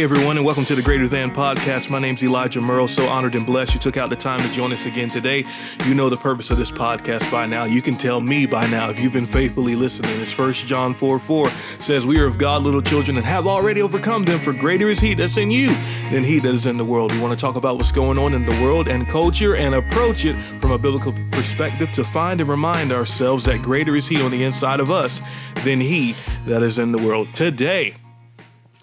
Hey 0.00 0.04
everyone, 0.04 0.38
and 0.38 0.46
welcome 0.46 0.64
to 0.64 0.74
the 0.74 0.80
Greater 0.80 1.08
Than 1.08 1.30
Podcast. 1.30 1.90
My 1.90 1.98
name's 1.98 2.22
Elijah 2.22 2.62
Merle. 2.62 2.88
So 2.88 3.04
honored 3.06 3.34
and 3.34 3.44
blessed 3.44 3.74
you 3.74 3.80
took 3.80 3.98
out 3.98 4.08
the 4.08 4.16
time 4.16 4.40
to 4.40 4.50
join 4.50 4.72
us 4.72 4.86
again 4.86 5.10
today. 5.10 5.44
You 5.84 5.94
know 5.94 6.08
the 6.08 6.16
purpose 6.16 6.50
of 6.50 6.56
this 6.56 6.72
podcast 6.72 7.30
by 7.30 7.44
now. 7.44 7.64
You 7.64 7.82
can 7.82 7.92
tell 7.92 8.22
me 8.22 8.46
by 8.46 8.66
now 8.68 8.88
if 8.88 8.98
you've 8.98 9.12
been 9.12 9.26
faithfully 9.26 9.76
listening. 9.76 10.18
It's 10.18 10.32
First 10.32 10.66
John 10.66 10.94
4 10.94 11.18
4 11.18 11.50
says, 11.80 12.06
We 12.06 12.18
are 12.18 12.24
of 12.24 12.38
God, 12.38 12.62
little 12.62 12.80
children, 12.80 13.18
and 13.18 13.26
have 13.26 13.46
already 13.46 13.82
overcome 13.82 14.24
them, 14.24 14.38
for 14.38 14.54
greater 14.54 14.88
is 14.88 15.00
He 15.00 15.12
that's 15.12 15.36
in 15.36 15.50
you 15.50 15.68
than 16.10 16.24
He 16.24 16.38
that 16.38 16.54
is 16.54 16.64
in 16.64 16.78
the 16.78 16.84
world. 16.84 17.12
We 17.12 17.20
want 17.20 17.38
to 17.38 17.38
talk 17.38 17.56
about 17.56 17.76
what's 17.76 17.92
going 17.92 18.16
on 18.16 18.32
in 18.32 18.46
the 18.46 18.58
world 18.62 18.88
and 18.88 19.06
culture 19.06 19.54
and 19.54 19.74
approach 19.74 20.24
it 20.24 20.34
from 20.62 20.70
a 20.70 20.78
biblical 20.78 21.12
perspective 21.30 21.92
to 21.92 22.04
find 22.04 22.40
and 22.40 22.48
remind 22.48 22.90
ourselves 22.90 23.44
that 23.44 23.60
greater 23.60 23.94
is 23.94 24.08
He 24.08 24.22
on 24.22 24.30
the 24.30 24.44
inside 24.44 24.80
of 24.80 24.90
us 24.90 25.20
than 25.62 25.78
He 25.78 26.14
that 26.46 26.62
is 26.62 26.78
in 26.78 26.90
the 26.90 27.06
world. 27.06 27.28
Today, 27.34 27.96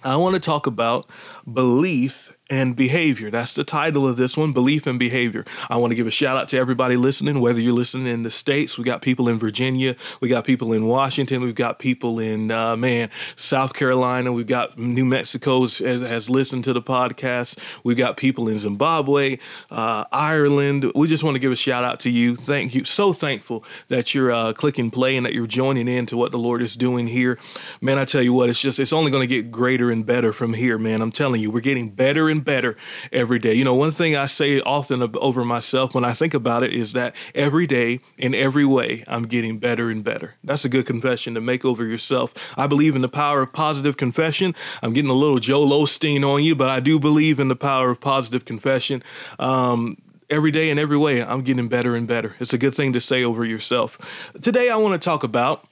I 0.07 0.16
want 0.16 0.35
to 0.35 0.39
talk 0.39 0.67
about 0.67 1.09
belief 1.52 2.37
and 2.49 2.75
behavior. 2.75 3.29
That's 3.29 3.53
the 3.55 3.63
title 3.63 4.07
of 4.07 4.15
this 4.15 4.37
one, 4.37 4.53
Belief 4.53 4.87
and 4.87 4.97
Behavior. 4.97 5.45
I 5.69 5.77
want 5.77 5.91
to 5.91 5.95
give 5.95 6.07
a 6.07 6.11
shout 6.11 6.37
out 6.37 6.47
to 6.49 6.57
everybody 6.57 6.95
listening, 6.95 7.41
whether 7.41 7.59
you're 7.59 7.73
listening 7.73 8.07
in 8.07 8.23
the 8.23 8.31
States, 8.31 8.77
we 8.77 8.83
got 8.83 9.01
people 9.01 9.27
in 9.27 9.37
Virginia, 9.37 9.95
we 10.21 10.29
got 10.29 10.45
people 10.45 10.71
in 10.71 10.85
Washington, 10.85 11.41
we've 11.41 11.55
got 11.55 11.79
people 11.79 12.20
in, 12.20 12.51
uh, 12.51 12.77
man, 12.77 13.09
South 13.35 13.73
Carolina, 13.73 14.31
we've 14.31 14.47
got 14.47 14.77
New 14.77 15.05
Mexico 15.05 15.61
has, 15.63 15.79
has, 15.79 16.29
listened 16.29 16.63
to 16.63 16.73
the 16.73 16.81
podcast, 16.81 17.59
we've 17.83 17.97
got 17.97 18.17
people 18.17 18.48
in 18.48 18.59
Zimbabwe, 18.59 19.37
uh, 19.71 20.05
Ireland. 20.11 20.91
We 20.95 21.07
just 21.07 21.23
want 21.23 21.35
to 21.35 21.39
give 21.39 21.51
a 21.51 21.55
shout 21.55 21.84
out 21.84 21.99
to 22.01 22.09
you. 22.09 22.35
Thank 22.35 22.75
you. 22.75 22.85
So 22.85 23.13
thankful 23.13 23.63
that 23.87 24.13
you're 24.13 24.31
uh, 24.31 24.53
clicking 24.53 24.91
play 24.91 25.17
and 25.17 25.26
that 25.26 25.34
you're 25.34 25.48
joining 25.48 25.87
in 25.87 26.05
to 26.07 26.17
what 26.17 26.32
the 26.32 26.37
Lord 26.37 26.61
is 26.61 26.76
doing 26.76 27.07
here. 27.07 27.37
Man, 27.82 27.98
I 27.98 28.05
tell 28.05 28.21
you 28.21 28.34
what, 28.34 28.49
it's 28.49 28.61
just, 28.61 28.79
it's 28.79 28.93
only 28.93 29.11
going 29.11 29.27
to 29.27 29.34
get 29.34 29.51
greater 29.51 29.91
and 29.91 30.05
better 30.05 30.32
from 30.32 30.54
here, 30.54 30.77
man. 30.77 31.01
I'm 31.01 31.11
telling 31.11 31.41
you, 31.41 31.51
we're 31.51 31.61
getting 31.61 31.89
better 31.89 32.29
and 32.29 32.37
and 32.38 32.46
better 32.46 32.77
every 33.12 33.40
day. 33.40 33.54
You 33.54 33.63
know, 33.63 33.76
one 33.76 33.91
thing 33.91 34.16
I 34.16 34.27
say 34.27 34.62
often 34.62 35.02
over 35.18 35.43
myself 35.43 35.93
when 35.93 36.05
I 36.05 36.13
think 36.13 36.34
about 36.34 36.63
it 36.63 36.74
is 36.74 36.94
that 36.94 37.16
every 37.35 37.68
day, 37.68 37.99
in 38.18 38.34
every 38.34 38.66
way, 38.66 39.04
I'm 39.07 39.24
getting 39.24 39.60
better 39.60 39.90
and 39.90 40.04
better. 40.04 40.35
That's 40.44 40.66
a 40.66 40.70
good 40.70 40.85
confession 40.85 41.34
to 41.34 41.41
make 41.41 41.66
over 41.66 41.85
yourself. 41.85 42.34
I 42.57 42.68
believe 42.68 42.96
in 42.96 43.02
the 43.02 43.10
power 43.10 43.41
of 43.41 43.54
positive 43.54 43.98
confession. 43.98 44.55
I'm 44.82 44.94
getting 44.94 45.12
a 45.12 45.16
little 45.16 45.40
Joel 45.40 45.70
Osteen 45.70 46.24
on 46.24 46.44
you, 46.44 46.55
but 46.55 46.70
I 46.70 46.79
do 46.79 46.99
believe 46.99 47.40
in 47.40 47.48
the 47.48 47.55
power 47.55 47.90
of 47.90 47.99
positive 47.99 48.46
confession. 48.46 49.04
Um, 49.40 49.98
every 50.29 50.51
day 50.51 50.70
in 50.70 50.77
every 50.77 50.98
way, 50.98 51.24
I'm 51.24 51.41
getting 51.41 51.68
better 51.68 51.96
and 51.96 52.07
better. 52.07 52.35
It's 52.40 52.54
a 52.54 52.57
good 52.57 52.76
thing 52.76 52.94
to 52.94 53.01
say 53.01 53.24
over 53.24 53.46
yourself. 53.46 54.32
Today, 54.41 54.70
I 54.70 54.77
want 54.77 54.99
to 54.99 55.04
talk 55.04 55.24
about 55.24 55.66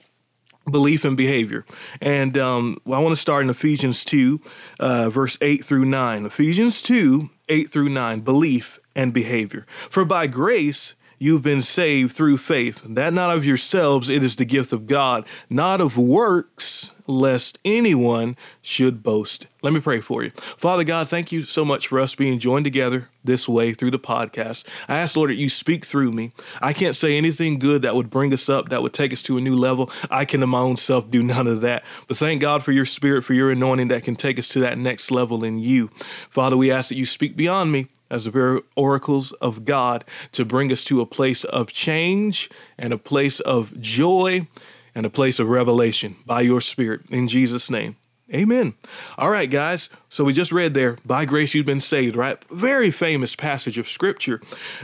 belief 0.70 1.04
and 1.04 1.16
behavior. 1.16 1.64
And 2.00 2.36
um, 2.36 2.78
well, 2.84 2.98
I 2.98 3.02
want 3.02 3.12
to 3.12 3.20
start 3.20 3.44
in 3.44 3.50
Ephesians 3.50 4.04
2, 4.04 4.40
uh, 4.80 5.10
verse 5.10 5.38
8 5.40 5.64
through 5.64 5.84
9. 5.84 6.26
Ephesians 6.26 6.82
2, 6.82 7.30
8 7.48 7.70
through 7.70 7.88
9, 7.88 8.20
belief 8.20 8.80
and 8.94 9.12
behavior. 9.12 9.66
For 9.88 10.04
by 10.04 10.26
grace, 10.26 10.95
you've 11.18 11.42
been 11.42 11.62
saved 11.62 12.12
through 12.12 12.38
faith, 12.38 12.82
that 12.84 13.12
not 13.12 13.34
of 13.34 13.44
yourselves, 13.44 14.08
it 14.08 14.22
is 14.22 14.36
the 14.36 14.44
gift 14.44 14.72
of 14.72 14.86
God, 14.86 15.26
not 15.48 15.80
of 15.80 15.96
works, 15.96 16.92
lest 17.06 17.58
anyone 17.64 18.36
should 18.62 19.02
boast. 19.02 19.46
Let 19.62 19.72
me 19.72 19.80
pray 19.80 20.00
for 20.00 20.22
you. 20.22 20.30
Father 20.30 20.84
God, 20.84 21.08
thank 21.08 21.32
you 21.32 21.44
so 21.44 21.64
much 21.64 21.88
for 21.88 22.00
us 22.00 22.14
being 22.14 22.38
joined 22.38 22.64
together 22.64 23.08
this 23.24 23.48
way 23.48 23.72
through 23.72 23.90
the 23.90 23.98
podcast. 23.98 24.66
I 24.88 24.98
ask, 24.98 25.16
Lord, 25.16 25.30
that 25.30 25.36
you 25.36 25.50
speak 25.50 25.84
through 25.84 26.12
me. 26.12 26.32
I 26.60 26.72
can't 26.72 26.96
say 26.96 27.16
anything 27.16 27.58
good 27.58 27.82
that 27.82 27.94
would 27.94 28.10
bring 28.10 28.32
us 28.32 28.48
up, 28.48 28.68
that 28.68 28.82
would 28.82 28.92
take 28.92 29.12
us 29.12 29.22
to 29.24 29.36
a 29.36 29.40
new 29.40 29.56
level. 29.56 29.90
I 30.10 30.24
can, 30.24 30.42
in 30.42 30.48
my 30.48 30.58
own 30.58 30.76
self, 30.76 31.10
do 31.10 31.22
none 31.22 31.46
of 31.46 31.60
that. 31.62 31.84
But 32.08 32.16
thank 32.16 32.40
God 32.40 32.64
for 32.64 32.72
your 32.72 32.86
spirit, 32.86 33.22
for 33.22 33.34
your 33.34 33.50
anointing 33.50 33.88
that 33.88 34.02
can 34.02 34.16
take 34.16 34.38
us 34.38 34.48
to 34.50 34.60
that 34.60 34.78
next 34.78 35.10
level 35.10 35.44
in 35.44 35.58
you. 35.58 35.88
Father, 36.30 36.56
we 36.56 36.70
ask 36.70 36.88
that 36.88 36.96
you 36.96 37.06
speak 37.06 37.36
beyond 37.36 37.72
me 37.72 37.88
as 38.10 38.24
the 38.24 38.62
oracles 38.76 39.32
of 39.32 39.64
God 39.64 40.04
to 40.32 40.44
bring 40.44 40.72
us 40.72 40.84
to 40.84 41.00
a 41.00 41.06
place 41.06 41.44
of 41.44 41.72
change 41.72 42.50
and 42.78 42.92
a 42.92 42.98
place 42.98 43.40
of 43.40 43.80
joy 43.80 44.46
and 44.94 45.04
a 45.04 45.10
place 45.10 45.38
of 45.38 45.48
revelation 45.48 46.16
by 46.24 46.40
your 46.40 46.60
Spirit. 46.60 47.02
In 47.10 47.28
Jesus' 47.28 47.70
name. 47.70 47.96
Amen. 48.34 48.74
All 49.16 49.30
right, 49.30 49.48
guys. 49.48 49.88
So 50.08 50.24
we 50.24 50.32
just 50.32 50.50
read 50.50 50.74
there, 50.74 50.98
by 51.04 51.26
grace 51.26 51.54
you've 51.54 51.66
been 51.66 51.78
saved, 51.78 52.16
right? 52.16 52.36
Very 52.50 52.90
famous 52.90 53.36
passage 53.36 53.78
of 53.78 53.88
scripture 53.88 54.40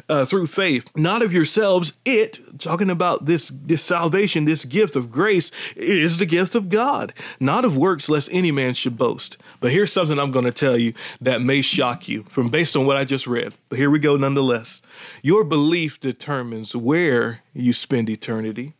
uh, 0.08 0.24
through 0.24 0.46
faith, 0.46 0.92
not 0.94 1.22
of 1.22 1.32
yourselves. 1.32 1.94
It, 2.04 2.38
talking 2.60 2.88
about 2.88 3.24
this, 3.24 3.48
this 3.48 3.82
salvation, 3.82 4.44
this 4.44 4.64
gift 4.64 4.94
of 4.94 5.10
grace, 5.10 5.50
is 5.74 6.18
the 6.18 6.26
gift 6.26 6.54
of 6.54 6.68
God, 6.68 7.12
not 7.40 7.64
of 7.64 7.76
works, 7.76 8.08
lest 8.08 8.28
any 8.32 8.52
man 8.52 8.74
should 8.74 8.96
boast. 8.96 9.36
But 9.58 9.72
here's 9.72 9.92
something 9.92 10.20
I'm 10.20 10.30
going 10.30 10.44
to 10.44 10.52
tell 10.52 10.76
you 10.76 10.92
that 11.20 11.42
may 11.42 11.62
shock 11.62 12.08
you 12.08 12.24
from 12.28 12.48
based 12.48 12.76
on 12.76 12.86
what 12.86 12.96
I 12.96 13.04
just 13.04 13.26
read. 13.26 13.54
But 13.68 13.78
here 13.78 13.90
we 13.90 13.98
go 13.98 14.16
nonetheless. 14.16 14.82
Your 15.20 15.42
belief 15.42 15.98
determines 15.98 16.76
where 16.76 17.42
you 17.54 17.72
spend 17.72 18.08
eternity. 18.08 18.74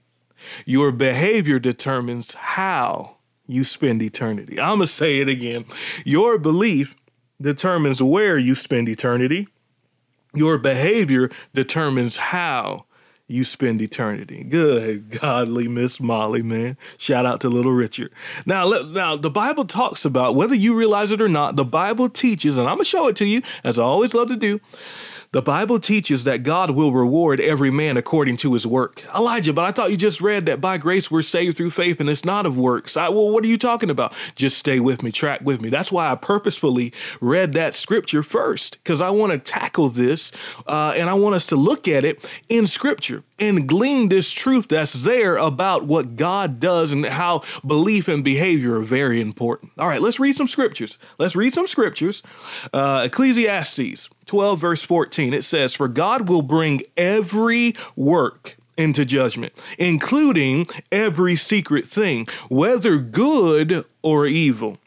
Your 0.67 0.93
behavior 0.93 1.59
determines 1.59 2.35
how 2.35 3.17
you 3.53 3.65
spend 3.65 4.03
eternity. 4.03 4.59
I'm 4.61 4.79
going 4.79 4.81
to 4.81 4.87
say 4.87 5.21
it 5.21 5.29
again. 5.29 5.65
Your 6.05 6.39
belief 6.39 6.97
determines 7.41 8.03
where 8.03 8.39
you 8.39 8.55
spend 8.55 8.89
eternity. 8.89 9.49
Your 10.35 10.59
behavior 10.59 11.31
determines 11.55 12.17
how 12.17 12.87
you 13.33 13.45
spend 13.45 13.81
eternity. 13.81 14.45
Good 14.45 15.11
godly 15.11 15.69
Miss 15.69 16.01
Molly, 16.01 16.43
man. 16.43 16.77
Shout 16.99 17.25
out 17.27 17.41
to 17.43 17.49
little 17.49 17.73
Richard. 17.73 18.13
Now, 18.45 18.67
let, 18.67 18.89
now 18.89 19.17
the 19.17 19.31
Bible 19.31 19.65
talks 19.65 20.05
about 20.05 20.35
whether 20.35 20.55
you 20.55 20.77
realize 20.77 21.11
it 21.11 21.21
or 21.21 21.29
not, 21.29 21.57
the 21.57 21.65
Bible 21.65 22.09
teaches, 22.09 22.57
and 22.57 22.69
I'm 22.69 22.77
going 22.77 22.85
to 22.85 22.91
show 22.91 23.09
it 23.09 23.17
to 23.17 23.27
you 23.27 23.43
as 23.65 23.79
I 23.79 23.85
always 23.85 24.15
love 24.15 24.29
to 24.29 24.37
do. 24.37 24.61
The 25.33 25.41
Bible 25.41 25.81
teaches 25.81 26.25
that 26.25 26.43
God 26.43 26.73
will 26.73 26.93
reward 26.93 27.41
every 27.41 27.71
man 27.71 27.97
according 27.97 28.37
to 28.39 28.53
his 28.53 28.67
work. 28.67 29.03
Elijah, 29.17 29.55
but 29.55 29.65
I 29.65 29.73
thought 29.73 29.91
you 29.91 29.97
just 29.97 30.21
read 30.21 30.45
that 30.45 30.61
by 30.61 30.77
grace 30.77 31.11
we're 31.11 31.23
saved 31.23 31.57
through 31.57 31.71
faith 31.71 32.01
and 32.01 32.11
it's 32.11 32.27
not 32.27 32.45
of 32.45 32.59
works. 32.59 32.99
I, 32.99 33.09
well, 33.09 33.33
what 33.33 33.43
are 33.43 33.47
you 33.49 33.57
talking 33.57 33.89
about? 33.89 34.13
Just 34.35 34.59
stay 34.59 34.79
with 34.79 35.03
me, 35.03 35.11
track 35.11 35.41
with 35.43 35.63
me. 35.63 35.71
That's 35.71 35.91
why 35.91 36.11
I 36.11 36.17
purposefully 36.17 36.93
read 37.19 37.55
that 37.55 37.75
scripture 37.75 38.23
first, 38.23 38.77
because 38.85 39.01
I 39.01 39.09
want 39.09 39.33
to 39.33 39.39
tackle 39.39 39.89
this 39.89 40.33
uh, 40.67 40.93
and 40.95 41.09
I 41.09 41.15
want 41.15 41.35
us 41.35 41.47
to 41.47 41.57
look 41.57 41.89
at 41.89 42.05
it 42.05 42.29
in 42.51 42.67
scripture 42.67 43.25
and 43.43 43.69
glean 43.69 44.09
this 44.09 44.33
truth 44.33 44.69
that's 44.69 45.03
there 45.03 45.37
about 45.37 45.85
what 45.85 46.15
God 46.15 46.61
does 46.61 46.93
and 46.93 47.05
how 47.05 47.43
belief 47.67 48.07
and 48.07 48.23
behavior 48.23 48.77
are 48.77 48.83
very 48.83 49.21
important. 49.21 49.73
All 49.77 49.89
right, 49.89 50.01
let's 50.01 50.21
read 50.21 50.37
some 50.37 50.47
scriptures. 50.47 50.97
Let's 51.19 51.35
read 51.35 51.53
some 51.53 51.67
scriptures. 51.67 52.23
Uh, 52.73 53.03
Ecclesiastes 53.07 54.09
12, 54.27 54.61
verse 54.61 54.85
14, 54.85 55.35
it 55.35 55.43
says, 55.43 55.75
For 55.75 55.89
God 55.89 56.29
will 56.29 56.43
bring 56.43 56.83
every 56.97 57.75
work 57.97 58.57
into 58.77 59.05
judgment, 59.05 59.53
including 59.77 60.67
every 60.93 61.35
secret 61.35 61.87
thing, 61.87 62.29
whether 62.49 62.99
good 62.99 63.85
or 64.03 64.27
evil. 64.27 64.79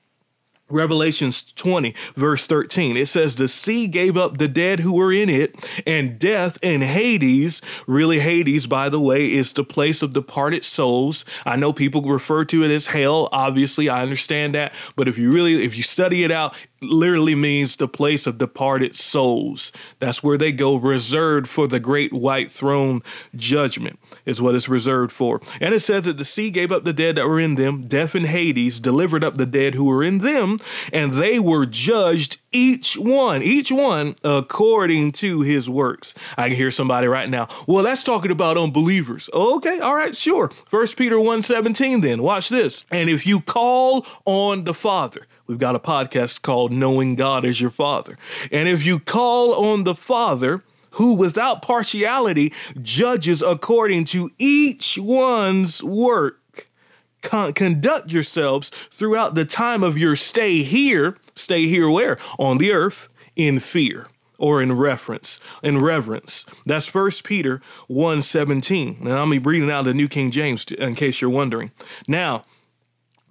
Revelations 0.69 1.43
20, 1.53 1.93
verse 2.15 2.47
13, 2.47 2.97
it 2.97 3.07
says, 3.07 3.35
The 3.35 3.47
sea 3.47 3.87
gave 3.87 4.17
up 4.17 4.39
the 4.39 4.47
dead 4.47 4.79
who 4.79 4.93
were 4.93 5.13
in 5.13 5.29
it, 5.29 5.53
and 5.85 6.17
death 6.17 6.57
and 6.63 6.81
Hades, 6.81 7.61
really, 7.85 8.17
Hades, 8.19 8.65
by 8.65 8.89
the 8.89 8.99
way, 8.99 9.31
is 9.31 9.53
the 9.53 9.63
place 9.63 10.01
of 10.01 10.13
departed 10.13 10.63
souls. 10.63 11.23
I 11.45 11.55
know 11.55 11.71
people 11.71 12.01
refer 12.01 12.45
to 12.45 12.63
it 12.63 12.71
as 12.71 12.87
hell. 12.87 13.29
Obviously, 13.31 13.89
I 13.89 14.01
understand 14.01 14.55
that. 14.55 14.73
But 14.95 15.07
if 15.07 15.19
you 15.19 15.31
really, 15.31 15.63
if 15.63 15.77
you 15.77 15.83
study 15.83 16.23
it 16.23 16.31
out, 16.31 16.55
literally 16.81 17.35
means 17.35 17.75
the 17.75 17.87
place 17.87 18.27
of 18.27 18.37
departed 18.37 18.95
souls. 18.95 19.71
That's 19.99 20.23
where 20.23 20.37
they 20.37 20.51
go, 20.51 20.75
reserved 20.75 21.47
for 21.47 21.67
the 21.67 21.79
great 21.79 22.13
white 22.13 22.51
throne 22.51 23.01
judgment, 23.35 23.99
is 24.25 24.41
what 24.41 24.55
it's 24.55 24.69
reserved 24.69 25.11
for. 25.11 25.41
And 25.59 25.73
it 25.73 25.79
says 25.79 26.03
that 26.03 26.17
the 26.17 26.25
sea 26.25 26.51
gave 26.51 26.71
up 26.71 26.83
the 26.83 26.93
dead 26.93 27.15
that 27.15 27.27
were 27.27 27.39
in 27.39 27.55
them, 27.55 27.81
death 27.81 28.15
and 28.15 28.27
Hades 28.27 28.79
delivered 28.79 29.23
up 29.23 29.35
the 29.35 29.45
dead 29.45 29.75
who 29.75 29.85
were 29.85 30.03
in 30.03 30.19
them, 30.19 30.59
and 30.91 31.13
they 31.13 31.39
were 31.39 31.65
judged 31.65 32.39
each 32.51 32.97
one, 32.97 33.41
each 33.41 33.71
one 33.71 34.15
according 34.23 35.11
to 35.11 35.41
his 35.41 35.69
works. 35.69 36.13
I 36.37 36.47
can 36.47 36.57
hear 36.57 36.71
somebody 36.71 37.07
right 37.07 37.29
now. 37.29 37.47
Well, 37.67 37.83
that's 37.83 38.03
talking 38.03 38.31
about 38.31 38.57
unbelievers. 38.57 39.29
Okay, 39.33 39.79
all 39.79 39.95
right, 39.95 40.15
sure. 40.15 40.49
First 40.69 40.97
Peter 40.97 41.17
1:17 41.17 42.01
then. 42.01 42.23
Watch 42.23 42.49
this. 42.49 42.85
And 42.91 43.09
if 43.09 43.27
you 43.27 43.41
call 43.41 44.05
on 44.25 44.63
the 44.63 44.73
Father, 44.73 45.27
We've 45.47 45.59
got 45.59 45.75
a 45.75 45.79
podcast 45.79 46.41
called 46.41 46.71
Knowing 46.71 47.15
God 47.15 47.45
as 47.45 47.61
Your 47.61 47.69
Father. 47.69 48.17
And 48.51 48.67
if 48.67 48.83
you 48.83 48.99
call 48.99 49.53
on 49.53 49.83
the 49.83 49.95
Father, 49.95 50.63
who 50.91 51.13
without 51.13 51.61
partiality 51.61 52.53
judges 52.81 53.41
according 53.41 54.05
to 54.05 54.31
each 54.39 54.97
one's 54.97 55.83
work, 55.83 56.67
con- 57.21 57.53
conduct 57.53 58.11
yourselves 58.11 58.71
throughout 58.89 59.35
the 59.35 59.45
time 59.45 59.83
of 59.83 59.97
your 59.97 60.15
stay 60.15 60.63
here. 60.63 61.17
Stay 61.35 61.67
here 61.67 61.89
where? 61.89 62.17
On 62.39 62.57
the 62.57 62.71
earth 62.71 63.09
in 63.35 63.59
fear 63.59 64.07
or 64.37 64.61
in 64.61 64.73
reference 64.73 65.39
in 65.63 65.81
reverence 65.81 66.45
that's 66.65 66.87
first 66.87 67.23
peter 67.23 67.61
1 67.87 68.21
17 68.21 68.97
and 68.99 69.09
i'm 69.09 69.31
reading 69.43 69.71
out 69.71 69.83
the 69.83 69.93
new 69.93 70.09
king 70.09 70.29
james 70.29 70.65
in 70.65 70.93
case 70.93 71.21
you're 71.21 71.29
wondering 71.29 71.71
now 72.07 72.43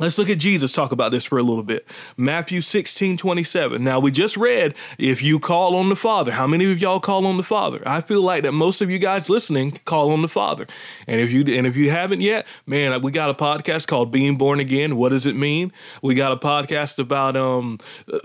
Let's 0.04 0.18
look 0.18 0.28
at 0.28 0.36
Jesus 0.36 0.70
talk 0.70 0.92
about 0.92 1.12
this 1.12 1.24
for 1.24 1.38
a 1.38 1.42
little 1.42 1.62
bit. 1.62 1.86
Matthew 2.18 2.60
16, 2.60 3.16
27. 3.16 3.82
Now, 3.82 3.98
we 3.98 4.10
just 4.10 4.36
read, 4.36 4.74
if 4.98 5.22
you 5.22 5.40
call 5.40 5.74
on 5.74 5.88
the 5.88 5.96
Father, 5.96 6.32
how 6.32 6.46
many 6.46 6.70
of 6.70 6.78
y'all 6.78 7.00
call 7.00 7.24
on 7.26 7.38
the 7.38 7.42
Father? 7.42 7.82
I 7.86 8.02
feel 8.02 8.20
like 8.20 8.42
that 8.42 8.52
most 8.52 8.82
of 8.82 8.90
you 8.90 8.98
guys 8.98 9.30
listening 9.30 9.78
call 9.86 10.10
on 10.10 10.20
the 10.20 10.28
Father. 10.28 10.66
And 11.06 11.22
if 11.22 11.32
you 11.32 11.40
and 11.56 11.66
if 11.66 11.74
you 11.74 11.88
haven't 11.88 12.20
yet, 12.20 12.46
man, 12.66 13.00
we 13.00 13.12
got 13.12 13.30
a 13.30 13.34
podcast 13.34 13.86
called 13.86 14.12
Being 14.12 14.36
Born 14.36 14.60
Again. 14.60 14.96
What 14.96 15.08
does 15.08 15.24
it 15.24 15.36
mean? 15.36 15.72
We 16.02 16.14
got 16.14 16.32
a 16.32 16.36
podcast 16.36 16.98
about 16.98 17.34
um 17.34 17.78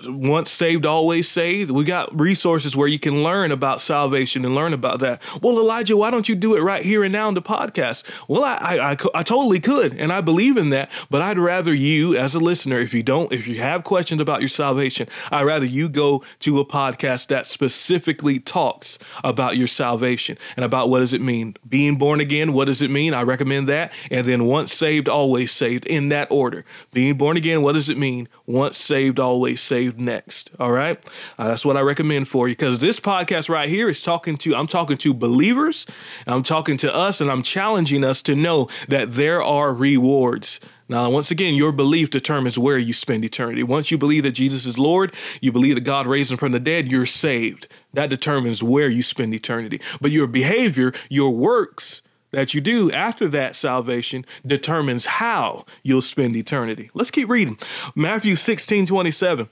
once 0.06 0.52
saved, 0.52 0.86
always 0.86 1.30
saved. 1.30 1.72
We 1.72 1.86
got 1.86 2.20
resources 2.20 2.76
where 2.76 2.90
you 2.90 3.00
can 3.00 3.24
learn 3.24 3.54
about 3.54 3.80
salvation 3.80 4.44
and 4.44 4.54
learn 4.54 4.74
about 4.74 5.00
that. 5.00 5.22
Well, 5.42 5.58
Elijah, 5.58 5.96
why 5.96 6.12
don't 6.12 6.28
you 6.28 6.36
do 6.36 6.58
it 6.58 6.62
right 6.62 6.84
here 6.84 7.06
and 7.06 7.14
now 7.14 7.30
in 7.30 7.36
the 7.36 7.42
podcast? 7.42 8.04
Well, 8.28 8.44
I 8.44 8.58
I, 8.60 8.92
I, 8.92 8.98
I 9.16 9.24
totally 9.24 9.62
could, 9.62 9.94
and 9.94 10.12
I 10.12 10.20
believe 10.20 10.58
in 10.58 10.72
that, 10.72 10.92
but 11.10 11.22
I'd 11.22 11.40
rather 11.40 11.69
rather 11.70 11.80
you, 11.80 12.16
as 12.16 12.34
a 12.34 12.40
listener, 12.40 12.80
if 12.80 12.96
you 12.96 13.04
don't, 13.04 13.32
if 13.32 13.46
you 13.46 13.60
have 13.60 13.84
questions 13.84 14.20
about 14.20 14.42
your 14.42 14.50
salvation, 14.50 15.08
I'd 15.30 15.44
rather 15.44 15.68
you 15.68 15.88
go 15.88 16.24
to 16.40 16.60
a 16.60 16.66
podcast 16.66 17.28
that 17.28 17.46
specifically 17.46 18.40
talks 18.40 18.98
about 19.24 19.56
your 19.56 19.68
salvation 19.68 20.36
and 20.56 20.66
about 20.66 20.90
what 20.90 21.00
does 21.00 21.14
it 21.14 21.22
mean. 21.22 21.56
Being 21.68 21.98
born 21.98 22.22
again, 22.22 22.54
what 22.54 22.66
does 22.66 22.82
it 22.82 22.90
mean? 22.90 23.14
I 23.14 23.22
recommend 23.22 23.70
that. 23.70 23.94
And 24.10 24.26
then 24.26 24.46
once 24.46 24.74
saved, 24.74 25.08
always 25.08 25.52
saved 25.52 25.86
in 25.86 26.10
that 26.10 26.32
order. 26.32 26.66
Being 26.92 27.20
born 27.20 27.38
again, 27.38 27.62
what 27.62 27.74
does 27.74 27.88
it 27.88 28.00
mean? 28.00 28.28
Once 28.48 28.80
saved, 28.80 29.20
always 29.20 29.62
saved 29.62 30.00
next. 30.00 30.50
All 30.60 30.72
right. 30.72 31.00
Uh, 31.38 31.50
that's 31.50 31.66
what 31.66 31.78
I 31.78 31.82
recommend 31.82 32.30
for 32.30 32.48
you 32.48 32.56
because 32.56 32.82
this 32.82 33.00
podcast 33.00 33.48
right 33.48 33.70
here 33.70 33.90
is 33.90 34.02
talking 34.02 34.38
to, 34.38 34.56
I'm 34.56 34.66
talking 34.66 34.98
to 34.98 35.14
believers, 35.14 35.86
I'm 36.26 36.42
talking 36.42 36.78
to 36.78 36.96
us, 36.96 37.22
and 37.22 37.30
I'm 37.30 37.44
challenging 37.44 38.04
us 38.04 38.24
to 38.24 38.36
know 38.36 38.70
that 38.88 39.14
there 39.14 39.44
are 39.44 39.72
rewards 39.72 40.60
now, 40.90 41.08
once 41.12 41.30
again, 41.30 41.54
your 41.54 41.72
belief 41.72 42.10
determines 42.10 42.58
where 42.58 42.78
you 42.80 42.94
spend 42.94 43.24
eternity. 43.24 43.62
Once 43.62 43.92
you 43.92 43.98
believe 43.98 44.24
that 44.24 44.32
Jesus 44.32 44.66
is 44.66 44.80
Lord, 44.80 45.14
you 45.40 45.52
believe 45.52 45.76
that 45.76 45.82
God 45.82 46.08
raised 46.08 46.32
him 46.32 46.38
from 46.38 46.52
the 46.52 46.60
dead, 46.60 46.92
you're 46.92 47.06
saved. 47.06 47.68
That 47.94 48.10
determines 48.10 48.64
where 48.64 48.90
you 48.90 49.04
spend 49.04 49.36
eternity. 49.36 49.80
But 50.02 50.10
your 50.10 50.26
behavior, 50.26 50.92
your 51.08 51.30
works, 51.30 52.02
that 52.32 52.56
you 52.56 52.62
do 52.62 52.92
after 52.92 53.28
that 53.28 53.56
salvation 53.56 54.26
determines 54.46 55.06
how 55.06 55.66
you'll 55.84 56.02
spend 56.02 56.36
eternity. 56.36 56.90
Let's 56.96 57.12
keep 57.12 57.30
reading. 57.30 57.60
Matthew 57.96 58.36
16 58.36 58.88
27. 58.88 59.48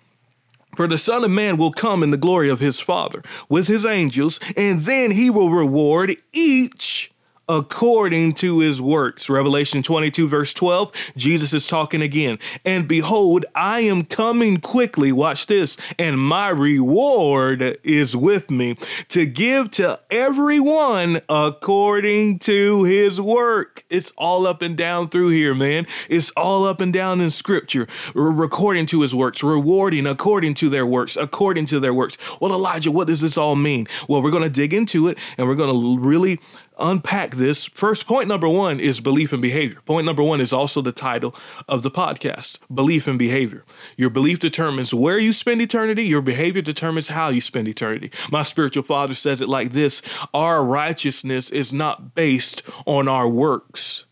For 0.76 0.88
the 0.88 0.98
Son 0.98 1.24
of 1.24 1.32
Man 1.32 1.58
will 1.58 1.72
come 1.72 2.04
in 2.04 2.12
the 2.12 2.18
glory 2.18 2.50
of 2.50 2.60
his 2.60 2.80
Father 2.80 3.24
with 3.50 3.68
his 3.68 3.86
angels, 3.86 4.40
and 4.56 4.82
then 4.82 5.12
he 5.12 5.30
will 5.30 5.50
reward 5.50 6.16
each 6.34 7.12
according 7.50 8.34
to 8.34 8.60
his 8.60 8.82
works. 8.82 9.30
Revelation 9.30 9.82
22, 9.84 10.28
verse 10.28 10.54
12, 10.54 10.92
Jesus 11.16 11.54
is 11.54 11.68
talking 11.68 12.02
again. 12.02 12.40
And 12.66 12.88
behold, 12.88 13.46
I 13.56 13.82
am 13.82 14.04
coming 14.04 14.58
quickly. 14.58 15.12
Watch 15.12 15.48
this. 15.48 15.78
And 15.98 16.20
my 16.20 16.50
reward 16.50 17.80
is 17.84 18.16
with 18.16 18.52
me 18.52 18.76
to 19.10 19.26
give 19.26 19.72
to 19.72 20.00
everyone 20.10 21.22
according 21.30 22.40
to 22.40 22.84
his 22.84 23.22
work. 23.22 23.84
It's 23.90 24.12
all 24.18 24.46
up 24.46 24.62
and 24.62 24.78
down 24.78 25.10
through 25.10 25.30
here, 25.30 25.56
man. 25.56 25.88
It's 26.10 26.32
all 26.32 26.66
up 26.66 26.82
and 26.82 26.92
down 26.92 27.22
in 27.22 27.32
scripture, 27.32 27.88
according 28.16 28.88
to 28.88 29.02
his 29.02 29.16
works, 29.16 29.44
rewarding 29.44 30.06
according 30.06 30.54
to 30.56 30.70
their 30.70 30.86
works, 30.86 31.16
according 31.16 31.66
to 31.68 31.80
their 31.80 31.94
works. 31.94 32.18
Well, 32.42 32.52
Elijah, 32.52 32.92
what 32.92 33.08
does 33.08 33.22
this 33.22 33.38
all 33.38 33.56
mean? 33.56 33.88
Well, 34.08 34.22
we're 34.22 34.32
going 34.32 34.44
to 34.44 34.50
dig 34.50 34.74
into 34.74 35.08
it 35.08 35.18
and 35.38 35.48
we're 35.48 35.56
going 35.56 35.74
to 35.74 36.02
really 36.02 36.40
unpack 36.80 37.36
this. 37.36 37.66
First, 37.66 38.08
point 38.08 38.28
number 38.28 38.48
one 38.48 38.80
is 38.80 39.00
belief 39.00 39.34
and 39.34 39.42
behavior. 39.42 39.80
Point 39.86 40.06
number 40.06 40.24
one 40.24 40.42
is 40.42 40.54
also 40.54 40.82
the 40.82 40.92
title 40.92 41.36
of 41.68 41.84
the 41.84 41.92
podcast 41.92 42.60
belief 42.74 43.08
and 43.08 43.20
behavior. 43.20 43.64
Your 43.96 44.10
belief 44.10 44.40
determines 44.40 44.94
where 44.94 45.18
you 45.18 45.34
spend 45.34 45.62
eternity, 45.62 46.04
your 46.04 46.22
behavior 46.22 46.62
determines 46.62 47.10
how 47.10 47.30
you 47.30 47.42
spend 47.42 47.68
eternity. 47.68 48.12
My 48.32 48.44
spiritual 48.44 48.84
father 48.84 49.14
says 49.14 49.42
it 49.42 49.50
like 49.50 49.72
this 49.72 50.02
Our 50.34 50.64
righteousness 50.64 51.50
is 51.50 51.74
not 51.74 52.16
based 52.16 52.64
on 52.86 53.08
our 53.08 53.28
works, 53.28 54.06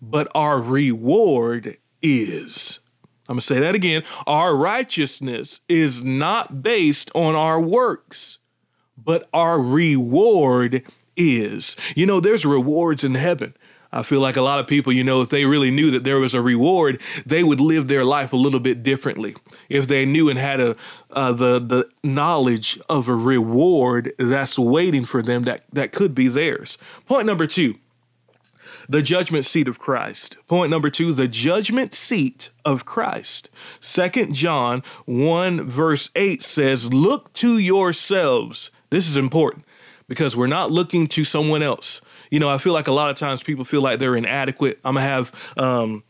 but 0.00 0.28
our 0.34 0.60
reward 0.60 1.78
is. 2.02 2.80
I'm 3.28 3.34
going 3.34 3.40
to 3.40 3.46
say 3.46 3.58
that 3.58 3.74
again. 3.74 4.04
Our 4.26 4.54
righteousness 4.54 5.60
is 5.68 6.04
not 6.04 6.62
based 6.62 7.10
on 7.14 7.34
our 7.34 7.60
works, 7.60 8.38
but 8.96 9.28
our 9.32 9.60
reward 9.60 10.84
is. 11.16 11.76
You 11.94 12.06
know, 12.06 12.20
there's 12.20 12.44
rewards 12.44 13.04
in 13.04 13.14
heaven. 13.14 13.54
I 13.92 14.02
feel 14.02 14.20
like 14.20 14.36
a 14.36 14.42
lot 14.42 14.58
of 14.58 14.66
people, 14.66 14.92
you 14.92 15.04
know, 15.04 15.22
if 15.22 15.30
they 15.30 15.46
really 15.46 15.70
knew 15.70 15.90
that 15.92 16.04
there 16.04 16.18
was 16.18 16.34
a 16.34 16.42
reward, 16.42 17.00
they 17.24 17.42
would 17.42 17.60
live 17.60 17.88
their 17.88 18.04
life 18.04 18.32
a 18.32 18.36
little 18.36 18.60
bit 18.60 18.82
differently. 18.82 19.34
If 19.68 19.88
they 19.88 20.04
knew 20.04 20.28
and 20.28 20.38
had 20.38 20.60
a 20.60 20.76
uh, 21.10 21.32
the 21.32 21.58
the 21.58 21.88
knowledge 22.04 22.78
of 22.90 23.08
a 23.08 23.14
reward 23.14 24.12
that's 24.18 24.58
waiting 24.58 25.04
for 25.04 25.22
them 25.22 25.44
that 25.44 25.64
that 25.72 25.92
could 25.92 26.14
be 26.14 26.28
theirs. 26.28 26.78
Point 27.06 27.26
number 27.26 27.46
two, 27.46 27.76
the 28.88 29.02
judgment 29.02 29.44
seat 29.44 29.68
of 29.68 29.78
Christ. 29.78 30.36
Point 30.46 30.70
number 30.70 30.90
two, 30.90 31.12
the 31.12 31.28
judgment 31.28 31.94
seat 31.94 32.50
of 32.64 32.84
Christ. 32.84 33.48
Second 33.80 34.34
John 34.34 34.82
1 35.06 35.64
verse 35.64 36.10
8 36.14 36.42
says, 36.42 36.92
Look 36.92 37.32
to 37.34 37.58
yourselves. 37.58 38.70
This 38.90 39.08
is 39.08 39.16
important 39.16 39.64
because 40.08 40.36
we're 40.36 40.46
not 40.46 40.70
looking 40.70 41.06
to 41.08 41.24
someone 41.24 41.62
else. 41.62 42.00
You 42.30 42.40
know, 42.40 42.48
I 42.48 42.58
feel 42.58 42.72
like 42.72 42.88
a 42.88 42.92
lot 42.92 43.10
of 43.10 43.16
times 43.16 43.42
people 43.42 43.64
feel 43.64 43.82
like 43.82 43.98
they're 43.98 44.16
inadequate. 44.16 44.78
I'm 44.84 44.94
gonna 44.94 45.06
have 45.06 45.32
um, 45.56 46.02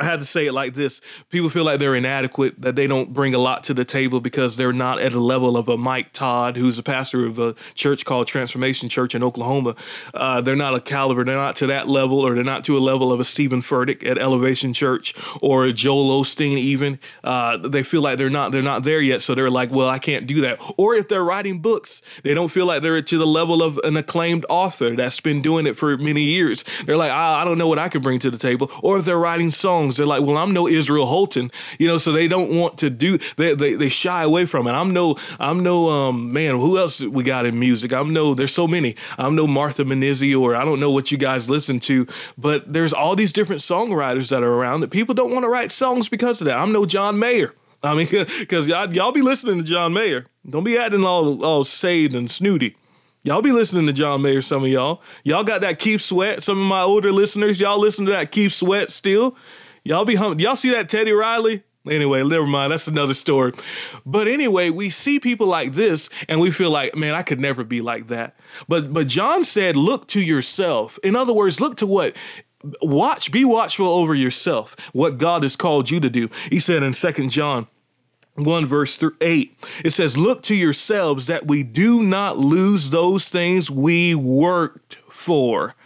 I 0.00 0.04
had 0.04 0.18
to 0.20 0.26
say 0.26 0.46
it 0.46 0.52
like 0.52 0.74
this. 0.74 1.00
People 1.30 1.50
feel 1.50 1.64
like 1.64 1.78
they're 1.78 1.94
inadequate, 1.94 2.60
that 2.60 2.74
they 2.74 2.86
don't 2.86 3.12
bring 3.12 3.34
a 3.34 3.38
lot 3.38 3.62
to 3.64 3.74
the 3.74 3.84
table 3.84 4.20
because 4.20 4.56
they're 4.56 4.72
not 4.72 5.00
at 5.00 5.12
a 5.12 5.20
level 5.20 5.56
of 5.56 5.68
a 5.68 5.78
Mike 5.78 6.12
Todd, 6.12 6.56
who's 6.56 6.78
a 6.78 6.82
pastor 6.82 7.26
of 7.26 7.38
a 7.38 7.54
church 7.74 8.04
called 8.04 8.26
Transformation 8.26 8.88
Church 8.88 9.14
in 9.14 9.22
Oklahoma. 9.22 9.76
Uh, 10.12 10.40
they're 10.40 10.56
not 10.56 10.74
a 10.74 10.80
caliber, 10.80 11.24
they're 11.24 11.36
not 11.36 11.56
to 11.56 11.66
that 11.68 11.88
level, 11.88 12.20
or 12.20 12.34
they're 12.34 12.42
not 12.42 12.64
to 12.64 12.76
a 12.76 12.80
level 12.80 13.12
of 13.12 13.20
a 13.20 13.24
Steven 13.24 13.62
Furtick 13.62 14.04
at 14.04 14.18
Elevation 14.18 14.72
Church 14.72 15.14
or 15.40 15.70
Joel 15.70 16.22
Osteen 16.22 16.58
even. 16.58 16.98
Uh, 17.22 17.56
they 17.56 17.82
feel 17.82 18.02
like 18.02 18.18
they're 18.18 18.30
not 18.30 18.50
they're 18.52 18.62
not 18.62 18.82
there 18.82 19.00
yet, 19.00 19.22
so 19.22 19.34
they're 19.34 19.50
like, 19.50 19.70
well, 19.70 19.88
I 19.88 19.98
can't 19.98 20.26
do 20.26 20.40
that. 20.40 20.60
Or 20.76 20.94
if 20.94 21.08
they're 21.08 21.24
writing 21.24 21.60
books, 21.60 22.02
they 22.22 22.34
don't 22.34 22.48
feel 22.48 22.66
like 22.66 22.82
they're 22.82 23.00
to 23.00 23.18
the 23.18 23.26
level 23.26 23.62
of 23.62 23.78
an 23.84 23.96
acclaimed 23.96 24.44
author 24.48 24.96
that's 24.96 25.20
been 25.20 25.42
doing 25.42 25.66
it 25.66 25.76
for 25.76 25.96
many 25.96 26.22
years. 26.22 26.64
They're 26.84 26.96
like, 26.96 27.12
I, 27.12 27.42
I 27.42 27.44
don't 27.44 27.58
know 27.58 27.68
what 27.68 27.78
I 27.78 27.88
can 27.88 28.02
bring 28.02 28.18
to 28.20 28.30
the 28.30 28.38
table. 28.38 28.70
Or 28.82 28.98
if 28.98 29.04
they're 29.04 29.18
writing 29.18 29.50
songs 29.50 29.83
songs. 29.84 29.96
They're 29.96 30.06
like, 30.06 30.22
well, 30.22 30.36
I'm 30.36 30.52
no 30.52 30.68
Israel 30.68 31.06
Houghton, 31.06 31.50
you 31.78 31.86
know, 31.86 31.98
so 31.98 32.12
they 32.12 32.28
don't 32.28 32.58
want 32.58 32.78
to 32.78 32.90
do. 32.90 33.18
They 33.36 33.54
they, 33.54 33.74
they 33.74 33.88
shy 33.88 34.22
away 34.22 34.46
from 34.46 34.66
it. 34.66 34.72
I'm 34.72 34.92
no 34.92 35.16
I'm 35.38 35.62
no 35.62 35.88
um 35.88 36.32
man. 36.32 36.56
Who 36.56 36.78
else 36.78 37.00
we 37.00 37.22
got 37.22 37.46
in 37.46 37.58
music? 37.58 37.92
I'm 37.92 38.12
no. 38.12 38.34
There's 38.34 38.54
so 38.54 38.66
many. 38.66 38.96
I'm 39.18 39.34
no 39.34 39.46
Martha 39.46 39.84
Munizzi, 39.84 40.38
or 40.38 40.54
I 40.54 40.64
don't 40.64 40.80
know 40.80 40.90
what 40.90 41.12
you 41.12 41.18
guys 41.18 41.50
listen 41.50 41.78
to, 41.80 42.06
but 42.38 42.72
there's 42.72 42.92
all 42.92 43.16
these 43.16 43.32
different 43.32 43.62
songwriters 43.62 44.30
that 44.30 44.42
are 44.42 44.52
around 44.52 44.80
that 44.80 44.90
people 44.90 45.14
don't 45.14 45.32
want 45.32 45.44
to 45.44 45.48
write 45.48 45.70
songs 45.70 46.08
because 46.08 46.40
of 46.40 46.46
that. 46.46 46.58
I'm 46.58 46.72
no 46.72 46.86
John 46.86 47.18
Mayer. 47.18 47.54
I 47.82 47.94
mean, 47.94 48.08
because 48.38 48.66
y'all, 48.66 48.92
y'all 48.92 49.12
be 49.12 49.22
listening 49.22 49.58
to 49.58 49.64
John 49.64 49.92
Mayer. 49.92 50.26
Don't 50.48 50.64
be 50.64 50.78
acting 50.78 51.04
all 51.04 51.44
all 51.44 51.64
saved 51.64 52.14
and 52.14 52.30
snooty. 52.30 52.76
Y'all 53.26 53.40
be 53.40 53.52
listening 53.52 53.86
to 53.86 53.92
John 53.94 54.20
Mayer, 54.20 54.42
some 54.42 54.64
of 54.64 54.68
y'all. 54.68 55.00
Y'all 55.22 55.44
got 55.44 55.62
that 55.62 55.78
Keith 55.78 56.02
Sweat. 56.02 56.42
Some 56.42 56.58
of 56.60 56.66
my 56.66 56.82
older 56.82 57.10
listeners, 57.10 57.58
y'all 57.58 57.80
listen 57.80 58.04
to 58.04 58.10
that 58.10 58.30
Keith 58.30 58.52
Sweat 58.52 58.90
still. 58.90 59.34
Y'all 59.84 60.06
be 60.06 60.14
hum- 60.14 60.40
y'all 60.40 60.56
see 60.56 60.70
that 60.70 60.88
Teddy 60.88 61.12
Riley? 61.12 61.62
Anyway, 61.86 62.22
never 62.22 62.46
mind. 62.46 62.72
That's 62.72 62.88
another 62.88 63.12
story. 63.12 63.52
But 64.06 64.26
anyway, 64.26 64.70
we 64.70 64.88
see 64.88 65.20
people 65.20 65.46
like 65.46 65.72
this 65.72 66.08
and 66.28 66.40
we 66.40 66.50
feel 66.50 66.70
like, 66.70 66.96
man, 66.96 67.14
I 67.14 67.22
could 67.22 67.40
never 67.40 67.62
be 67.62 67.82
like 67.82 68.06
that. 68.06 68.36
But 68.66 68.94
but 68.94 69.06
John 69.06 69.44
said, 69.44 69.76
look 69.76 70.08
to 70.08 70.22
yourself. 70.22 70.98
In 71.04 71.14
other 71.14 71.34
words, 71.34 71.60
look 71.60 71.76
to 71.76 71.86
what 71.86 72.16
watch, 72.80 73.30
be 73.30 73.44
watchful 73.44 73.86
over 73.86 74.14
yourself, 74.14 74.74
what 74.94 75.18
God 75.18 75.42
has 75.42 75.56
called 75.56 75.90
you 75.90 76.00
to 76.00 76.08
do. 76.08 76.30
He 76.50 76.58
said 76.58 76.82
in 76.82 76.94
Second 76.94 77.30
John 77.30 77.66
1 78.36 78.66
verse 78.66 79.00
8 79.20 79.56
it 79.84 79.90
says 79.90 80.16
look 80.16 80.42
to 80.42 80.56
yourselves 80.56 81.28
that 81.28 81.46
we 81.46 81.62
do 81.62 82.02
not 82.02 82.36
lose 82.36 82.90
those 82.90 83.30
things 83.30 83.70
we 83.70 84.14
worked 84.14 84.96
for 84.96 85.76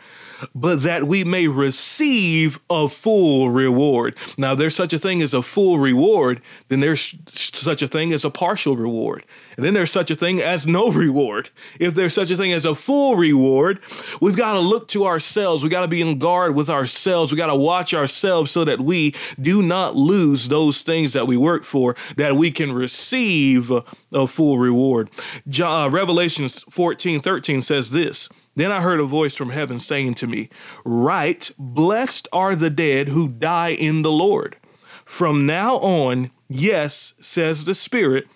but 0.54 0.82
that 0.82 1.04
we 1.04 1.24
may 1.24 1.48
receive 1.48 2.60
a 2.70 2.88
full 2.88 3.50
reward. 3.50 4.16
Now, 4.36 4.54
there's 4.54 4.76
such 4.76 4.92
a 4.92 4.98
thing 4.98 5.22
as 5.22 5.34
a 5.34 5.42
full 5.42 5.78
reward, 5.78 6.40
then 6.68 6.80
there's 6.80 7.14
such 7.28 7.82
a 7.82 7.88
thing 7.88 8.12
as 8.12 8.24
a 8.24 8.30
partial 8.30 8.76
reward. 8.76 9.24
And 9.58 9.64
then 9.64 9.74
there's 9.74 9.90
such 9.90 10.08
a 10.12 10.14
thing 10.14 10.40
as 10.40 10.68
no 10.68 10.92
reward. 10.92 11.50
If 11.80 11.96
there's 11.96 12.14
such 12.14 12.30
a 12.30 12.36
thing 12.36 12.52
as 12.52 12.64
a 12.64 12.76
full 12.76 13.16
reward, 13.16 13.80
we've 14.20 14.36
got 14.36 14.52
to 14.52 14.60
look 14.60 14.86
to 14.88 15.04
ourselves. 15.04 15.64
We 15.64 15.68
got 15.68 15.80
to 15.80 15.88
be 15.88 16.00
in 16.00 16.20
guard 16.20 16.54
with 16.54 16.70
ourselves. 16.70 17.32
We 17.32 17.38
got 17.38 17.48
to 17.48 17.56
watch 17.56 17.92
ourselves 17.92 18.52
so 18.52 18.64
that 18.64 18.78
we 18.78 19.16
do 19.42 19.60
not 19.60 19.96
lose 19.96 20.46
those 20.46 20.82
things 20.82 21.12
that 21.14 21.26
we 21.26 21.36
work 21.36 21.64
for, 21.64 21.96
that 22.14 22.36
we 22.36 22.52
can 22.52 22.70
receive 22.70 23.72
a 24.12 24.28
full 24.28 24.58
reward. 24.58 25.10
John, 25.48 25.88
uh, 25.88 25.90
Revelations 25.90 26.62
14 26.70 27.18
13 27.20 27.60
says 27.60 27.90
this. 27.90 28.28
Then 28.54 28.70
I 28.70 28.80
heard 28.80 29.00
a 29.00 29.04
voice 29.04 29.36
from 29.36 29.50
heaven 29.50 29.80
saying 29.80 30.14
to 30.14 30.28
me, 30.28 30.50
Write, 30.84 31.50
blessed 31.58 32.28
are 32.32 32.54
the 32.54 32.70
dead 32.70 33.08
who 33.08 33.26
die 33.26 33.70
in 33.70 34.02
the 34.02 34.12
Lord 34.12 34.56
From 35.04 35.46
now 35.46 35.78
on, 35.78 36.30
yes, 36.48 37.14
says 37.18 37.64
the 37.64 37.74
Spirit, 37.74 38.28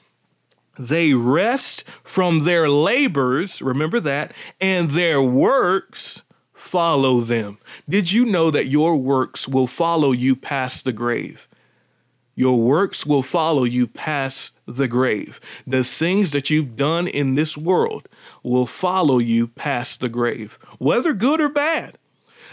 they 0.78 1.14
rest 1.14 1.84
from 2.02 2.44
their 2.44 2.68
labors, 2.68 3.60
remember 3.60 4.00
that, 4.00 4.32
and 4.60 4.90
their 4.90 5.20
works 5.20 6.22
follow 6.52 7.20
them. 7.20 7.58
Did 7.88 8.12
you 8.12 8.24
know 8.24 8.50
that 8.50 8.66
your 8.66 8.96
works 8.96 9.46
will 9.46 9.66
follow 9.66 10.12
you 10.12 10.34
past 10.34 10.84
the 10.84 10.92
grave? 10.92 11.48
Your 12.34 12.58
works 12.58 13.04
will 13.04 13.22
follow 13.22 13.64
you 13.64 13.86
past 13.86 14.54
the 14.66 14.88
grave. 14.88 15.38
The 15.66 15.84
things 15.84 16.32
that 16.32 16.48
you've 16.48 16.76
done 16.76 17.06
in 17.06 17.34
this 17.34 17.58
world 17.58 18.08
will 18.42 18.66
follow 18.66 19.18
you 19.18 19.48
past 19.48 20.00
the 20.00 20.08
grave, 20.08 20.58
whether 20.78 21.12
good 21.12 21.40
or 21.40 21.50
bad. 21.50 21.98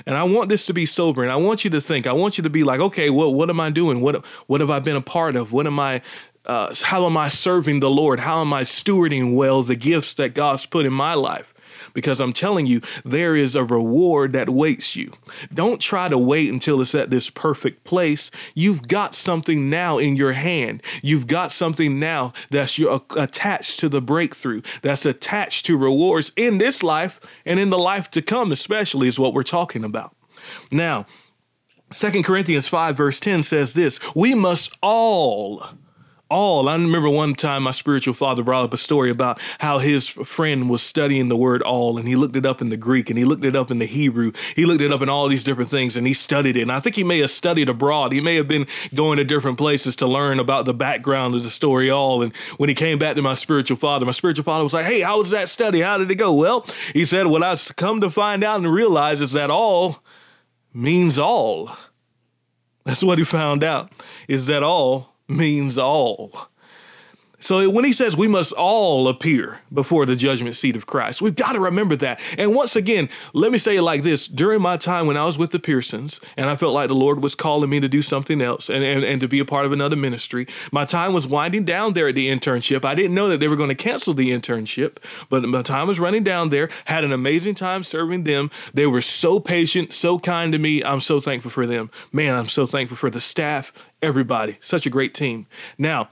And 0.05 0.15
I 0.15 0.23
want 0.23 0.49
this 0.49 0.65
to 0.67 0.73
be 0.73 0.85
sobering. 0.85 1.29
I 1.29 1.35
want 1.35 1.63
you 1.63 1.69
to 1.71 1.81
think. 1.81 2.07
I 2.07 2.13
want 2.13 2.37
you 2.37 2.43
to 2.43 2.49
be 2.49 2.63
like, 2.63 2.79
okay, 2.79 3.09
well, 3.09 3.33
what 3.33 3.49
am 3.49 3.59
I 3.59 3.69
doing? 3.69 4.01
What 4.01 4.25
what 4.47 4.61
have 4.61 4.69
I 4.69 4.79
been 4.79 4.95
a 4.95 5.01
part 5.01 5.35
of? 5.35 5.51
What 5.51 5.67
am 5.67 5.79
I 5.79 6.01
uh, 6.45 6.73
how 6.83 7.05
am 7.05 7.17
I 7.17 7.29
serving 7.29 7.79
the 7.79 7.89
Lord? 7.89 8.21
How 8.21 8.41
am 8.41 8.53
I 8.53 8.63
stewarding 8.63 9.35
well 9.35 9.61
the 9.61 9.75
gifts 9.75 10.13
that 10.15 10.33
God's 10.33 10.65
put 10.65 10.85
in 10.85 10.93
my 10.93 11.13
life? 11.13 11.53
Because 11.93 12.19
I'm 12.19 12.33
telling 12.33 12.65
you, 12.65 12.81
there 13.03 13.35
is 13.35 13.55
a 13.55 13.63
reward 13.63 14.33
that 14.33 14.49
waits 14.49 14.95
you. 14.95 15.11
Don't 15.53 15.81
try 15.81 16.07
to 16.07 16.17
wait 16.17 16.51
until 16.51 16.81
it's 16.81 16.95
at 16.95 17.09
this 17.09 17.29
perfect 17.29 17.83
place. 17.83 18.31
You've 18.53 18.87
got 18.87 19.15
something 19.15 19.69
now 19.69 19.97
in 19.97 20.15
your 20.15 20.33
hand. 20.33 20.83
You've 21.01 21.27
got 21.27 21.51
something 21.51 21.99
now 21.99 22.33
that's 22.49 22.77
you're 22.77 23.01
attached 23.15 23.79
to 23.79 23.89
the 23.89 24.01
breakthrough, 24.01 24.61
that's 24.81 25.05
attached 25.05 25.65
to 25.67 25.77
rewards 25.77 26.31
in 26.35 26.57
this 26.57 26.83
life 26.83 27.19
and 27.45 27.59
in 27.59 27.69
the 27.69 27.79
life 27.79 28.11
to 28.11 28.21
come, 28.21 28.51
especially, 28.51 29.07
is 29.07 29.19
what 29.19 29.33
we're 29.33 29.43
talking 29.43 29.83
about. 29.83 30.15
Now, 30.71 31.05
Second 31.91 32.23
Corinthians 32.23 32.67
5, 32.67 32.95
verse 32.95 33.19
10 33.19 33.43
says 33.43 33.73
this 33.73 33.99
We 34.15 34.35
must 34.35 34.77
all 34.81 35.63
all. 36.29 36.69
I 36.69 36.73
remember 36.73 37.09
one 37.09 37.33
time 37.33 37.63
my 37.63 37.71
spiritual 37.71 38.13
father 38.13 38.43
brought 38.43 38.63
up 38.63 38.73
a 38.73 38.77
story 38.77 39.09
about 39.09 39.39
how 39.59 39.79
his 39.79 40.07
friend 40.07 40.69
was 40.69 40.81
studying 40.81 41.27
the 41.27 41.35
word 41.35 41.61
all 41.63 41.97
and 41.97 42.07
he 42.07 42.15
looked 42.15 42.35
it 42.35 42.45
up 42.45 42.61
in 42.61 42.69
the 42.69 42.77
Greek 42.77 43.09
and 43.09 43.17
he 43.17 43.25
looked 43.25 43.43
it 43.43 43.55
up 43.55 43.71
in 43.71 43.79
the 43.79 43.85
Hebrew. 43.85 44.31
He 44.55 44.65
looked 44.65 44.81
it 44.81 44.91
up 44.91 45.01
in 45.01 45.09
all 45.09 45.27
these 45.27 45.43
different 45.43 45.69
things 45.69 45.97
and 45.97 46.05
he 46.05 46.13
studied 46.13 46.55
it. 46.55 46.61
And 46.61 46.71
I 46.71 46.79
think 46.79 46.95
he 46.95 47.03
may 47.03 47.19
have 47.19 47.31
studied 47.31 47.69
abroad. 47.69 48.13
He 48.13 48.21
may 48.21 48.35
have 48.35 48.47
been 48.47 48.67
going 48.93 49.17
to 49.17 49.23
different 49.23 49.57
places 49.57 49.95
to 49.97 50.07
learn 50.07 50.39
about 50.39 50.65
the 50.65 50.73
background 50.73 51.35
of 51.35 51.43
the 51.43 51.49
story 51.49 51.89
all. 51.89 52.21
And 52.21 52.35
when 52.57 52.69
he 52.69 52.75
came 52.75 52.99
back 52.99 53.15
to 53.15 53.21
my 53.21 53.33
spiritual 53.33 53.77
father, 53.77 54.05
my 54.05 54.11
spiritual 54.11 54.45
father 54.45 54.63
was 54.63 54.73
like, 54.73 54.85
Hey, 54.85 55.01
how 55.01 55.17
was 55.17 55.31
that 55.31 55.49
study? 55.49 55.81
How 55.81 55.97
did 55.97 56.11
it 56.11 56.15
go? 56.15 56.33
Well, 56.33 56.65
he 56.93 57.05
said, 57.05 57.27
What 57.27 57.43
I've 57.43 57.75
come 57.75 58.01
to 58.01 58.09
find 58.09 58.43
out 58.43 58.59
and 58.59 58.71
realize 58.71 59.21
is 59.21 59.31
that 59.31 59.49
all 59.49 60.03
means 60.73 61.17
all. 61.17 61.75
That's 62.85 63.03
what 63.03 63.17
he 63.17 63.23
found 63.23 63.63
out 63.63 63.91
is 64.27 64.45
that 64.47 64.63
all 64.63 65.15
means 65.29 65.77
all. 65.77 66.49
So 67.41 67.69
when 67.69 67.85
he 67.85 67.93
says 67.93 68.17
we 68.17 68.27
must 68.27 68.51
all 68.53 69.07
appear 69.07 69.59
before 69.73 70.05
the 70.05 70.17
judgment 70.17 70.57
seat 70.57 70.75
of 70.75 70.85
Christ, 70.85 71.21
we've 71.21 71.35
got 71.35 71.53
to 71.53 71.59
remember 71.59 71.95
that. 71.97 72.19
And 72.37 72.53
once 72.53 72.75
again, 72.75 73.07
let 73.33 73.51
me 73.51 73.57
say 73.57 73.77
it 73.77 73.81
like 73.81 74.03
this. 74.03 74.27
During 74.27 74.61
my 74.61 74.75
time 74.75 75.07
when 75.07 75.15
I 75.15 75.23
was 75.23 75.37
with 75.37 75.51
the 75.51 75.59
Pearsons 75.59 76.19
and 76.35 76.49
I 76.49 76.57
felt 76.57 76.73
like 76.73 76.89
the 76.89 76.95
Lord 76.95 77.23
was 77.23 77.35
calling 77.35 77.69
me 77.69 77.79
to 77.79 77.87
do 77.87 78.01
something 78.01 78.41
else 78.41 78.69
and, 78.69 78.83
and, 78.83 79.05
and 79.05 79.21
to 79.21 79.27
be 79.27 79.39
a 79.39 79.45
part 79.45 79.65
of 79.65 79.71
another 79.71 79.95
ministry, 79.95 80.47
my 80.71 80.83
time 80.83 81.13
was 81.13 81.25
winding 81.25 81.63
down 81.63 81.93
there 81.93 82.09
at 82.09 82.15
the 82.15 82.27
internship. 82.29 82.83
I 82.83 82.93
didn't 82.93 83.15
know 83.15 83.29
that 83.29 83.39
they 83.39 83.47
were 83.47 83.55
going 83.55 83.69
to 83.69 83.75
cancel 83.75 84.13
the 84.13 84.31
internship, 84.31 84.97
but 85.29 85.43
my 85.43 85.61
time 85.61 85.87
was 85.87 85.99
running 85.99 86.23
down 86.23 86.49
there, 86.49 86.69
had 86.85 87.05
an 87.05 87.13
amazing 87.13 87.55
time 87.55 87.85
serving 87.85 88.25
them. 88.25 88.51
They 88.73 88.85
were 88.85 89.01
so 89.01 89.39
patient, 89.39 89.93
so 89.93 90.19
kind 90.19 90.51
to 90.51 90.59
me. 90.59 90.83
I'm 90.83 91.01
so 91.01 91.21
thankful 91.21 91.51
for 91.51 91.65
them. 91.65 91.89
Man, 92.11 92.35
I'm 92.35 92.49
so 92.49 92.67
thankful 92.67 92.97
for 92.97 93.09
the 93.09 93.21
staff 93.21 93.71
everybody. 94.01 94.57
Such 94.61 94.85
a 94.85 94.89
great 94.89 95.13
team. 95.13 95.47
Now, 95.77 96.09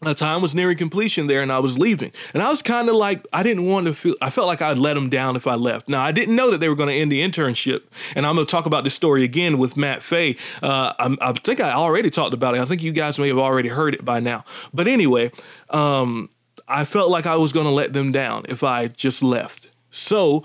my 0.00 0.12
time 0.12 0.42
was 0.42 0.54
nearing 0.54 0.76
completion 0.76 1.26
there 1.26 1.42
and 1.42 1.50
I 1.50 1.58
was 1.58 1.78
leaving. 1.78 2.12
And 2.32 2.42
I 2.42 2.50
was 2.50 2.62
kind 2.62 2.88
of 2.88 2.94
like, 2.94 3.26
I 3.32 3.42
didn't 3.42 3.66
want 3.66 3.86
to 3.86 3.94
feel, 3.94 4.14
I 4.22 4.30
felt 4.30 4.46
like 4.46 4.62
I'd 4.62 4.78
let 4.78 4.94
them 4.94 5.08
down 5.08 5.34
if 5.34 5.46
I 5.46 5.56
left. 5.56 5.88
Now, 5.88 6.02
I 6.02 6.12
didn't 6.12 6.36
know 6.36 6.50
that 6.50 6.58
they 6.58 6.68
were 6.68 6.76
going 6.76 6.88
to 6.88 6.94
end 6.94 7.10
the 7.10 7.20
internship. 7.20 7.82
And 8.14 8.24
I'm 8.24 8.36
going 8.36 8.46
to 8.46 8.50
talk 8.50 8.66
about 8.66 8.84
this 8.84 8.94
story 8.94 9.24
again 9.24 9.58
with 9.58 9.76
Matt 9.76 10.02
Fay. 10.02 10.36
Uh, 10.62 10.92
I, 10.98 11.32
think 11.32 11.60
I 11.60 11.72
already 11.72 12.10
talked 12.10 12.32
about 12.32 12.54
it. 12.54 12.60
I 12.60 12.64
think 12.64 12.82
you 12.82 12.92
guys 12.92 13.18
may 13.18 13.28
have 13.28 13.38
already 13.38 13.70
heard 13.70 13.94
it 13.94 14.04
by 14.04 14.20
now. 14.20 14.44
But 14.72 14.86
anyway, 14.86 15.32
um, 15.70 16.30
I 16.68 16.84
felt 16.84 17.10
like 17.10 17.26
I 17.26 17.36
was 17.36 17.52
going 17.52 17.66
to 17.66 17.72
let 17.72 17.92
them 17.92 18.12
down 18.12 18.44
if 18.48 18.62
I 18.62 18.88
just 18.88 19.22
left. 19.22 19.67
So, 19.90 20.44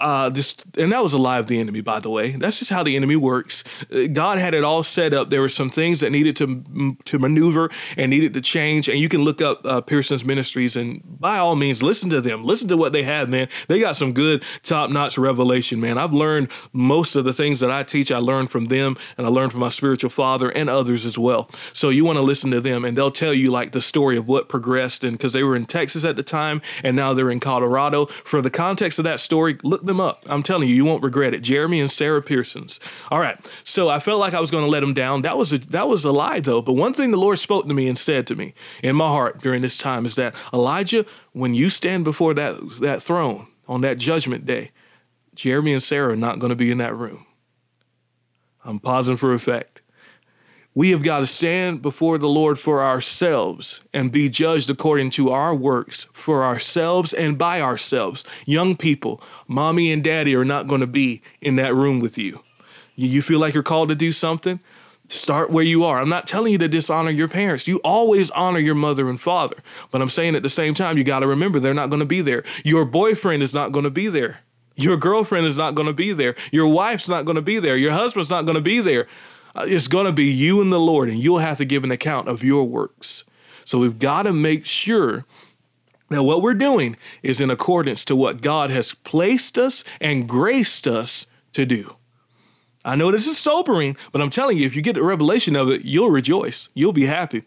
uh, 0.00 0.30
this, 0.30 0.56
and 0.78 0.92
that 0.92 1.02
was 1.02 1.12
a 1.12 1.18
lie 1.18 1.38
of 1.38 1.48
the 1.48 1.58
enemy, 1.58 1.80
by 1.80 1.98
the 2.00 2.08
way. 2.08 2.30
That's 2.32 2.60
just 2.60 2.70
how 2.70 2.82
the 2.82 2.94
enemy 2.94 3.16
works. 3.16 3.64
God 4.12 4.38
had 4.38 4.54
it 4.54 4.62
all 4.62 4.82
set 4.82 5.12
up. 5.12 5.30
There 5.30 5.40
were 5.40 5.48
some 5.48 5.70
things 5.70 6.00
that 6.00 6.10
needed 6.10 6.36
to 6.36 6.96
to 7.04 7.18
maneuver 7.18 7.70
and 7.96 8.10
needed 8.10 8.34
to 8.34 8.40
change. 8.40 8.88
And 8.88 8.98
you 8.98 9.08
can 9.08 9.22
look 9.22 9.42
up 9.42 9.64
uh, 9.64 9.80
Pearson's 9.80 10.24
Ministries 10.24 10.76
and 10.76 11.02
by 11.04 11.38
all 11.38 11.56
means 11.56 11.82
listen 11.82 12.10
to 12.10 12.20
them. 12.20 12.44
Listen 12.44 12.68
to 12.68 12.76
what 12.76 12.92
they 12.92 13.02
have, 13.02 13.28
man. 13.28 13.48
They 13.68 13.80
got 13.80 13.96
some 13.96 14.12
good, 14.12 14.44
top 14.62 14.90
notch 14.90 15.18
revelation, 15.18 15.80
man. 15.80 15.98
I've 15.98 16.12
learned 16.12 16.48
most 16.72 17.16
of 17.16 17.24
the 17.24 17.32
things 17.32 17.60
that 17.60 17.70
I 17.70 17.82
teach. 17.82 18.12
I 18.12 18.18
learned 18.18 18.50
from 18.50 18.66
them, 18.66 18.96
and 19.18 19.26
I 19.26 19.30
learned 19.30 19.52
from 19.52 19.60
my 19.60 19.68
spiritual 19.68 20.10
father 20.10 20.50
and 20.50 20.70
others 20.70 21.04
as 21.04 21.18
well. 21.18 21.50
So 21.72 21.88
you 21.88 22.04
want 22.04 22.16
to 22.16 22.22
listen 22.22 22.50
to 22.52 22.60
them, 22.60 22.84
and 22.84 22.96
they'll 22.96 23.10
tell 23.10 23.34
you 23.34 23.50
like 23.50 23.72
the 23.72 23.82
story 23.82 24.16
of 24.16 24.28
what 24.28 24.48
progressed, 24.48 25.04
and 25.04 25.16
because 25.16 25.32
they 25.32 25.42
were 25.42 25.56
in 25.56 25.66
Texas 25.66 26.04
at 26.04 26.16
the 26.16 26.22
time, 26.22 26.62
and 26.84 26.94
now 26.94 27.12
they're 27.12 27.30
in 27.30 27.40
Colorado. 27.40 28.06
For 28.06 28.40
the 28.40 28.50
context 28.50 28.75
context 28.76 28.98
of 28.98 29.06
that 29.06 29.20
story, 29.20 29.56
look 29.62 29.86
them 29.86 30.02
up. 30.02 30.26
I'm 30.28 30.42
telling 30.42 30.68
you, 30.68 30.74
you 30.74 30.84
won't 30.84 31.02
regret 31.02 31.32
it. 31.32 31.40
Jeremy 31.40 31.80
and 31.80 31.90
Sarah 31.90 32.20
Pearsons. 32.20 32.78
All 33.10 33.18
right. 33.18 33.38
So 33.64 33.88
I 33.88 34.00
felt 34.00 34.20
like 34.20 34.34
I 34.34 34.40
was 34.40 34.50
going 34.50 34.64
to 34.64 34.70
let 34.70 34.80
them 34.80 34.92
down. 34.92 35.22
That 35.22 35.38
was 35.38 35.54
a 35.54 35.58
that 35.58 35.88
was 35.88 36.04
a 36.04 36.12
lie 36.12 36.40
though. 36.40 36.60
But 36.60 36.74
one 36.74 36.92
thing 36.92 37.10
the 37.10 37.16
Lord 37.16 37.38
spoke 37.38 37.66
to 37.66 37.72
me 37.72 37.88
and 37.88 37.98
said 37.98 38.26
to 38.26 38.34
me 38.34 38.52
in 38.82 38.94
my 38.94 39.06
heart 39.06 39.40
during 39.40 39.62
this 39.62 39.78
time 39.78 40.04
is 40.04 40.14
that 40.16 40.34
Elijah, 40.52 41.06
when 41.32 41.54
you 41.54 41.70
stand 41.70 42.04
before 42.04 42.34
that 42.34 42.60
that 42.82 43.02
throne 43.02 43.46
on 43.66 43.80
that 43.80 43.96
judgment 43.96 44.44
day, 44.44 44.72
Jeremy 45.34 45.72
and 45.72 45.82
Sarah 45.82 46.12
are 46.12 46.16
not 46.16 46.38
going 46.38 46.50
to 46.50 46.56
be 46.56 46.70
in 46.70 46.78
that 46.78 46.94
room. 46.94 47.24
I'm 48.62 48.78
pausing 48.78 49.16
for 49.16 49.32
effect. 49.32 49.75
We 50.76 50.90
have 50.90 51.02
got 51.02 51.20
to 51.20 51.26
stand 51.26 51.80
before 51.80 52.18
the 52.18 52.28
Lord 52.28 52.58
for 52.58 52.84
ourselves 52.84 53.80
and 53.94 54.12
be 54.12 54.28
judged 54.28 54.68
according 54.68 55.08
to 55.12 55.30
our 55.30 55.54
works 55.54 56.06
for 56.12 56.44
ourselves 56.44 57.14
and 57.14 57.38
by 57.38 57.62
ourselves. 57.62 58.24
Young 58.44 58.76
people, 58.76 59.22
mommy 59.48 59.90
and 59.90 60.04
daddy 60.04 60.36
are 60.36 60.44
not 60.44 60.68
going 60.68 60.82
to 60.82 60.86
be 60.86 61.22
in 61.40 61.56
that 61.56 61.74
room 61.74 61.98
with 61.98 62.18
you. 62.18 62.42
You 62.94 63.22
feel 63.22 63.40
like 63.40 63.54
you're 63.54 63.62
called 63.62 63.88
to 63.88 63.94
do 63.94 64.12
something? 64.12 64.60
Start 65.08 65.50
where 65.50 65.64
you 65.64 65.82
are. 65.82 65.98
I'm 65.98 66.10
not 66.10 66.26
telling 66.26 66.52
you 66.52 66.58
to 66.58 66.68
dishonor 66.68 67.08
your 67.08 67.28
parents. 67.28 67.66
You 67.66 67.80
always 67.82 68.30
honor 68.32 68.58
your 68.58 68.74
mother 68.74 69.08
and 69.08 69.18
father. 69.18 69.56
But 69.90 70.02
I'm 70.02 70.10
saying 70.10 70.36
at 70.36 70.42
the 70.42 70.50
same 70.50 70.74
time, 70.74 70.98
you 70.98 71.04
got 71.04 71.20
to 71.20 71.26
remember 71.26 71.58
they're 71.58 71.72
not 71.72 71.88
going 71.88 72.00
to 72.00 72.06
be 72.06 72.20
there. 72.20 72.44
Your 72.66 72.84
boyfriend 72.84 73.42
is 73.42 73.54
not 73.54 73.72
going 73.72 73.84
to 73.84 73.90
be 73.90 74.08
there. 74.08 74.40
Your 74.74 74.98
girlfriend 74.98 75.46
is 75.46 75.56
not 75.56 75.74
going 75.74 75.86
to 75.86 75.94
be 75.94 76.12
there. 76.12 76.34
Your 76.52 76.68
wife's 76.68 77.08
not 77.08 77.24
going 77.24 77.36
to 77.36 77.42
be 77.42 77.58
there. 77.58 77.78
Your 77.78 77.92
husband's 77.92 78.28
not 78.28 78.44
going 78.44 78.56
to 78.56 78.60
be 78.60 78.80
there. 78.80 79.06
Uh, 79.56 79.64
it's 79.66 79.88
going 79.88 80.04
to 80.04 80.12
be 80.12 80.24
you 80.24 80.60
and 80.60 80.70
the 80.70 80.78
Lord, 80.78 81.08
and 81.08 81.18
you'll 81.18 81.38
have 81.38 81.56
to 81.58 81.64
give 81.64 81.82
an 81.82 81.90
account 81.90 82.28
of 82.28 82.44
your 82.44 82.64
works. 82.64 83.24
So 83.64 83.78
we've 83.78 83.98
got 83.98 84.24
to 84.24 84.32
make 84.32 84.66
sure 84.66 85.24
that 86.10 86.22
what 86.22 86.42
we're 86.42 86.54
doing 86.54 86.96
is 87.22 87.40
in 87.40 87.50
accordance 87.50 88.04
to 88.04 88.14
what 88.14 88.42
God 88.42 88.70
has 88.70 88.92
placed 88.92 89.56
us 89.56 89.82
and 90.00 90.28
graced 90.28 90.86
us 90.86 91.26
to 91.54 91.64
do. 91.64 91.96
I 92.84 92.94
know 92.94 93.10
this 93.10 93.26
is 93.26 93.38
sobering, 93.38 93.96
but 94.12 94.20
I'm 94.20 94.30
telling 94.30 94.58
you, 94.58 94.66
if 94.66 94.76
you 94.76 94.82
get 94.82 94.94
the 94.94 95.02
revelation 95.02 95.56
of 95.56 95.68
it, 95.70 95.84
you'll 95.84 96.10
rejoice. 96.10 96.68
You'll 96.74 96.92
be 96.92 97.06
happy. 97.06 97.42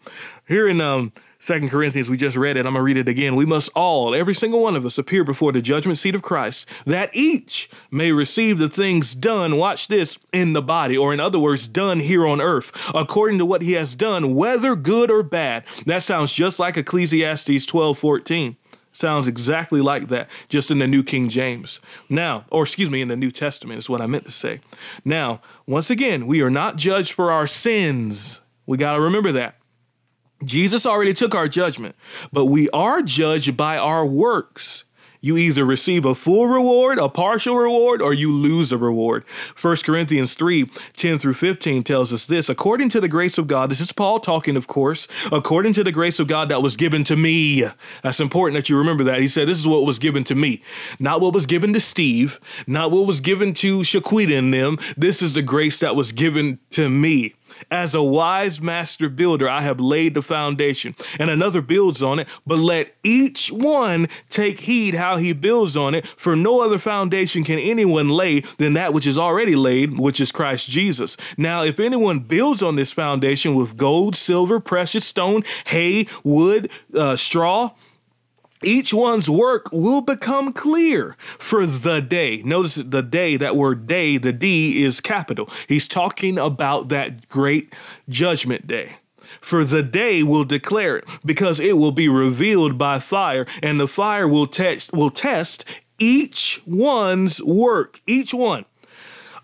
Here 0.46 0.68
in 0.68 0.82
um, 0.82 1.12
Second 1.42 1.70
Corinthians, 1.70 2.10
we 2.10 2.18
just 2.18 2.36
read 2.36 2.58
it. 2.58 2.66
I'm 2.66 2.74
to 2.74 2.82
read 2.82 2.98
it 2.98 3.08
again. 3.08 3.34
We 3.34 3.46
must 3.46 3.70
all, 3.74 4.14
every 4.14 4.34
single 4.34 4.62
one 4.62 4.76
of 4.76 4.84
us, 4.84 4.98
appear 4.98 5.24
before 5.24 5.52
the 5.52 5.62
judgment 5.62 5.98
seat 5.98 6.14
of 6.14 6.20
Christ, 6.20 6.68
that 6.84 7.08
each 7.14 7.70
may 7.90 8.12
receive 8.12 8.58
the 8.58 8.68
things 8.68 9.14
done, 9.14 9.56
watch 9.56 9.88
this, 9.88 10.18
in 10.34 10.52
the 10.52 10.60
body, 10.60 10.98
or 10.98 11.14
in 11.14 11.18
other 11.18 11.38
words, 11.38 11.66
done 11.66 12.00
here 12.00 12.26
on 12.26 12.42
earth, 12.42 12.70
according 12.94 13.38
to 13.38 13.46
what 13.46 13.62
he 13.62 13.72
has 13.72 13.94
done, 13.94 14.34
whether 14.34 14.76
good 14.76 15.10
or 15.10 15.22
bad. 15.22 15.64
That 15.86 16.02
sounds 16.02 16.30
just 16.34 16.58
like 16.58 16.76
Ecclesiastes 16.76 17.64
12 17.64 17.96
14. 17.96 18.56
Sounds 18.92 19.26
exactly 19.26 19.80
like 19.80 20.08
that, 20.08 20.28
just 20.50 20.70
in 20.70 20.78
the 20.78 20.86
New 20.86 21.02
King 21.02 21.30
James. 21.30 21.80
Now, 22.10 22.44
or 22.50 22.64
excuse 22.64 22.90
me, 22.90 23.00
in 23.00 23.08
the 23.08 23.16
New 23.16 23.30
Testament 23.30 23.78
is 23.78 23.88
what 23.88 24.02
I 24.02 24.06
meant 24.06 24.26
to 24.26 24.30
say. 24.30 24.60
Now, 25.06 25.40
once 25.66 25.88
again, 25.88 26.26
we 26.26 26.42
are 26.42 26.50
not 26.50 26.76
judged 26.76 27.12
for 27.12 27.32
our 27.32 27.46
sins. 27.46 28.42
We 28.66 28.76
got 28.76 28.96
to 28.96 29.00
remember 29.00 29.32
that. 29.32 29.59
Jesus 30.44 30.86
already 30.86 31.12
took 31.12 31.34
our 31.34 31.48
judgment, 31.48 31.94
but 32.32 32.46
we 32.46 32.70
are 32.70 33.02
judged 33.02 33.56
by 33.56 33.76
our 33.76 34.06
works. 34.06 34.84
You 35.22 35.36
either 35.36 35.66
receive 35.66 36.06
a 36.06 36.14
full 36.14 36.46
reward, 36.46 36.98
a 36.98 37.08
partial 37.08 37.56
reward, 37.56 38.00
or 38.00 38.14
you 38.14 38.32
lose 38.32 38.72
a 38.72 38.78
reward. 38.78 39.24
1 39.60 39.76
Corinthians 39.84 40.34
3 40.34 40.64
10 40.96 41.18
through 41.18 41.34
15 41.34 41.82
tells 41.82 42.12
us 42.12 42.26
this 42.26 42.48
according 42.48 42.88
to 42.90 43.00
the 43.00 43.08
grace 43.08 43.36
of 43.36 43.46
God, 43.46 43.70
this 43.70 43.80
is 43.80 43.92
Paul 43.92 44.20
talking, 44.20 44.56
of 44.56 44.66
course, 44.66 45.06
according 45.30 45.74
to 45.74 45.84
the 45.84 45.92
grace 45.92 46.18
of 46.18 46.26
God 46.26 46.48
that 46.48 46.62
was 46.62 46.76
given 46.76 47.04
to 47.04 47.16
me. 47.16 47.66
That's 48.02 48.20
important 48.20 48.56
that 48.56 48.70
you 48.70 48.78
remember 48.78 49.04
that. 49.04 49.20
He 49.20 49.28
said, 49.28 49.46
This 49.46 49.58
is 49.58 49.66
what 49.66 49.84
was 49.84 49.98
given 49.98 50.24
to 50.24 50.34
me, 50.34 50.62
not 50.98 51.20
what 51.20 51.34
was 51.34 51.44
given 51.44 51.74
to 51.74 51.80
Steve, 51.80 52.40
not 52.66 52.90
what 52.90 53.06
was 53.06 53.20
given 53.20 53.52
to 53.54 53.80
Shaquita 53.80 54.38
and 54.38 54.54
them. 54.54 54.78
This 54.96 55.20
is 55.20 55.34
the 55.34 55.42
grace 55.42 55.80
that 55.80 55.94
was 55.94 56.12
given 56.12 56.60
to 56.70 56.88
me. 56.88 57.34
As 57.70 57.94
a 57.94 58.02
wise 58.02 58.60
master 58.60 59.08
builder, 59.08 59.48
I 59.48 59.62
have 59.62 59.80
laid 59.80 60.14
the 60.14 60.22
foundation, 60.22 60.94
and 61.18 61.30
another 61.30 61.62
builds 61.62 62.02
on 62.02 62.18
it, 62.18 62.28
but 62.46 62.58
let 62.58 62.94
each 63.02 63.48
one 63.48 64.08
take 64.28 64.60
heed 64.60 64.94
how 64.94 65.16
he 65.16 65.32
builds 65.32 65.76
on 65.76 65.94
it, 65.94 66.06
for 66.06 66.36
no 66.36 66.60
other 66.60 66.78
foundation 66.78 67.44
can 67.44 67.58
anyone 67.58 68.08
lay 68.08 68.40
than 68.58 68.74
that 68.74 68.92
which 68.92 69.06
is 69.06 69.18
already 69.18 69.56
laid, 69.56 69.98
which 69.98 70.20
is 70.20 70.32
Christ 70.32 70.70
Jesus. 70.70 71.16
Now, 71.36 71.62
if 71.62 71.80
anyone 71.80 72.20
builds 72.20 72.62
on 72.62 72.76
this 72.76 72.92
foundation 72.92 73.54
with 73.54 73.76
gold, 73.76 74.16
silver, 74.16 74.60
precious 74.60 75.04
stone, 75.04 75.42
hay, 75.66 76.06
wood, 76.24 76.70
uh, 76.94 77.16
straw, 77.16 77.70
each 78.62 78.92
one's 78.92 79.28
work 79.28 79.70
will 79.72 80.02
become 80.02 80.52
clear 80.52 81.16
for 81.38 81.66
the 81.66 82.00
day. 82.00 82.42
Notice 82.42 82.74
the 82.76 83.02
day, 83.02 83.36
that 83.36 83.56
word 83.56 83.86
day, 83.86 84.16
the 84.16 84.32
D 84.32 84.82
is 84.82 85.00
capital. 85.00 85.48
He's 85.68 85.88
talking 85.88 86.38
about 86.38 86.88
that 86.90 87.28
great 87.28 87.74
judgment 88.08 88.66
day. 88.66 88.96
For 89.40 89.64
the 89.64 89.82
day 89.82 90.22
will 90.22 90.44
declare 90.44 90.98
it, 90.98 91.08
because 91.24 91.60
it 91.60 91.78
will 91.78 91.92
be 91.92 92.08
revealed 92.08 92.76
by 92.76 92.98
fire, 92.98 93.46
and 93.62 93.78
the 93.78 93.88
fire 93.88 94.28
will 94.28 94.46
test 94.46 94.92
will 94.92 95.10
test 95.10 95.64
each 95.98 96.60
one's 96.66 97.42
work, 97.42 98.00
each 98.06 98.34
one 98.34 98.64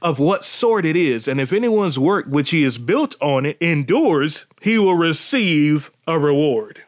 of 0.02 0.18
what 0.18 0.44
sort 0.44 0.85
it 0.85 0.96
is. 0.96 1.28
And 1.28 1.40
if 1.40 1.52
anyone's 1.52 1.99
work 1.99 2.26
which 2.26 2.50
he 2.50 2.62
has 2.64 2.78
built 2.78 3.14
on 3.20 3.46
it 3.46 3.56
endures, 3.61 4.46
he 4.61 4.78
will 4.78 4.96
receive 4.96 5.90
a 6.06 6.18
reward. 6.18 6.82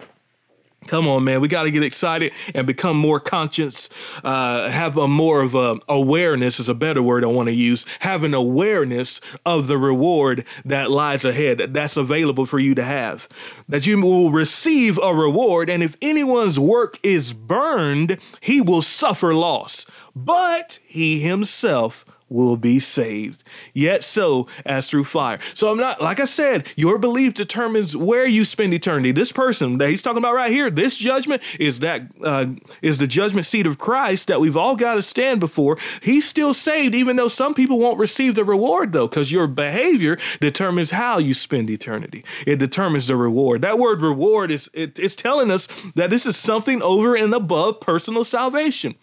Come 0.88 1.06
on, 1.06 1.22
man. 1.22 1.42
We 1.42 1.48
got 1.48 1.64
to 1.64 1.70
get 1.70 1.82
excited 1.82 2.32
and 2.54 2.66
become 2.66 2.96
more 2.96 3.20
conscious, 3.20 3.90
uh, 4.24 4.70
have 4.70 4.96
a 4.96 5.06
more 5.06 5.42
of 5.42 5.54
a 5.54 5.76
awareness 5.86 6.58
is 6.58 6.70
a 6.70 6.74
better 6.74 7.02
word 7.02 7.24
I 7.24 7.26
want 7.26 7.50
to 7.50 7.54
use. 7.54 7.84
Have 8.00 8.24
an 8.24 8.32
awareness 8.32 9.20
of 9.44 9.68
the 9.68 9.76
reward 9.76 10.46
that 10.64 10.90
lies 10.90 11.26
ahead, 11.26 11.58
that's 11.74 11.98
available 11.98 12.46
for 12.46 12.58
you 12.58 12.74
to 12.74 12.82
have. 12.82 13.28
That 13.68 13.86
you 13.86 14.00
will 14.00 14.30
receive 14.30 14.98
a 14.98 15.14
reward, 15.14 15.68
and 15.68 15.82
if 15.82 15.94
anyone's 16.00 16.58
work 16.58 16.98
is 17.02 17.34
burned, 17.34 18.16
he 18.40 18.62
will 18.62 18.82
suffer 18.82 19.34
loss. 19.34 19.84
But 20.16 20.78
he 20.86 21.20
himself 21.20 22.06
will 22.28 22.56
be 22.56 22.78
saved. 22.78 23.42
Yet 23.72 24.04
so 24.04 24.46
as 24.64 24.90
through 24.90 25.04
fire. 25.04 25.38
So 25.54 25.70
I'm 25.70 25.78
not, 25.78 26.00
like 26.00 26.20
I 26.20 26.24
said, 26.24 26.66
your 26.76 26.98
belief 26.98 27.34
determines 27.34 27.96
where 27.96 28.26
you 28.26 28.44
spend 28.44 28.74
eternity. 28.74 29.12
This 29.12 29.32
person 29.32 29.78
that 29.78 29.88
he's 29.90 30.02
talking 30.02 30.18
about 30.18 30.34
right 30.34 30.50
here, 30.50 30.70
this 30.70 30.96
judgment 30.96 31.42
is 31.58 31.80
that 31.80 32.02
uh, 32.22 32.46
is 32.82 32.98
the 32.98 33.06
judgment 33.06 33.46
seat 33.46 33.66
of 33.66 33.78
Christ 33.78 34.28
that 34.28 34.40
we've 34.40 34.56
all 34.56 34.76
got 34.76 34.94
to 34.94 35.02
stand 35.02 35.40
before. 35.40 35.78
He's 36.02 36.28
still 36.28 36.54
saved, 36.54 36.94
even 36.94 37.16
though 37.16 37.28
some 37.28 37.54
people 37.54 37.78
won't 37.78 37.98
receive 37.98 38.34
the 38.34 38.44
reward 38.44 38.92
though, 38.92 39.08
because 39.08 39.32
your 39.32 39.46
behavior 39.46 40.18
determines 40.40 40.90
how 40.90 41.18
you 41.18 41.34
spend 41.34 41.70
eternity. 41.70 42.24
It 42.46 42.58
determines 42.58 43.06
the 43.06 43.16
reward. 43.16 43.62
That 43.62 43.78
word 43.78 44.02
reward 44.02 44.50
is 44.50 44.70
it, 44.74 44.98
it's 44.98 45.16
telling 45.16 45.50
us 45.50 45.66
that 45.94 46.10
this 46.10 46.26
is 46.26 46.36
something 46.36 46.82
over 46.82 47.14
and 47.14 47.32
above 47.34 47.80
personal 47.80 48.24
salvation. 48.24 48.94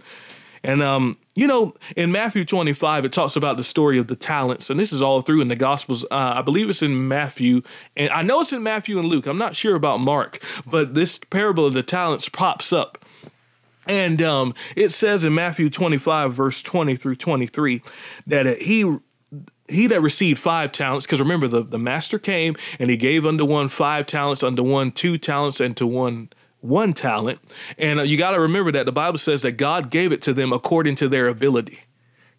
And 0.64 0.82
um, 0.82 1.18
you 1.36 1.48
know, 1.48 1.74
in 1.98 2.14
Matthew 2.14 2.46
25, 2.46 3.04
it 3.06 3.12
talks 3.12 3.36
about 3.36 3.58
the 3.58 3.64
story 3.64 4.00
of 4.00 4.08
the 4.08 4.16
talents, 4.16 4.70
and 4.70 4.80
this 4.80 4.94
is 4.94 5.02
all 5.02 5.22
through 5.22 5.42
in 5.42 5.50
the 5.50 5.56
Gospels. 5.58 6.06
Uh, 6.06 6.34
I 6.38 6.42
believe 6.42 6.70
it's 6.70 6.82
in 6.82 7.10
Matthew, 7.10 7.62
and 7.98 8.10
I 8.12 8.22
know 8.22 8.40
it's 8.40 8.54
in 8.54 8.64
Matthew 8.64 8.98
and 8.98 9.10
Luke. 9.10 9.28
I'm 9.28 9.38
not 9.38 9.56
sure 9.56 9.76
about 9.76 10.00
Mark, 10.00 10.42
but 10.66 10.94
this 10.94 11.20
parable 11.20 11.66
of 11.66 11.74
the 11.74 11.84
talents 11.84 12.30
pops 12.30 12.72
up. 12.72 13.04
And 13.86 14.22
um, 14.22 14.54
it 14.78 14.90
says 14.90 15.26
in 15.26 15.36
Matthew 15.36 15.70
25, 15.70 16.34
verse 16.34 16.64
20 16.64 16.96
through 16.96 17.18
23, 17.18 17.82
that 18.26 18.62
he 18.62 18.98
he 19.68 19.88
that 19.88 20.02
received 20.02 20.40
five 20.40 20.72
talents, 20.72 21.06
because 21.06 21.20
remember, 21.20 21.48
the, 21.48 21.64
the 21.64 21.80
master 21.80 22.20
came 22.20 22.56
and 22.80 22.90
he 22.90 22.98
gave 22.98 23.26
unto 23.26 23.44
one 23.44 23.68
five 23.68 24.06
talents, 24.06 24.44
unto 24.44 24.64
one 24.64 24.92
two 24.92 25.18
talents, 25.18 25.60
and 25.60 25.76
to 25.78 25.88
one 25.88 26.30
one 26.66 26.94
talent. 26.94 27.40
And 27.78 28.00
uh, 28.00 28.04
you 28.04 28.18
got 28.18 28.32
to 28.32 28.40
remember 28.40 28.72
that 28.72 28.86
the 28.86 28.92
Bible 28.92 29.18
says 29.18 29.42
that 29.44 29.54
God 29.54 29.90
gave 29.90 30.12
it 30.12 30.22
to 30.24 30.34
them 30.34 30.52
according 30.52 30.96
to 30.96 31.08
their 31.08 31.28
ability. 31.28 31.80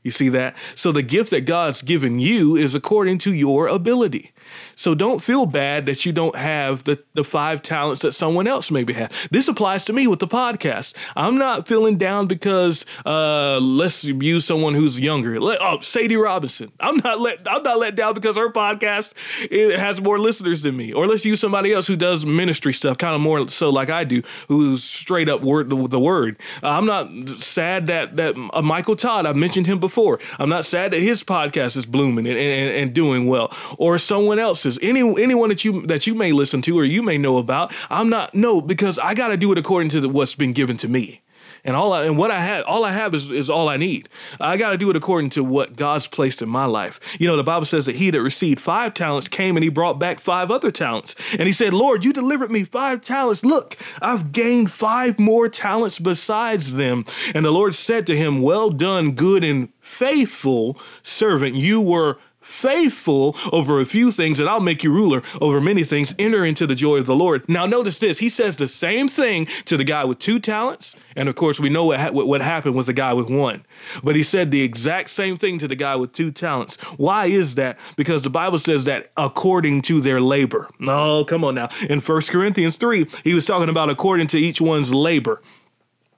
You 0.03 0.11
see 0.12 0.29
that? 0.29 0.57
So 0.77 0.93
the 0.93 1.03
gift 1.03 1.31
that 1.31 1.47
God's 1.47 1.83
given 1.83 2.21
you 2.21 2.55
is 2.55 2.75
according 2.75 3.19
to 3.19 3.33
your 3.33 3.67
ability. 3.67 4.33
So 4.77 4.95
don't 4.95 5.23
feel 5.23 5.47
bad 5.47 5.87
that 5.87 6.05
you 6.05 6.12
don't 6.12 6.37
have 6.37 6.85
the, 6.85 7.03
the 7.15 7.25
five 7.25 7.62
talents 7.62 8.03
that 8.03 8.12
someone 8.12 8.47
else 8.47 8.71
maybe 8.71 8.93
has. 8.93 9.11
This 9.31 9.49
applies 9.49 9.87
to 9.87 9.95
me 9.95 10.07
with 10.07 10.19
the 10.19 10.29
podcast. 10.29 10.95
I'm 11.17 11.39
not 11.39 11.67
feeling 11.67 11.97
down 11.97 12.27
because 12.27 12.85
uh, 13.07 13.59
let's 13.59 14.05
use 14.05 14.45
someone 14.45 14.75
who's 14.75 15.01
younger. 15.01 15.41
Let, 15.41 15.59
oh, 15.62 15.81
Sadie 15.81 16.17
Robertson. 16.17 16.71
I'm 16.79 16.99
not 16.99 17.21
let 17.21 17.39
I'm 17.51 17.62
not 17.62 17.79
let 17.79 17.97
down 17.97 18.12
because 18.12 18.37
her 18.37 18.51
podcast 18.51 19.15
it 19.51 19.79
has 19.79 19.99
more 20.01 20.19
listeners 20.19 20.61
than 20.61 20.77
me. 20.77 20.93
Or 20.93 21.07
let's 21.07 21.25
use 21.25 21.41
somebody 21.41 21.73
else 21.73 21.87
who 21.87 21.97
does 21.97 22.27
ministry 22.27 22.75
stuff, 22.75 22.99
kind 22.99 23.15
of 23.15 23.23
more 23.23 23.49
so 23.49 23.71
like 23.71 23.89
I 23.89 24.05
do, 24.05 24.23
who's 24.49 24.85
straight 24.85 25.31
up 25.31 25.41
word 25.41 25.71
the, 25.71 25.99
word. 25.99 26.37
Uh, 26.62 26.69
I'm 26.69 26.85
not 26.85 27.09
sad 27.41 27.87
that 27.87 28.17
that 28.17 28.37
uh, 28.53 28.61
Michael 28.61 28.97
Todd. 28.97 29.25
I've 29.25 29.37
mentioned 29.37 29.67
him 29.67 29.79
before. 29.79 30.21
I'm 30.39 30.51
not 30.51 30.67
sad 30.67 30.91
that 30.93 31.01
his 31.01 31.23
podcast 31.23 31.79
is 31.79 31.87
blooming 31.87 32.27
and, 32.27 32.37
and, 32.37 32.75
and 32.75 32.93
doing 32.93 33.27
well. 33.27 33.51
Or 33.79 33.97
someone 33.97 34.39
else 34.39 34.66
else's, 34.67 34.83
any 34.83 35.01
anyone 35.23 35.49
that 35.49 35.65
you 35.65 35.87
that 35.87 36.07
you 36.07 36.15
may 36.15 36.33
listen 36.33 36.63
to 36.63 36.79
or 36.79 36.85
you 36.85 37.03
may 37.03 37.19
know 37.19 37.39
about. 37.39 37.73
I'm 37.89 38.11
not 38.11 38.35
no 38.35 38.61
because 38.61 38.99
I 38.99 39.15
got 39.15 39.29
to 39.29 39.37
do 39.37 39.53
it 39.53 39.59
according 39.59 39.91
to 39.91 40.01
the, 40.01 40.09
what's 40.09 40.35
been 40.35 40.53
given 40.53 40.77
to 40.79 40.89
me. 40.89 41.23
And 41.65 41.75
all 41.75 41.93
I, 41.93 42.05
and 42.05 42.17
what 42.17 42.31
I 42.31 42.39
have, 42.39 42.65
all 42.67 42.85
I 42.85 42.93
have 42.93 43.13
is, 43.13 43.29
is 43.29 43.51
all 43.51 43.69
I 43.69 43.77
need. 43.77 44.09
I 44.39 44.57
got 44.57 44.71
to 44.71 44.79
do 44.79 44.89
it 44.89 44.95
according 44.95 45.31
to 45.31 45.43
what 45.43 45.75
God's 45.75 46.07
placed 46.07 46.41
in 46.41 46.49
my 46.49 46.65
life. 46.65 47.01
You 47.19 47.27
know, 47.27 47.35
the 47.35 47.43
Bible 47.43 47.67
says 47.67 47.87
that 47.87 47.97
he 47.97 48.11
that 48.11 48.23
received 48.23 48.61
five 48.61 48.95
talents 48.95 49.27
came 49.27 49.57
and 49.57 49.65
he 49.65 49.69
brought 49.69 49.99
back 49.99 50.21
five 50.21 50.53
other 50.53 50.71
talents. 50.71 51.17
And 51.33 51.43
he 51.43 51.53
said, 51.53 51.73
Lord, 51.73 52.05
you 52.05 52.13
delivered 52.13 52.53
me 52.53 52.63
five 52.63 53.01
talents. 53.01 53.45
Look, 53.45 53.77
I've 54.01 54.31
gained 54.31 54.71
five 54.71 55.19
more 55.19 55.49
talents 55.49 55.99
besides 55.99 56.75
them. 56.75 57.05
And 57.35 57.45
the 57.45 57.51
Lord 57.51 57.75
said 57.75 58.07
to 58.07 58.17
him, 58.17 58.43
Well 58.43 58.71
done, 58.71 59.13
good 59.13 59.43
and 59.43 59.71
faithful 59.81 60.79
servant. 61.03 61.57
You 61.57 61.81
were 61.81 62.19
faithful 62.47 63.37
over 63.53 63.81
a 63.81 63.85
few 63.85 64.11
things, 64.13 64.41
and 64.41 64.49
I'll 64.49 64.61
make 64.61 64.85
you 64.85 64.93
ruler 64.93 65.23
over 65.41 65.61
many 65.61 65.85
things. 65.85 66.15
Enter 66.19 66.45
into 66.45 66.67
the 66.67 66.75
joy 66.75 66.99
of 66.99 67.07
the 67.07 67.17
Lord. 67.17 67.47
Now, 67.49 67.67
notice 67.67 67.99
this. 67.99 68.19
He 68.19 68.29
says 68.29 68.57
the 68.57 68.69
same 68.69 69.09
thing 69.09 69.47
to 69.65 69.77
the 69.77 69.85
guy 69.85 70.05
with 70.05 70.19
two 70.19 70.39
talents. 70.39 70.97
And 71.17 71.29
of 71.29 71.35
course, 71.35 71.59
we 71.59 71.69
know 71.69 71.87
what, 71.87 72.01
ha- 72.01 72.11
what 72.13 72.41
happened 72.41 72.77
with 72.77 72.87
the 72.87 72.93
guy 72.93 73.13
with 73.15 73.29
one. 73.29 73.65
But 74.03 74.17
he 74.17 74.23
said 74.23 74.51
the 74.51 74.63
exact 74.63 75.11
same 75.11 75.37
thing 75.37 75.59
to 75.59 75.69
the 75.69 75.77
guy 75.77 75.97
with 75.97 76.13
two 76.13 76.31
talents. 76.31 76.77
Why 76.97 77.27
is 77.27 77.57
that? 77.57 77.79
Because 77.97 78.23
the 78.23 78.31
Bible 78.31 78.59
says 78.59 78.85
that 78.85 79.11
according 79.17 79.83
to 79.83 80.01
their 80.01 80.21
labor. 80.21 80.69
No, 80.79 81.25
come 81.25 81.45
on 81.45 81.57
now. 81.57 81.69
In 81.89 82.01
First 82.01 82.31
Corinthians 82.31 82.77
3, 82.77 83.07
he 83.25 83.35
was 83.35 83.47
talking 83.47 83.69
about 83.69 83.91
according 83.91 84.29
to 84.29 84.39
each 84.39 84.61
one's 84.61 84.95
labor. 84.95 85.43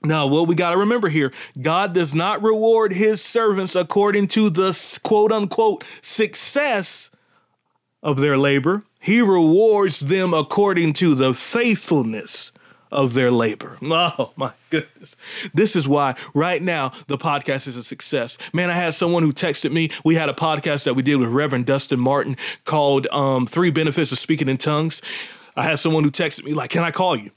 Now, 0.03 0.27
what 0.27 0.47
we 0.47 0.55
got 0.55 0.71
to 0.71 0.77
remember 0.77 1.09
here 1.09 1.33
God 1.61 1.93
does 1.93 2.15
not 2.15 2.41
reward 2.41 2.93
his 2.93 3.23
servants 3.23 3.75
according 3.75 4.27
to 4.29 4.49
the 4.49 4.99
quote 5.03 5.31
unquote 5.31 5.83
success 6.01 7.11
of 8.01 8.19
their 8.19 8.37
labor. 8.37 8.83
He 8.99 9.21
rewards 9.21 10.01
them 10.01 10.33
according 10.33 10.93
to 10.93 11.15
the 11.15 11.33
faithfulness 11.33 12.51
of 12.91 13.13
their 13.13 13.31
labor. 13.31 13.77
Oh 13.91 14.31
my 14.35 14.53
goodness. 14.69 15.15
This 15.53 15.75
is 15.75 15.87
why 15.87 16.15
right 16.33 16.61
now 16.61 16.91
the 17.07 17.17
podcast 17.17 17.67
is 17.67 17.75
a 17.75 17.83
success. 17.83 18.37
Man, 18.53 18.69
I 18.69 18.73
had 18.73 18.93
someone 18.93 19.23
who 19.23 19.31
texted 19.31 19.71
me. 19.71 19.89
We 20.03 20.15
had 20.15 20.29
a 20.29 20.33
podcast 20.33 20.85
that 20.85 20.95
we 20.95 21.03
did 21.03 21.17
with 21.17 21.29
Reverend 21.29 21.65
Dustin 21.65 21.99
Martin 21.99 22.37
called 22.65 23.07
um, 23.07 23.45
Three 23.45 23.71
Benefits 23.71 24.11
of 24.11 24.19
Speaking 24.19 24.49
in 24.49 24.57
Tongues. 24.57 25.01
I 25.55 25.63
had 25.63 25.79
someone 25.79 26.03
who 26.03 26.11
texted 26.11 26.43
me, 26.43 26.53
like, 26.53 26.69
Can 26.71 26.83
I 26.83 26.91
call 26.91 27.15
you? 27.15 27.31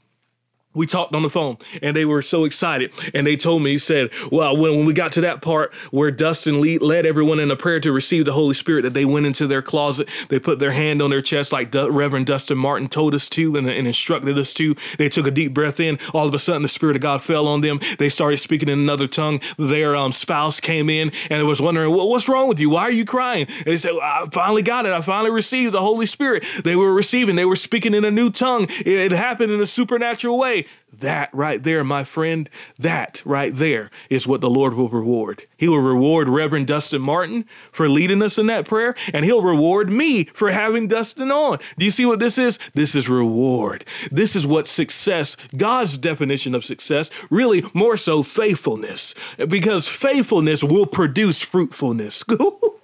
We 0.73 0.85
talked 0.85 1.13
on 1.15 1.23
the 1.23 1.29
phone 1.29 1.57
and 1.81 1.95
they 1.95 2.05
were 2.05 2.21
so 2.21 2.45
excited 2.45 2.93
and 3.13 3.27
they 3.27 3.35
told 3.35 3.61
me 3.61 3.71
he 3.71 3.79
said 3.79 4.09
well 4.31 4.55
when, 4.55 4.77
when 4.77 4.85
we 4.85 4.93
got 4.93 5.11
to 5.11 5.21
that 5.21 5.41
part 5.41 5.73
where 5.91 6.11
dustin 6.11 6.61
lead, 6.61 6.81
led 6.81 7.05
everyone 7.05 7.39
in 7.39 7.51
a 7.51 7.55
prayer 7.55 7.79
to 7.79 7.91
receive 7.91 8.25
the 8.25 8.33
holy 8.33 8.53
spirit 8.53 8.81
that 8.83 8.93
they 8.93 9.05
went 9.05 9.25
into 9.25 9.47
their 9.47 9.61
closet 9.61 10.07
they 10.29 10.39
put 10.39 10.59
their 10.59 10.71
hand 10.71 11.01
on 11.01 11.09
their 11.09 11.21
chest 11.21 11.51
like 11.51 11.71
D- 11.71 11.89
reverend 11.89 12.25
dustin 12.25 12.57
martin 12.57 12.87
told 12.87 13.15
us 13.15 13.29
to 13.29 13.55
and, 13.55 13.69
and, 13.69 13.87
instructed 13.87 14.37
us 14.37 14.53
to. 14.53 14.75
They 14.97 15.09
took 15.09 15.27
a 15.27 15.31
deep 15.31 15.53
breath 15.53 15.79
in. 15.79 15.97
All 16.13 16.27
of 16.27 16.33
a 16.33 16.39
sudden 16.39 16.61
the 16.61 16.69
spirit 16.69 16.95
of 16.95 17.01
god 17.01 17.21
fell 17.21 17.47
on 17.47 17.61
them. 17.61 17.79
They 17.99 18.09
started 18.09 18.37
speaking 18.37 18.69
in 18.69 18.79
another 18.79 19.07
tongue. 19.07 19.39
Their 19.57 19.95
um, 19.95 20.13
spouse 20.13 20.59
came 20.59 20.89
in 20.89 21.11
and 21.29 21.45
was 21.47 21.61
wondering 21.61 21.91
well, 21.91 22.09
what's 22.09 22.29
wrong 22.29 22.47
with 22.47 22.59
you? 22.59 22.69
Why 22.69 22.83
are 22.83 22.91
you 22.91 23.05
crying? 23.05 23.47
And 23.49 23.65
they 23.65 23.77
said 23.77 23.93
i 24.01 24.25
finally 24.31 24.61
got 24.61 24.85
it. 24.85 24.93
I 24.93 25.01
finally 25.01 25.31
received 25.31 25.73
the 25.73 25.81
holy 25.81 26.05
spirit. 26.05 26.43
They 26.63 26.75
were 26.75 26.93
receiving. 26.93 27.35
They 27.35 27.45
were 27.45 27.55
speaking 27.55 27.93
in 27.93 28.05
a 28.05 28.11
new 28.11 28.29
tongue. 28.29 28.67
It, 28.69 28.87
it 28.87 29.11
happened 29.11 29.51
in 29.51 29.59
a 29.61 29.67
supernatural 29.67 30.37
way 30.37 30.62
that 31.03 31.29
right 31.33 31.61
there, 31.61 31.83
my 31.83 32.03
friend, 32.03 32.49
that 32.79 33.21
right 33.25 33.53
there 33.53 33.91
is 34.09 34.25
what 34.25 34.41
the 34.41 34.49
Lord 34.49 34.73
will 34.73 34.89
reward. 34.89 35.45
He 35.57 35.67
will 35.69 35.79
reward 35.79 36.27
Reverend 36.27 36.67
Dustin 36.67 37.01
Martin 37.01 37.45
for 37.71 37.87
leading 37.87 38.21
us 38.21 38.37
in 38.37 38.47
that 38.47 38.65
prayer, 38.65 38.95
and 39.13 39.23
he'll 39.23 39.41
reward 39.41 39.91
me 39.91 40.25
for 40.25 40.51
having 40.51 40.87
Dustin 40.87 41.31
on. 41.31 41.59
Do 41.77 41.85
you 41.85 41.91
see 41.91 42.05
what 42.05 42.19
this 42.19 42.37
is? 42.37 42.57
This 42.73 42.95
is 42.95 43.07
reward. 43.07 43.85
This 44.11 44.35
is 44.35 44.47
what 44.47 44.67
success, 44.67 45.37
God's 45.55 45.97
definition 45.97 46.55
of 46.55 46.65
success, 46.65 47.11
really 47.29 47.63
more 47.73 47.97
so 47.97 48.23
faithfulness, 48.23 49.13
because 49.47 49.87
faithfulness 49.87 50.63
will 50.63 50.85
produce 50.85 51.43
fruitfulness. 51.43 52.23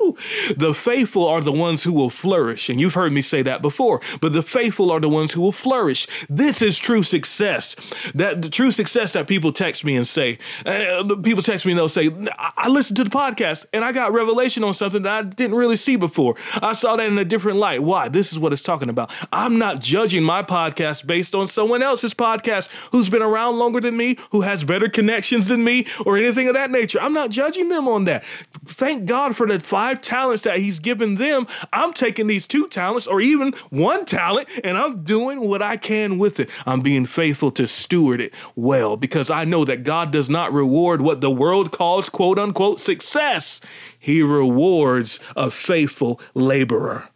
The 0.56 0.74
faithful 0.74 1.28
are 1.28 1.42
the 1.42 1.52
ones 1.52 1.84
who 1.84 1.92
will 1.92 2.10
flourish. 2.10 2.70
And 2.70 2.80
you've 2.80 2.94
heard 2.94 3.12
me 3.12 3.22
say 3.22 3.42
that 3.42 3.62
before, 3.62 4.02
but 4.22 4.34
the 4.34 4.42
faithful 4.42 4.92
are 4.92 5.00
the 5.00 5.10
ones 5.10 5.34
who 5.34 5.42
will 5.42 5.52
flourish. 5.52 6.08
This 6.30 6.62
is 6.62 6.80
true 6.80 7.04
success. 7.04 7.76
That 8.16 8.42
the 8.42 8.50
true 8.50 8.72
success 8.72 9.14
that 9.14 9.28
people 9.28 9.52
text 9.52 9.84
me 9.84 9.96
and 9.96 10.08
say, 10.08 10.38
uh, 10.66 11.04
people 11.22 11.44
text 11.44 11.66
me 11.66 11.74
and 11.74 11.80
they'll 11.80 11.90
say, 11.90 12.10
I 12.58 12.70
listened 12.70 12.98
to 12.98 13.04
the 13.04 13.10
podcast 13.10 13.66
and 13.74 13.84
I 13.84 13.92
got 13.92 14.14
revelation 14.14 14.64
on 14.64 14.74
something 14.74 15.04
that 15.04 15.12
I 15.12 15.22
didn't 15.24 15.58
really 15.58 15.76
see 15.76 15.98
before. 15.98 16.36
I 16.62 16.74
saw 16.74 16.96
that 16.96 17.12
in 17.12 17.18
a 17.18 17.26
different 17.26 17.58
light. 17.58 17.84
Why? 17.84 18.08
This 18.08 18.32
is 18.32 18.40
what 18.40 18.54
it's 18.54 18.64
talking 18.64 18.90
about. 18.90 19.12
I'm 19.34 19.60
not 19.60 19.82
judging 19.82 20.24
my 20.24 20.44
podcast 20.44 21.08
based 21.08 21.36
on 21.36 21.48
someone 21.48 21.84
else's 21.84 22.14
podcast 22.14 22.70
who's 22.92 23.10
been 23.10 23.22
around 23.22 23.58
longer 23.58 23.82
than 23.82 23.98
me, 23.98 24.18
who 24.32 24.42
has 24.42 24.64
better 24.64 24.88
connections 24.88 25.48
than 25.48 25.64
me, 25.64 25.88
or 26.06 26.18
anything 26.18 26.48
of 26.48 26.54
that 26.54 26.72
nature. 26.72 27.00
I'm 27.02 27.14
not 27.14 27.32
judging 27.32 27.70
them 27.70 27.88
on 27.88 28.06
that. 28.06 28.24
Thank 28.66 29.06
God 29.06 29.36
for 29.36 29.48
the 29.48 29.60
five 29.60 29.89
talents 29.96 30.44
that 30.44 30.60
He's 30.60 30.80
given 30.80 31.16
them. 31.16 31.48
I'm 31.74 31.94
taking 31.94 32.28
these 32.28 32.48
two 32.48 32.68
talents 32.68 33.08
or 33.08 33.22
even 33.22 33.54
one 33.70 34.06
talent 34.06 34.50
and 34.64 34.78
I'm 34.78 35.04
doing 35.04 35.48
what 35.48 35.62
I 35.62 35.78
can 35.78 36.18
with 36.18 36.40
it. 36.40 36.50
I'm 36.66 36.82
being 36.82 37.06
faithful 37.06 37.52
to 37.52 37.68
steward 37.68 38.22
it 38.22 38.34
well 38.56 38.98
because 38.98 39.30
I 39.30 39.46
know 39.46 39.66
that 39.66 39.84
God 39.84 40.12
does 40.12 40.30
not 40.30 40.54
reward 40.54 41.02
what 41.02 41.22
the 41.22 41.32
world 41.32 41.72
calls 41.72 42.10
quote 42.10 42.40
unquote 42.40 42.80
success. 42.80 43.62
He 43.98 44.22
rewards 44.22 45.20
a 45.36 45.52
faithful 45.52 46.22
laborer. 46.34 47.10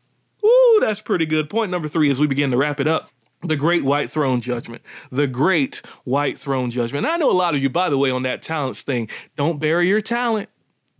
Ooh, 0.43 0.77
that's 0.81 1.01
pretty 1.01 1.25
good. 1.25 1.49
Point 1.49 1.71
number 1.71 1.87
three 1.87 2.11
as 2.11 2.19
we 2.19 2.27
begin 2.27 2.51
to 2.51 2.57
wrap 2.57 2.79
it 2.79 2.87
up 2.87 3.09
the 3.43 3.55
great 3.55 3.83
white 3.83 4.09
throne 4.09 4.41
judgment. 4.41 4.81
The 5.11 5.27
great 5.27 5.81
white 6.03 6.37
throne 6.37 6.71
judgment. 6.71 7.05
And 7.05 7.13
I 7.13 7.17
know 7.17 7.29
a 7.29 7.33
lot 7.33 7.55
of 7.55 7.61
you, 7.61 7.69
by 7.69 7.89
the 7.89 7.97
way, 7.97 8.09
on 8.09 8.23
that 8.23 8.41
talents 8.41 8.81
thing, 8.81 9.09
don't 9.35 9.59
bury 9.59 9.87
your 9.87 10.01
talent. 10.01 10.49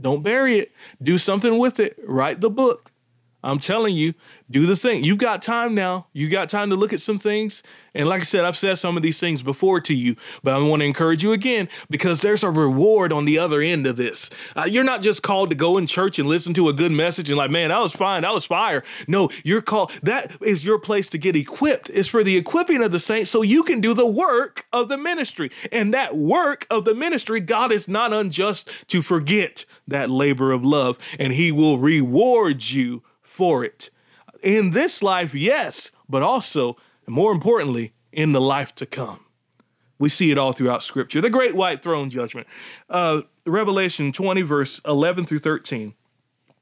Don't 0.03 0.21
bury 0.21 0.59
it. 0.59 0.71
Do 1.01 1.17
something 1.17 1.57
with 1.57 1.79
it. 1.79 1.97
Write 2.05 2.41
the 2.41 2.49
book. 2.49 2.92
I'm 3.43 3.60
telling 3.60 3.95
you, 3.95 4.13
do 4.49 4.65
the 4.65 4.75
thing. 4.75 5.03
You 5.03 5.17
got 5.17 5.41
time 5.41 5.75
now. 5.75 6.08
You 6.13 6.29
got 6.29 6.47
time 6.47 6.69
to 6.69 6.75
look 6.75 6.93
at 6.93 7.01
some 7.01 7.19
things. 7.19 7.63
And 7.95 8.08
like 8.08 8.21
I 8.21 8.23
said, 8.23 8.45
I've 8.45 8.58
said 8.58 8.75
some 8.79 8.97
of 8.97 9.03
these 9.03 9.19
things 9.19 9.43
before 9.43 9.79
to 9.82 9.93
you, 9.93 10.15
but 10.41 10.53
I 10.53 10.60
want 10.60 10.82
to 10.82 10.86
encourage 10.86 11.21
you 11.21 11.32
again 11.32 11.69
because 11.89 12.21
there's 12.21 12.43
a 12.43 12.49
reward 12.49 13.13
on 13.13 13.25
the 13.25 13.38
other 13.38 13.62
end 13.62 13.86
of 13.86 13.97
this. 13.97 14.29
Uh, 14.56 14.65
you're 14.67 14.84
not 14.84 15.01
just 15.01 15.21
called 15.21 15.49
to 15.49 15.56
go 15.56 15.77
in 15.77 15.86
church 15.86 16.17
and 16.17 16.27
listen 16.27 16.53
to 16.56 16.69
a 16.69 16.73
good 16.73 16.91
message 16.91 17.29
and 17.29 17.38
like, 17.38 17.51
man, 17.51 17.69
that 17.69 17.79
was 17.79 17.93
fine, 17.93 18.23
that 18.23 18.34
was 18.34 18.45
fire. 18.45 18.84
No, 19.08 19.29
you're 19.43 19.62
called. 19.62 19.91
That 20.01 20.38
is 20.41 20.63
your 20.63 20.79
place 20.79 21.10
to 21.10 21.17
get 21.17 21.36
equipped. 21.36 21.89
It's 21.93 22.10
for 22.10 22.23
the 22.23 22.38
equipping 22.38 22.82
of 22.82 22.91
the 22.91 22.99
saints 22.99 23.29
so 23.29 23.41
you 23.41 23.63
can 23.63 23.82
do 23.82 23.93
the 23.93 24.08
work 24.08 24.65
of 24.73 24.89
the 24.89 24.97
ministry. 24.97 25.51
And 25.71 25.93
that 25.93 26.15
work 26.15 26.65
of 26.71 26.86
the 26.86 26.95
ministry, 26.95 27.41
God 27.41 27.71
is 27.71 27.88
not 27.88 28.13
unjust 28.13 28.88
to 28.88 29.01
forget 29.01 29.65
that 29.88 30.10
labor 30.10 30.51
of 30.51 30.63
love, 30.63 30.97
and 31.19 31.34
He 31.34 31.51
will 31.51 31.77
reward 31.77 32.63
you 32.71 33.03
for 33.33 33.65
it. 33.65 33.89
In 34.43 34.71
this 34.71 35.01
life, 35.01 35.33
yes, 35.33 35.91
but 36.07 36.21
also, 36.21 36.77
more 37.07 37.31
importantly, 37.31 37.93
in 38.11 38.31
the 38.31 38.41
life 38.41 38.75
to 38.75 38.85
come. 38.85 39.25
We 39.97 40.09
see 40.09 40.31
it 40.31 40.37
all 40.37 40.51
throughout 40.51 40.83
Scripture. 40.83 41.19
The 41.19 41.29
great 41.29 41.55
white 41.55 41.81
throne 41.81 42.09
judgment. 42.09 42.45
Uh, 42.89 43.21
Revelation 43.45 44.11
20, 44.11 44.41
verse 44.43 44.81
11 44.85 45.25
through 45.25 45.39
13. 45.39 45.95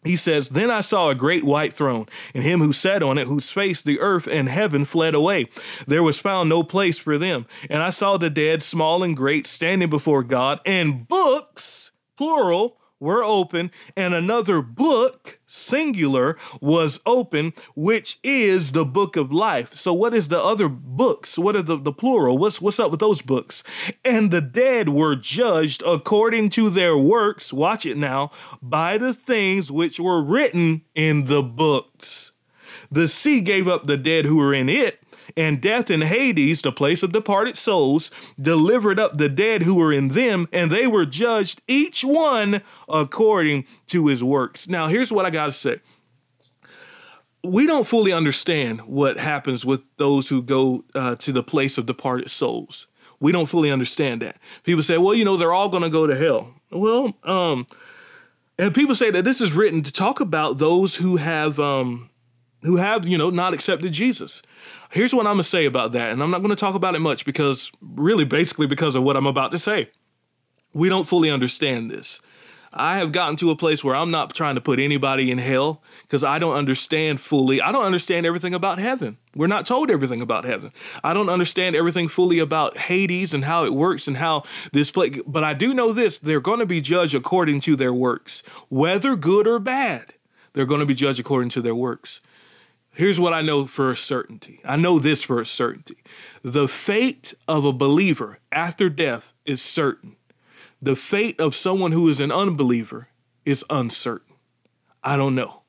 He 0.03 0.15
says, 0.15 0.49
Then 0.49 0.71
I 0.71 0.81
saw 0.81 1.09
a 1.09 1.15
great 1.15 1.43
white 1.43 1.73
throne, 1.73 2.07
and 2.33 2.43
him 2.43 2.59
who 2.59 2.73
sat 2.73 3.03
on 3.03 3.17
it, 3.17 3.27
whose 3.27 3.51
face 3.51 3.81
the 3.81 3.99
earth 3.99 4.27
and 4.27 4.47
heaven 4.47 4.85
fled 4.85 5.13
away. 5.13 5.47
There 5.85 6.03
was 6.03 6.19
found 6.19 6.49
no 6.49 6.63
place 6.63 6.97
for 6.97 7.17
them. 7.17 7.45
And 7.69 7.83
I 7.83 7.89
saw 7.89 8.17
the 8.17 8.29
dead, 8.29 8.63
small 8.63 9.03
and 9.03 9.15
great, 9.15 9.45
standing 9.45 9.89
before 9.89 10.23
God, 10.23 10.59
and 10.65 11.07
books, 11.07 11.91
plural, 12.17 12.77
were 13.01 13.23
open, 13.23 13.71
and 13.97 14.13
another 14.13 14.61
book, 14.61 15.39
singular, 15.47 16.37
was 16.61 17.01
open, 17.05 17.51
which 17.75 18.19
is 18.23 18.71
the 18.71 18.85
book 18.85 19.17
of 19.17 19.33
life. 19.33 19.73
So, 19.73 19.91
what 19.91 20.13
is 20.13 20.29
the 20.29 20.41
other 20.41 20.69
books? 20.69 21.37
What 21.37 21.55
are 21.57 21.61
the, 21.61 21.77
the 21.77 21.91
plural? 21.91 22.37
What's 22.37 22.61
what's 22.61 22.79
up 22.79 22.91
with 22.91 23.01
those 23.01 23.21
books? 23.21 23.63
And 24.05 24.31
the 24.31 24.41
dead 24.41 24.89
were 24.89 25.15
judged 25.15 25.83
according 25.85 26.49
to 26.51 26.69
their 26.69 26.95
works. 26.95 27.51
Watch 27.51 27.85
it 27.85 27.97
now, 27.97 28.31
by 28.61 28.97
the 28.97 29.13
things 29.13 29.71
which 29.71 29.99
were 29.99 30.23
written 30.23 30.83
in 30.95 31.25
the 31.25 31.43
books. 31.43 32.31
The 32.91 33.07
sea 33.07 33.41
gave 33.41 33.67
up 33.67 33.85
the 33.85 33.97
dead 33.97 34.25
who 34.25 34.37
were 34.37 34.53
in 34.53 34.69
it 34.69 35.01
and 35.35 35.61
death 35.61 35.89
and 35.89 36.03
Hades, 36.03 36.61
the 36.61 36.71
place 36.71 37.03
of 37.03 37.11
departed 37.11 37.57
souls, 37.57 38.11
delivered 38.39 38.99
up 38.99 39.17
the 39.17 39.29
dead 39.29 39.63
who 39.63 39.75
were 39.75 39.91
in 39.91 40.09
them, 40.09 40.47
and 40.51 40.71
they 40.71 40.87
were 40.87 41.05
judged 41.05 41.61
each 41.67 42.03
one 42.03 42.61
according 42.89 43.65
to 43.87 44.07
his 44.07 44.23
works. 44.23 44.67
Now, 44.67 44.87
here's 44.87 45.11
what 45.11 45.25
I 45.25 45.29
got 45.29 45.47
to 45.47 45.51
say. 45.51 45.79
We 47.43 47.65
don't 47.65 47.87
fully 47.87 48.13
understand 48.13 48.81
what 48.81 49.17
happens 49.17 49.65
with 49.65 49.83
those 49.97 50.29
who 50.29 50.41
go 50.41 50.83
uh, 50.93 51.15
to 51.15 51.31
the 51.31 51.43
place 51.43 51.77
of 51.77 51.87
departed 51.87 52.29
souls. 52.29 52.87
We 53.19 53.31
don't 53.31 53.47
fully 53.47 53.71
understand 53.71 54.21
that. 54.21 54.37
People 54.63 54.83
say, 54.83 54.97
well, 54.97 55.13
you 55.13 55.25
know, 55.25 55.37
they're 55.37 55.53
all 55.53 55.69
going 55.69 55.83
to 55.83 55.89
go 55.89 56.05
to 56.05 56.15
hell. 56.15 56.53
Well, 56.71 57.17
um, 57.23 57.67
and 58.57 58.75
people 58.75 58.95
say 58.95 59.09
that 59.11 59.25
this 59.25 59.41
is 59.41 59.53
written 59.53 59.81
to 59.81 59.91
talk 59.91 60.19
about 60.19 60.59
those 60.59 60.95
who 60.95 61.17
have 61.17 61.59
um, 61.59 62.09
who 62.61 62.77
have 62.77 63.07
you 63.07 63.17
know 63.17 63.29
not 63.29 63.53
accepted 63.53 63.91
Jesus. 63.91 64.41
Here's 64.91 65.13
what 65.13 65.25
I'm 65.25 65.33
gonna 65.33 65.43
say 65.43 65.65
about 65.65 65.93
that, 65.93 66.11
and 66.11 66.21
I'm 66.21 66.31
not 66.31 66.41
gonna 66.41 66.55
talk 66.55 66.75
about 66.75 66.95
it 66.95 66.99
much 66.99 67.25
because 67.25 67.71
really 67.81 68.25
basically 68.25 68.67
because 68.67 68.95
of 68.95 69.03
what 69.03 69.15
I'm 69.15 69.27
about 69.27 69.51
to 69.51 69.59
say. 69.59 69.89
We 70.73 70.89
don't 70.89 71.07
fully 71.07 71.29
understand 71.29 71.91
this. 71.91 72.21
I 72.73 72.99
have 72.99 73.11
gotten 73.11 73.35
to 73.37 73.51
a 73.51 73.55
place 73.55 73.83
where 73.83 73.95
I'm 73.95 74.11
not 74.11 74.33
trying 74.33 74.55
to 74.55 74.61
put 74.61 74.79
anybody 74.79 75.29
in 75.29 75.39
hell 75.39 75.83
because 76.03 76.23
I 76.23 76.39
don't 76.39 76.55
understand 76.55 77.19
fully. 77.19 77.61
I 77.61 77.71
don't 77.71 77.83
understand 77.83 78.25
everything 78.25 78.53
about 78.53 78.79
heaven. 78.79 79.17
We're 79.35 79.47
not 79.47 79.65
told 79.65 79.91
everything 79.91 80.21
about 80.21 80.45
heaven. 80.45 80.71
I 81.03 81.13
don't 81.13 81.27
understand 81.27 81.75
everything 81.75 82.07
fully 82.07 82.39
about 82.39 82.77
Hades 82.77 83.33
and 83.33 83.43
how 83.43 83.65
it 83.65 83.73
works 83.73 84.07
and 84.07 84.17
how 84.17 84.43
this 84.71 84.89
place. 84.89 85.21
But 85.27 85.43
I 85.43 85.53
do 85.53 85.73
know 85.73 85.91
this: 85.91 86.17
they're 86.17 86.39
going 86.39 86.59
to 86.59 86.65
be 86.65 86.79
judged 86.79 87.13
according 87.13 87.59
to 87.61 87.75
their 87.75 87.93
works, 87.93 88.41
whether 88.69 89.17
good 89.17 89.47
or 89.47 89.59
bad. 89.59 90.13
They're 90.53 90.65
going 90.65 90.79
to 90.81 90.85
be 90.85 90.95
judged 90.95 91.19
according 91.19 91.49
to 91.51 91.61
their 91.61 91.75
works. 91.75 92.21
Here's 92.93 93.19
what 93.19 93.33
I 93.33 93.41
know 93.41 93.67
for 93.67 93.91
a 93.91 93.97
certainty. 93.97 94.59
I 94.65 94.75
know 94.75 94.99
this 94.99 95.23
for 95.23 95.39
a 95.39 95.45
certainty. 95.45 95.97
The 96.41 96.67
fate 96.67 97.33
of 97.47 97.63
a 97.63 97.71
believer 97.73 98.39
after 98.51 98.89
death 98.89 99.33
is 99.45 99.61
certain. 99.61 100.17
The 100.81 100.95
fate 100.95 101.39
of 101.39 101.55
someone 101.55 101.93
who 101.93 102.09
is 102.09 102.19
an 102.19 102.31
unbeliever 102.31 103.07
is 103.45 103.63
uncertain. 103.69 104.35
I 105.03 105.15
don't 105.15 105.35
know. 105.35 105.61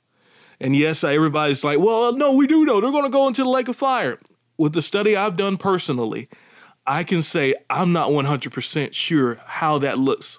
And 0.59 0.75
yes, 0.75 1.05
everybody's 1.05 1.65
like, 1.65 1.79
well, 1.79 2.13
no, 2.13 2.37
we 2.37 2.47
do 2.47 2.65
know. 2.65 2.81
They're 2.81 2.91
going 2.91 3.05
to 3.05 3.11
go 3.11 3.29
into 3.29 3.43
the 3.43 3.51
lake 3.51 3.69
of 3.69 3.77
fire. 3.77 4.19
With 4.57 4.73
the 4.73 4.83
study 4.83 5.17
I've 5.17 5.37
done 5.37 5.57
personally, 5.57 6.29
I 6.87 7.05
can 7.05 7.23
say 7.23 7.55
I'm 7.71 7.93
not 7.93 8.11
100% 8.11 8.95
sure 8.95 9.41
how 9.45 9.79
that 9.79 9.99
looks. 9.99 10.39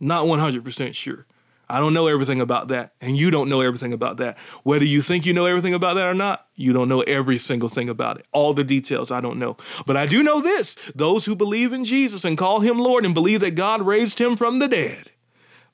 Not 0.00 0.26
100% 0.26 0.94
sure. 0.94 1.26
I 1.70 1.80
don't 1.80 1.92
know 1.92 2.06
everything 2.06 2.40
about 2.40 2.68
that, 2.68 2.94
and 3.00 3.16
you 3.16 3.30
don't 3.30 3.50
know 3.50 3.60
everything 3.60 3.92
about 3.92 4.16
that. 4.18 4.38
Whether 4.62 4.86
you 4.86 5.02
think 5.02 5.26
you 5.26 5.34
know 5.34 5.44
everything 5.44 5.74
about 5.74 5.94
that 5.94 6.06
or 6.06 6.14
not, 6.14 6.46
you 6.54 6.72
don't 6.72 6.88
know 6.88 7.02
every 7.02 7.38
single 7.38 7.68
thing 7.68 7.90
about 7.90 8.18
it. 8.18 8.26
All 8.32 8.54
the 8.54 8.64
details 8.64 9.10
I 9.10 9.20
don't 9.20 9.38
know. 9.38 9.56
But 9.84 9.96
I 9.96 10.06
do 10.06 10.22
know 10.22 10.40
this 10.40 10.76
those 10.94 11.26
who 11.26 11.36
believe 11.36 11.72
in 11.72 11.84
Jesus 11.84 12.24
and 12.24 12.38
call 12.38 12.60
him 12.60 12.78
Lord 12.78 13.04
and 13.04 13.12
believe 13.12 13.40
that 13.40 13.54
God 13.54 13.82
raised 13.82 14.18
him 14.18 14.34
from 14.34 14.60
the 14.60 14.68
dead, 14.68 15.10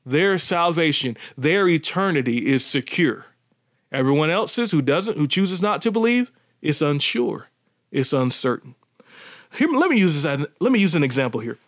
their 0.04 0.38
salvation, 0.38 1.16
their 1.38 1.68
eternity 1.68 2.46
is 2.46 2.64
secure. 2.64 3.26
Everyone 3.92 4.30
else's 4.30 4.72
who 4.72 4.82
doesn't, 4.82 5.16
who 5.16 5.28
chooses 5.28 5.62
not 5.62 5.80
to 5.82 5.92
believe, 5.92 6.32
it's 6.60 6.82
unsure, 6.82 7.50
it's 7.92 8.12
uncertain. 8.12 8.74
Here, 9.56 9.68
let 9.68 9.88
me 9.88 9.98
use 9.98 10.20
this. 10.20 10.46
Let 10.58 10.72
me 10.72 10.80
use 10.80 10.96
an 10.96 11.04
example 11.04 11.40
here 11.40 11.58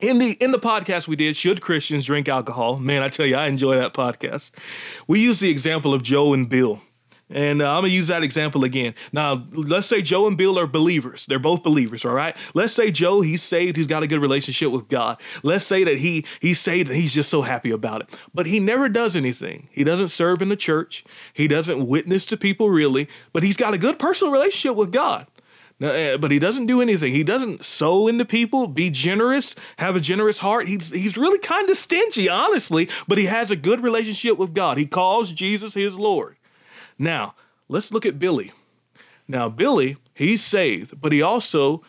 in 0.00 0.18
the 0.18 0.32
in 0.40 0.52
the 0.52 0.58
podcast 0.58 1.06
we 1.08 1.16
did 1.16 1.36
should 1.36 1.60
christians 1.60 2.06
drink 2.06 2.28
alcohol? 2.28 2.78
Man 2.78 3.02
i 3.02 3.08
tell 3.08 3.26
you 3.26 3.36
i 3.36 3.46
enjoy 3.46 3.76
that 3.76 3.92
podcast. 3.94 4.52
We 5.06 5.20
use 5.20 5.40
the 5.40 5.50
example 5.50 5.94
of 5.94 6.02
joe 6.02 6.32
and 6.32 6.48
bill. 6.48 6.82
And 7.32 7.62
uh, 7.62 7.76
i'm 7.76 7.82
gonna 7.82 7.92
use 7.92 8.08
that 8.08 8.22
example 8.22 8.64
again. 8.64 8.94
Now 9.12 9.46
let's 9.52 9.86
say 9.86 10.02
joe 10.02 10.26
and 10.26 10.36
bill 10.36 10.58
are 10.58 10.66
believers. 10.66 11.26
They're 11.26 11.38
both 11.38 11.62
believers 11.62 12.04
all 12.04 12.14
right? 12.14 12.36
Let's 12.54 12.72
say 12.72 12.90
joe 12.90 13.20
he's 13.20 13.42
saved 13.42 13.76
he's 13.76 13.86
got 13.86 14.02
a 14.02 14.06
good 14.06 14.20
relationship 14.20 14.72
with 14.72 14.88
god. 14.88 15.20
Let's 15.42 15.64
say 15.64 15.84
that 15.84 15.98
he 15.98 16.24
he's 16.40 16.58
saved 16.58 16.88
and 16.88 16.96
he's 16.96 17.14
just 17.14 17.30
so 17.30 17.42
happy 17.42 17.70
about 17.70 18.02
it. 18.02 18.18
But 18.34 18.46
he 18.46 18.58
never 18.58 18.88
does 18.88 19.14
anything. 19.14 19.68
He 19.70 19.84
doesn't 19.84 20.08
serve 20.08 20.42
in 20.42 20.48
the 20.48 20.56
church. 20.56 21.04
He 21.32 21.46
doesn't 21.46 21.86
witness 21.86 22.26
to 22.26 22.36
people 22.36 22.70
really. 22.70 23.08
But 23.32 23.42
he's 23.42 23.56
got 23.56 23.74
a 23.74 23.78
good 23.78 23.98
personal 23.98 24.32
relationship 24.32 24.76
with 24.76 24.92
god 24.92 25.26
Eh, 25.80 26.16
but 26.18 26.30
he 26.30 26.38
doesn't 26.38 26.66
do 26.66 26.82
anything. 26.82 27.12
He 27.12 27.24
doesn't 27.24 27.64
sow 27.64 28.06
into 28.06 28.24
people, 28.24 28.66
be 28.66 28.90
generous, 28.90 29.54
have 29.78 29.96
a 29.96 30.00
generous 30.00 30.40
heart. 30.40 30.68
He's 30.68 30.90
he's 30.90 31.16
really 31.16 31.38
kind 31.38 31.68
of 31.70 31.76
stingy, 31.76 32.28
honestly, 32.28 32.88
but 33.08 33.18
he 33.18 33.24
has 33.26 33.50
a 33.50 33.56
good 33.56 33.82
relationship 33.82 34.36
with 34.36 34.52
God. 34.52 34.76
He 34.76 34.86
calls 34.86 35.32
Jesus 35.32 35.74
his 35.74 35.98
Lord. 35.98 36.36
Now, 36.98 37.34
let's 37.68 37.92
look 37.92 38.04
at 38.04 38.18
Billy. 38.18 38.52
Now, 39.26 39.48
Billy, 39.48 39.96
he's 40.12 40.44
saved, 40.44 41.00
but 41.00 41.12
he 41.12 41.22
also 41.22 41.82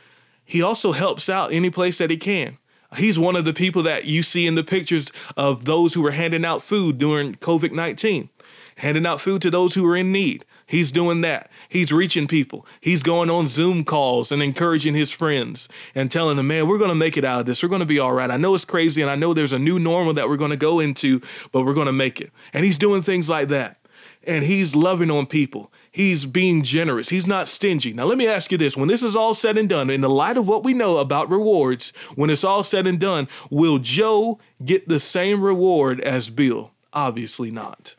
he 0.45 0.61
also 0.61 0.93
helps 0.93 1.29
out 1.29 1.51
any 1.51 1.69
place 1.69 1.97
that 1.97 2.09
he 2.09 2.17
can. 2.17 2.57
He's 2.97 3.19
one 3.19 3.35
of 3.35 3.45
the 3.45 3.53
people 3.53 3.83
that 3.83 4.05
you 4.05 4.21
see 4.21 4.45
in 4.47 4.55
the 4.55 4.63
pictures 4.63 5.11
of 5.37 5.65
those 5.65 5.93
who 5.93 6.01
were 6.01 6.11
handing 6.11 6.45
out 6.45 6.61
food 6.61 6.97
during 6.97 7.35
COVID 7.35 7.71
19. 7.71 8.29
handing 8.77 9.05
out 9.05 9.21
food 9.21 9.41
to 9.41 9.51
those 9.51 9.75
who 9.75 9.85
are 9.85 9.95
in 9.97 10.11
need. 10.11 10.45
He's 10.71 10.93
doing 10.93 11.19
that. 11.19 11.51
He's 11.67 11.91
reaching 11.91 12.27
people. 12.27 12.65
He's 12.79 13.03
going 13.03 13.29
on 13.29 13.49
Zoom 13.49 13.83
calls 13.83 14.31
and 14.31 14.41
encouraging 14.41 14.95
his 14.95 15.11
friends 15.11 15.67
and 15.93 16.09
telling 16.09 16.37
them, 16.37 16.47
man, 16.47 16.65
we're 16.65 16.77
going 16.77 16.91
to 16.91 16.95
make 16.95 17.17
it 17.17 17.25
out 17.25 17.41
of 17.41 17.45
this. 17.45 17.61
We're 17.61 17.67
going 17.67 17.81
to 17.81 17.85
be 17.85 17.99
all 17.99 18.13
right. 18.13 18.31
I 18.31 18.37
know 18.37 18.55
it's 18.55 18.63
crazy 18.63 19.01
and 19.01 19.11
I 19.11 19.17
know 19.17 19.33
there's 19.33 19.51
a 19.51 19.59
new 19.59 19.79
normal 19.79 20.13
that 20.13 20.29
we're 20.29 20.37
going 20.37 20.51
to 20.51 20.57
go 20.57 20.79
into, 20.79 21.19
but 21.51 21.65
we're 21.65 21.73
going 21.73 21.87
to 21.87 21.91
make 21.91 22.21
it. 22.21 22.31
And 22.53 22.63
he's 22.63 22.77
doing 22.77 23.01
things 23.01 23.27
like 23.27 23.49
that. 23.49 23.85
And 24.23 24.45
he's 24.45 24.73
loving 24.73 25.11
on 25.11 25.25
people. 25.25 25.73
He's 25.91 26.25
being 26.25 26.63
generous. 26.63 27.09
He's 27.09 27.27
not 27.27 27.49
stingy. 27.49 27.91
Now, 27.91 28.05
let 28.05 28.17
me 28.17 28.25
ask 28.25 28.49
you 28.49 28.57
this 28.57 28.77
when 28.77 28.87
this 28.87 29.03
is 29.03 29.13
all 29.13 29.33
said 29.33 29.57
and 29.57 29.67
done, 29.67 29.89
in 29.89 29.99
the 29.99 30.09
light 30.09 30.37
of 30.37 30.47
what 30.47 30.63
we 30.63 30.73
know 30.73 30.99
about 30.99 31.29
rewards, 31.29 31.91
when 32.15 32.29
it's 32.29 32.45
all 32.45 32.63
said 32.63 32.87
and 32.87 32.97
done, 32.97 33.27
will 33.49 33.77
Joe 33.77 34.39
get 34.63 34.87
the 34.87 35.01
same 35.01 35.41
reward 35.41 35.99
as 35.99 36.29
Bill? 36.29 36.71
Obviously 36.93 37.51
not. 37.51 37.97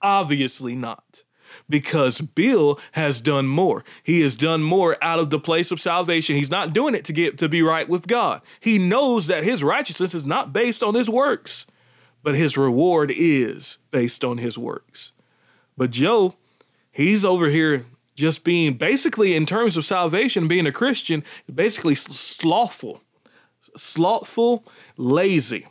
Obviously 0.00 0.74
not. 0.74 1.22
Because 1.72 2.20
Bill 2.20 2.78
has 2.92 3.20
done 3.20 3.46
more. 3.46 3.82
He 4.02 4.20
has 4.20 4.36
done 4.36 4.62
more 4.62 4.96
out 5.02 5.18
of 5.18 5.30
the 5.30 5.40
place 5.40 5.70
of 5.70 5.80
salvation. 5.80 6.36
He's 6.36 6.50
not 6.50 6.72
doing 6.72 6.94
it 6.94 7.04
to 7.06 7.12
get 7.12 7.38
to 7.38 7.48
be 7.48 7.62
right 7.62 7.88
with 7.88 8.06
God. 8.06 8.42
He 8.60 8.78
knows 8.78 9.26
that 9.26 9.42
his 9.42 9.64
righteousness 9.64 10.14
is 10.14 10.26
not 10.26 10.52
based 10.52 10.82
on 10.82 10.94
his 10.94 11.08
works, 11.08 11.66
but 12.22 12.36
his 12.36 12.56
reward 12.56 13.10
is 13.12 13.78
based 13.90 14.22
on 14.22 14.38
his 14.38 14.58
works. 14.58 15.12
But 15.76 15.90
Joe, 15.90 16.36
He's 16.92 17.24
over 17.24 17.48
here 17.48 17.86
just 18.14 18.44
being 18.44 18.74
basically, 18.74 19.34
in 19.34 19.46
terms 19.46 19.78
of 19.78 19.84
salvation, 19.84 20.46
being 20.46 20.66
a 20.66 20.72
Christian, 20.72 21.24
basically 21.52 21.94
slothful, 21.94 23.02
slothful, 23.76 24.64
lazy. 24.98 25.66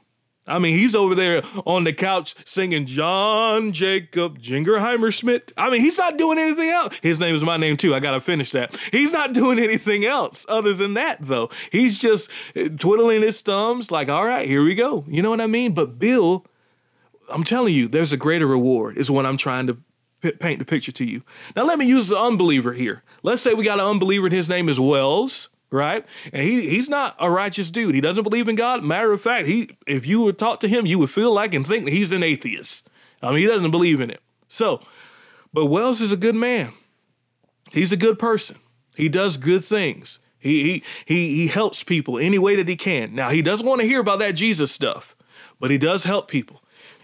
I 0.47 0.58
mean, 0.58 0.77
he's 0.77 0.95
over 0.95 1.13
there 1.13 1.43
on 1.65 1.84
the 1.84 1.93
couch 1.93 2.36
singing 2.45 2.86
John 2.86 3.71
Jacob 3.71 4.39
Jingleheimer 4.39 5.13
Schmidt. 5.13 5.54
I 5.56 5.69
mean, 5.69 5.82
he's 5.82 5.97
not 5.97 6.17
doing 6.17 6.39
anything 6.39 6.69
else. 6.69 6.99
His 7.04 7.19
name 7.19 7.36
is 7.36 7.43
my 7.43 7.58
name 7.58 7.77
too. 7.77 7.93
I 7.93 7.99
got 7.99 8.12
to 8.12 8.19
finish 8.19 8.51
that. 8.51 8.75
He's 8.91 9.13
not 9.13 9.34
doing 9.41 9.60
anything 9.60 10.04
else 10.04 10.45
other 10.49 10.73
than 10.73 10.95
that, 10.95 11.17
though. 11.21 11.49
He's 11.71 11.99
just 11.99 12.32
uh, 12.56 12.69
twiddling 12.77 13.21
his 13.21 13.41
thumbs, 13.41 13.91
like, 13.91 14.10
all 14.10 14.25
right, 14.25 14.47
here 14.47 14.63
we 14.63 14.73
go. 14.73 15.06
You 15.08 15.21
know 15.21 15.30
what 15.30 15.41
I 15.41 15.47
mean? 15.47 15.73
But 15.73 15.99
Bill, 15.99 16.45
I'm 17.32 17.43
telling 17.43 17.73
you, 17.73 17.88
there's 17.88 18.12
a 18.12 18.17
greater 18.17 18.47
reward, 18.47 18.97
is 18.97 19.12
what 19.12 19.25
I'm 19.27 19.38
trying 19.38 19.67
to 19.67 19.77
p- 20.21 20.32
paint 20.32 20.60
the 20.60 20.65
picture 20.65 20.91
to 20.91 21.06
you. 21.06 21.21
Now, 21.56 21.65
let 21.65 21.77
me 21.77 21.86
use 21.86 22.08
the 22.08 22.17
unbeliever 22.17 22.73
here. 22.73 23.04
Let's 23.21 23.41
say 23.43 23.54
we 23.54 23.63
got 23.63 23.80
an 23.80 23.86
unbeliever 23.86 24.25
and 24.25 24.36
his 24.36 24.49
name 24.49 24.69
is 24.69 24.80
Wells, 24.80 25.49
right? 25.71 26.05
And 26.31 26.43
he 26.43 26.69
he's 26.69 26.89
not 26.89 27.15
a 27.19 27.29
righteous 27.29 27.71
dude. 27.71 27.95
He 27.95 28.01
doesn't 28.01 28.23
believe 28.23 28.47
in 28.47 28.55
God. 28.55 28.84
Matter 28.84 29.12
of 29.12 29.21
fact, 29.21 29.47
he 29.47 29.69
if 29.88 30.05
you 30.05 30.21
would 30.21 30.38
talk 30.38 30.60
to 30.62 30.67
him, 30.67 30.86
you 30.86 30.99
would 30.99 31.10
feel 31.10 31.34
like 31.34 31.53
and 31.53 31.65
think 31.65 31.86
that 31.86 31.93
he's 31.93 32.12
an 32.12 32.23
atheist. 32.23 32.89
I 33.21 33.29
mean, 33.29 33.39
he 33.39 33.47
doesn't 33.47 33.71
believe 33.71 34.01
in 34.01 34.10
it. 34.10 34.21
So, 34.47 34.81
but 35.53 35.67
Wells 35.67 36.01
is 36.01 36.12
a 36.12 36.17
good 36.17 36.36
man. 36.36 36.71
He's 37.71 37.91
a 37.91 37.97
good 37.97 38.19
person. 38.19 38.57
He 38.95 39.10
does 39.10 39.38
good 39.38 39.63
things. 39.63 40.19
He 40.38 40.63
he 40.63 40.84
he 41.05 41.36
he 41.36 41.47
helps 41.47 41.84
people 41.84 42.19
any 42.19 42.39
way 42.39 42.55
that 42.55 42.67
he 42.67 42.75
can. 42.75 43.15
Now, 43.15 43.29
he 43.29 43.41
doesn't 43.41 43.65
want 43.65 43.81
to 43.81 43.88
hear 43.88 44.01
about 44.01 44.19
that 44.19 44.34
Jesus 44.34 44.71
stuff, 44.71 45.15
but 45.60 45.71
he 45.71 45.77
does 45.77 46.03
help 46.03 46.27
people 46.27 46.62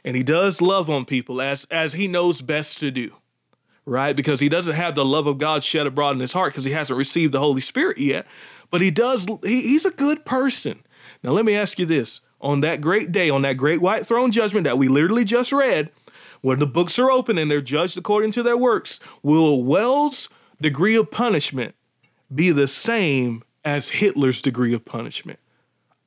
and 0.07 0.15
he 0.15 0.23
does 0.23 0.61
love 0.61 0.89
on 0.89 1.03
people 1.03 1.41
as 1.41 1.65
as 1.69 1.93
he 1.93 2.07
knows 2.07 2.41
best 2.41 2.79
to 2.79 2.89
do 2.89 3.11
right 3.85 4.15
because 4.15 4.39
he 4.39 4.47
doesn't 4.47 4.75
have 4.75 4.95
the 4.95 5.05
love 5.05 5.27
of 5.27 5.37
god 5.37 5.63
shed 5.63 5.85
abroad 5.85 6.15
in 6.15 6.21
his 6.21 6.31
heart 6.31 6.53
because 6.53 6.63
he 6.63 6.71
hasn't 6.71 6.97
received 6.97 7.33
the 7.33 7.39
holy 7.39 7.61
spirit 7.61 7.97
yet 7.97 8.25
but 8.71 8.81
he 8.81 8.91
does 8.91 9.25
he, 9.43 9.61
he's 9.61 9.85
a 9.85 9.91
good 9.91 10.25
person. 10.25 10.83
Now 11.23 11.31
let 11.31 11.45
me 11.45 11.55
ask 11.55 11.79
you 11.79 11.85
this. 11.85 12.21
On 12.39 12.61
that 12.61 12.81
great 12.81 13.11
day 13.11 13.29
on 13.29 13.41
that 13.41 13.57
great 13.57 13.81
white 13.81 14.05
throne 14.05 14.31
judgment 14.31 14.65
that 14.65 14.77
we 14.77 14.87
literally 14.87 15.25
just 15.25 15.51
read 15.51 15.91
where 16.41 16.55
the 16.55 16.67
books 16.67 16.99
are 16.99 17.09
open 17.09 17.37
and 17.37 17.49
they're 17.49 17.61
judged 17.61 17.97
according 17.97 18.31
to 18.31 18.43
their 18.43 18.57
works 18.57 18.99
will 19.23 19.63
wells 19.63 20.29
degree 20.61 20.95
of 20.95 21.09
punishment 21.09 21.73
be 22.33 22.51
the 22.51 22.67
same 22.67 23.43
as 23.65 23.89
hitler's 23.89 24.41
degree 24.41 24.73
of 24.73 24.85
punishment? 24.85 25.39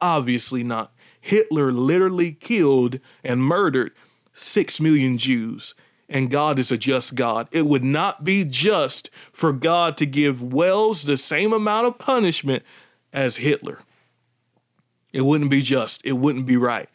Obviously 0.00 0.62
not. 0.62 0.92
Hitler 1.20 1.72
literally 1.72 2.32
killed 2.32 2.98
and 3.22 3.42
murdered 3.42 3.92
six 4.32 4.80
million 4.80 5.18
Jews, 5.18 5.74
and 6.10 6.30
God 6.30 6.58
is 6.58 6.72
a 6.72 6.76
just 6.76 7.14
God. 7.14 7.48
It 7.52 7.66
would 7.66 7.84
not 7.84 8.24
be 8.24 8.44
just 8.44 9.08
for 9.32 9.52
God 9.52 9.96
to 9.98 10.06
give 10.06 10.42
Wells 10.42 11.04
the 11.04 11.16
same 11.16 11.52
amount 11.52 11.86
of 11.86 11.98
punishment 11.98 12.64
as 13.12 13.36
Hitler. 13.36 13.78
It 15.12 15.22
wouldn't 15.22 15.50
be 15.50 15.62
just, 15.62 16.04
it 16.04 16.12
wouldn't 16.12 16.46
be 16.46 16.56
right. 16.56 16.88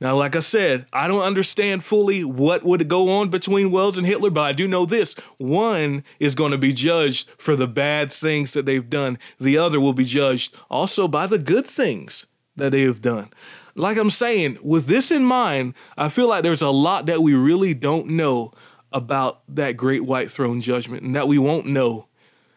Now, 0.00 0.16
like 0.16 0.34
I 0.34 0.40
said, 0.40 0.86
I 0.92 1.06
don't 1.06 1.22
understand 1.22 1.84
fully 1.84 2.24
what 2.24 2.64
would 2.64 2.88
go 2.88 3.10
on 3.10 3.28
between 3.28 3.70
Wells 3.70 3.96
and 3.96 4.06
Hitler, 4.06 4.30
but 4.30 4.42
I 4.42 4.52
do 4.52 4.66
know 4.66 4.86
this. 4.86 5.14
One 5.38 6.02
is 6.18 6.34
going 6.34 6.50
to 6.50 6.58
be 6.58 6.72
judged 6.72 7.30
for 7.38 7.54
the 7.54 7.68
bad 7.68 8.12
things 8.12 8.54
that 8.54 8.66
they've 8.66 8.88
done, 8.88 9.18
the 9.38 9.56
other 9.56 9.78
will 9.78 9.92
be 9.92 10.04
judged 10.04 10.56
also 10.68 11.06
by 11.06 11.26
the 11.26 11.38
good 11.38 11.66
things 11.66 12.26
that 12.56 12.72
they 12.72 12.82
have 12.82 13.02
done 13.02 13.30
like 13.74 13.98
I'm 13.98 14.10
saying, 14.10 14.58
with 14.62 14.86
this 14.86 15.10
in 15.10 15.24
mind, 15.24 15.74
I 15.96 16.08
feel 16.08 16.28
like 16.28 16.42
there's 16.42 16.62
a 16.62 16.70
lot 16.70 17.06
that 17.06 17.22
we 17.22 17.34
really 17.34 17.74
don't 17.74 18.08
know 18.08 18.52
about 18.92 19.42
that 19.48 19.76
great 19.76 20.04
white 20.04 20.30
throne 20.30 20.60
judgment 20.60 21.02
and 21.02 21.16
that 21.16 21.26
we 21.26 21.38
won't 21.38 21.66
know 21.66 22.08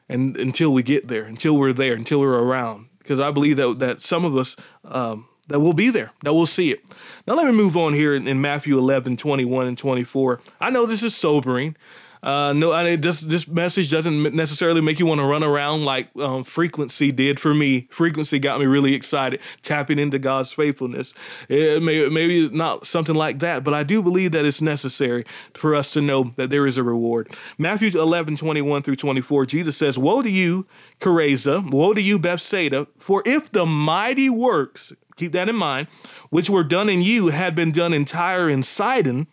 and 0.08 0.38
until 0.38 0.72
we 0.72 0.84
get 0.84 1.08
there, 1.08 1.24
until 1.24 1.58
we're 1.58 1.74
there, 1.74 1.94
until 1.94 2.20
we're 2.20 2.40
around. 2.40 2.88
Because 3.00 3.20
I 3.20 3.32
believe 3.32 3.58
that 3.58 3.80
that 3.80 4.02
some 4.02 4.26
of 4.26 4.36
us 4.36 4.56
um, 4.86 5.28
that 5.48 5.60
will 5.60 5.74
be 5.74 5.90
there, 5.90 6.12
that 6.24 6.34
will 6.34 6.46
see 6.46 6.72
it. 6.72 6.84
Now 7.26 7.36
let 7.36 7.46
me 7.46 7.52
move 7.52 7.76
on 7.76 7.94
here 7.94 8.14
in, 8.14 8.28
in 8.28 8.40
Matthew 8.42 8.78
11, 8.78 9.18
21 9.18 9.68
and 9.68 9.78
24. 9.78 10.40
I 10.60 10.70
know 10.70 10.86
this 10.86 11.04
is 11.04 11.16
sobering. 11.16 11.76
Uh, 12.24 12.54
no, 12.54 12.72
I 12.72 12.84
mean, 12.84 13.02
this 13.02 13.22
this 13.22 13.48
message 13.48 13.92
doesn't 13.92 14.34
necessarily 14.36 14.82
make 14.82 15.00
you 15.00 15.06
want 15.06 15.22
to 15.22 15.26
run 15.26 15.44
around 15.44 15.86
like 15.86 16.10
um, 16.18 16.44
frequency 16.44 17.12
did 17.12 17.40
for 17.40 17.54
me. 17.54 17.88
Frequency 17.90 18.40
got 18.40 18.60
me 18.60 18.66
really 18.66 18.94
excited, 18.94 19.40
tapping 19.62 20.00
into 20.00 20.20
God's 20.20 20.52
faithfulness. 20.52 21.14
It 21.50 21.82
may, 21.84 22.08
maybe 22.10 22.50
not 22.50 22.86
something 22.86 23.16
like 23.16 23.40
that, 23.40 23.64
but 23.64 23.74
I 23.74 23.84
do 23.84 24.02
believe 24.02 24.32
that 24.32 24.46
it's 24.46 24.62
necessary 24.62 25.26
for 25.54 25.76
us 25.76 25.92
to 25.92 26.02
know 26.02 26.34
that 26.36 26.50
there 26.50 26.68
is 26.68 26.78
a 26.78 26.84
reward. 26.84 27.36
Matthew 27.58 27.88
11, 27.88 28.38
21 28.38 28.82
through 28.82 28.96
24, 28.96 29.46
Jesus 29.46 29.78
says, 29.78 29.98
Woe 29.98 30.22
to 30.22 30.30
you, 30.30 30.68
Chorazin, 31.00 31.72
woe 31.72 31.94
to 31.94 32.02
you, 32.02 32.20
Bethsaida, 32.20 32.88
for 32.98 33.24
if 33.26 33.52
the 33.52 33.66
mighty 33.66 34.30
works, 34.30 34.94
keep 35.16 35.32
that 35.34 35.50
in 35.50 35.56
mind, 35.56 35.88
which 36.30 36.50
were 36.50 36.64
done 36.64 36.90
in 36.90 37.02
you 37.02 37.28
had 37.28 37.56
been 37.56 37.72
done 37.72 37.94
in 37.94 38.06
Tyre 38.06 38.50
and 38.50 38.66
Sidon, 38.66 39.28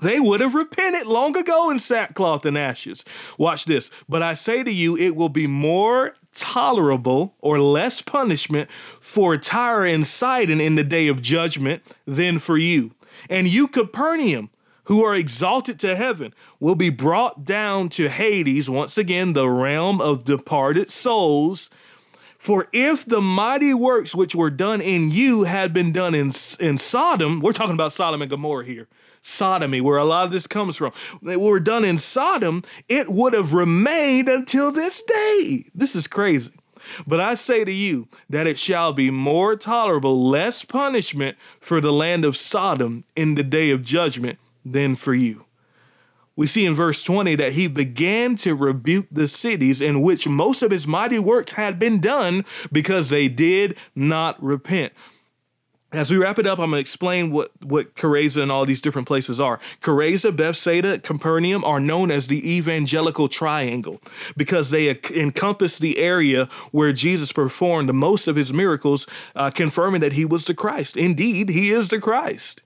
they 0.00 0.20
would 0.20 0.40
have 0.40 0.54
repented 0.54 1.06
long 1.06 1.36
ago 1.36 1.70
in 1.70 1.78
sackcloth 1.78 2.44
and 2.44 2.56
ashes. 2.56 3.04
Watch 3.38 3.64
this. 3.64 3.90
But 4.08 4.22
I 4.22 4.34
say 4.34 4.62
to 4.62 4.72
you, 4.72 4.96
it 4.96 5.16
will 5.16 5.28
be 5.28 5.46
more 5.46 6.14
tolerable 6.34 7.34
or 7.40 7.58
less 7.58 8.02
punishment 8.02 8.70
for 8.70 9.36
Tyre 9.36 9.86
and 9.86 10.06
Sidon 10.06 10.60
in 10.60 10.74
the 10.74 10.84
day 10.84 11.08
of 11.08 11.22
judgment 11.22 11.82
than 12.06 12.38
for 12.38 12.58
you. 12.58 12.92
And 13.30 13.46
you, 13.46 13.68
Capernaum, 13.68 14.50
who 14.84 15.02
are 15.02 15.14
exalted 15.14 15.80
to 15.80 15.96
heaven, 15.96 16.34
will 16.60 16.74
be 16.74 16.90
brought 16.90 17.44
down 17.44 17.88
to 17.90 18.08
Hades, 18.08 18.68
once 18.68 18.98
again, 18.98 19.32
the 19.32 19.48
realm 19.48 20.00
of 20.00 20.24
departed 20.24 20.90
souls. 20.90 21.70
For 22.36 22.68
if 22.72 23.04
the 23.04 23.22
mighty 23.22 23.72
works 23.72 24.14
which 24.14 24.34
were 24.34 24.50
done 24.50 24.80
in 24.80 25.10
you 25.10 25.44
had 25.44 25.72
been 25.72 25.90
done 25.90 26.14
in, 26.14 26.32
in 26.60 26.78
Sodom, 26.78 27.40
we're 27.40 27.52
talking 27.52 27.74
about 27.74 27.94
Sodom 27.94 28.20
and 28.20 28.30
Gomorrah 28.30 28.66
here 28.66 28.86
sodomy, 29.26 29.80
where 29.80 29.98
a 29.98 30.04
lot 30.04 30.24
of 30.24 30.32
this 30.32 30.46
comes 30.46 30.76
from, 30.76 30.92
they 31.22 31.36
were 31.36 31.60
done 31.60 31.84
in 31.84 31.98
Sodom, 31.98 32.62
it 32.88 33.08
would 33.08 33.32
have 33.32 33.52
remained 33.52 34.28
until 34.28 34.72
this 34.72 35.02
day. 35.02 35.66
This 35.74 35.96
is 35.96 36.06
crazy. 36.06 36.52
But 37.06 37.20
I 37.20 37.34
say 37.34 37.64
to 37.64 37.72
you 37.72 38.08
that 38.30 38.46
it 38.46 38.58
shall 38.58 38.92
be 38.92 39.10
more 39.10 39.56
tolerable, 39.56 40.28
less 40.28 40.64
punishment 40.64 41.36
for 41.58 41.80
the 41.80 41.92
land 41.92 42.24
of 42.24 42.36
Sodom 42.36 43.04
in 43.16 43.34
the 43.34 43.42
day 43.42 43.70
of 43.70 43.82
judgment 43.82 44.38
than 44.64 44.94
for 44.94 45.14
you. 45.14 45.46
We 46.36 46.46
see 46.46 46.66
in 46.66 46.74
verse 46.74 47.02
20 47.02 47.34
that 47.36 47.54
he 47.54 47.66
began 47.66 48.36
to 48.36 48.54
rebuke 48.54 49.06
the 49.10 49.26
cities 49.26 49.80
in 49.80 50.02
which 50.02 50.28
most 50.28 50.62
of 50.62 50.70
his 50.70 50.86
mighty 50.86 51.18
works 51.18 51.52
had 51.52 51.78
been 51.78 51.98
done 51.98 52.44
because 52.70 53.08
they 53.08 53.26
did 53.26 53.76
not 53.94 54.40
repent. 54.42 54.92
As 55.96 56.10
we 56.10 56.18
wrap 56.18 56.38
it 56.38 56.46
up, 56.46 56.58
I'm 56.58 56.70
going 56.70 56.76
to 56.76 56.80
explain 56.80 57.30
what, 57.30 57.50
what 57.62 57.94
Chorazin 57.94 58.42
and 58.42 58.52
all 58.52 58.66
these 58.66 58.82
different 58.82 59.08
places 59.08 59.40
are. 59.40 59.58
Chorazin, 59.80 60.36
Bethsaida, 60.36 60.98
Capernaum 60.98 61.64
are 61.64 61.80
known 61.80 62.10
as 62.10 62.26
the 62.26 62.56
evangelical 62.56 63.28
triangle 63.28 64.02
because 64.36 64.68
they 64.68 64.90
encompass 65.14 65.78
the 65.78 65.98
area 65.98 66.50
where 66.70 66.92
Jesus 66.92 67.32
performed 67.32 67.88
the 67.88 67.94
most 67.94 68.28
of 68.28 68.36
his 68.36 68.52
miracles, 68.52 69.06
uh, 69.34 69.50
confirming 69.50 70.02
that 70.02 70.12
he 70.12 70.26
was 70.26 70.44
the 70.44 70.54
Christ. 70.54 70.98
Indeed, 70.98 71.48
he 71.48 71.70
is 71.70 71.88
the 71.88 71.98
Christ. 71.98 72.62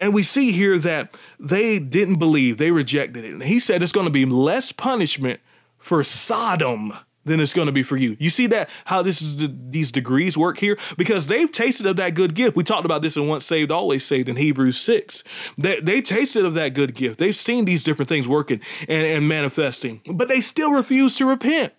And 0.00 0.12
we 0.12 0.24
see 0.24 0.50
here 0.50 0.78
that 0.78 1.16
they 1.38 1.78
didn't 1.78 2.18
believe, 2.18 2.58
they 2.58 2.72
rejected 2.72 3.24
it. 3.24 3.32
And 3.32 3.44
he 3.44 3.60
said 3.60 3.80
it's 3.80 3.92
going 3.92 4.06
to 4.06 4.12
be 4.12 4.24
less 4.24 4.72
punishment 4.72 5.38
for 5.78 6.02
Sodom 6.02 6.94
than 7.30 7.40
it's 7.40 7.52
going 7.52 7.66
to 7.66 7.72
be 7.72 7.82
for 7.82 7.96
you. 7.96 8.16
You 8.18 8.28
see 8.28 8.46
that 8.48 8.68
how 8.86 9.02
this 9.02 9.22
is 9.22 9.36
the, 9.36 9.54
these 9.70 9.92
degrees 9.92 10.36
work 10.36 10.58
here 10.58 10.76
because 10.98 11.28
they've 11.28 11.50
tasted 11.50 11.86
of 11.86 11.96
that 11.96 12.14
good 12.14 12.34
gift. 12.34 12.56
We 12.56 12.64
talked 12.64 12.84
about 12.84 13.02
this 13.02 13.16
in 13.16 13.28
once 13.28 13.46
saved 13.46 13.70
always 13.70 14.04
saved 14.04 14.28
in 14.28 14.36
Hebrews 14.36 14.78
6. 14.80 15.24
They 15.56 15.80
they 15.80 16.02
tasted 16.02 16.44
of 16.44 16.54
that 16.54 16.74
good 16.74 16.94
gift. 16.94 17.18
They've 17.18 17.36
seen 17.36 17.64
these 17.64 17.84
different 17.84 18.08
things 18.08 18.26
working 18.26 18.60
and, 18.88 19.06
and 19.06 19.28
manifesting, 19.28 20.00
but 20.12 20.28
they 20.28 20.40
still 20.40 20.72
refuse 20.72 21.16
to 21.16 21.26
repent. 21.26 21.72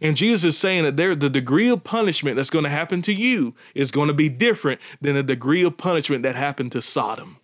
And 0.00 0.16
Jesus 0.16 0.44
is 0.44 0.58
saying 0.58 0.84
that 0.84 0.96
there, 0.96 1.14
the 1.14 1.30
degree 1.30 1.70
of 1.70 1.84
punishment 1.84 2.36
that's 2.36 2.50
going 2.50 2.64
to 2.64 2.70
happen 2.70 3.02
to 3.02 3.14
you 3.14 3.54
is 3.74 3.90
going 3.90 4.08
to 4.08 4.14
be 4.14 4.28
different 4.28 4.80
than 5.00 5.14
the 5.14 5.22
degree 5.22 5.64
of 5.64 5.76
punishment 5.76 6.22
that 6.24 6.36
happened 6.36 6.72
to 6.72 6.82
Sodom. 6.82 7.38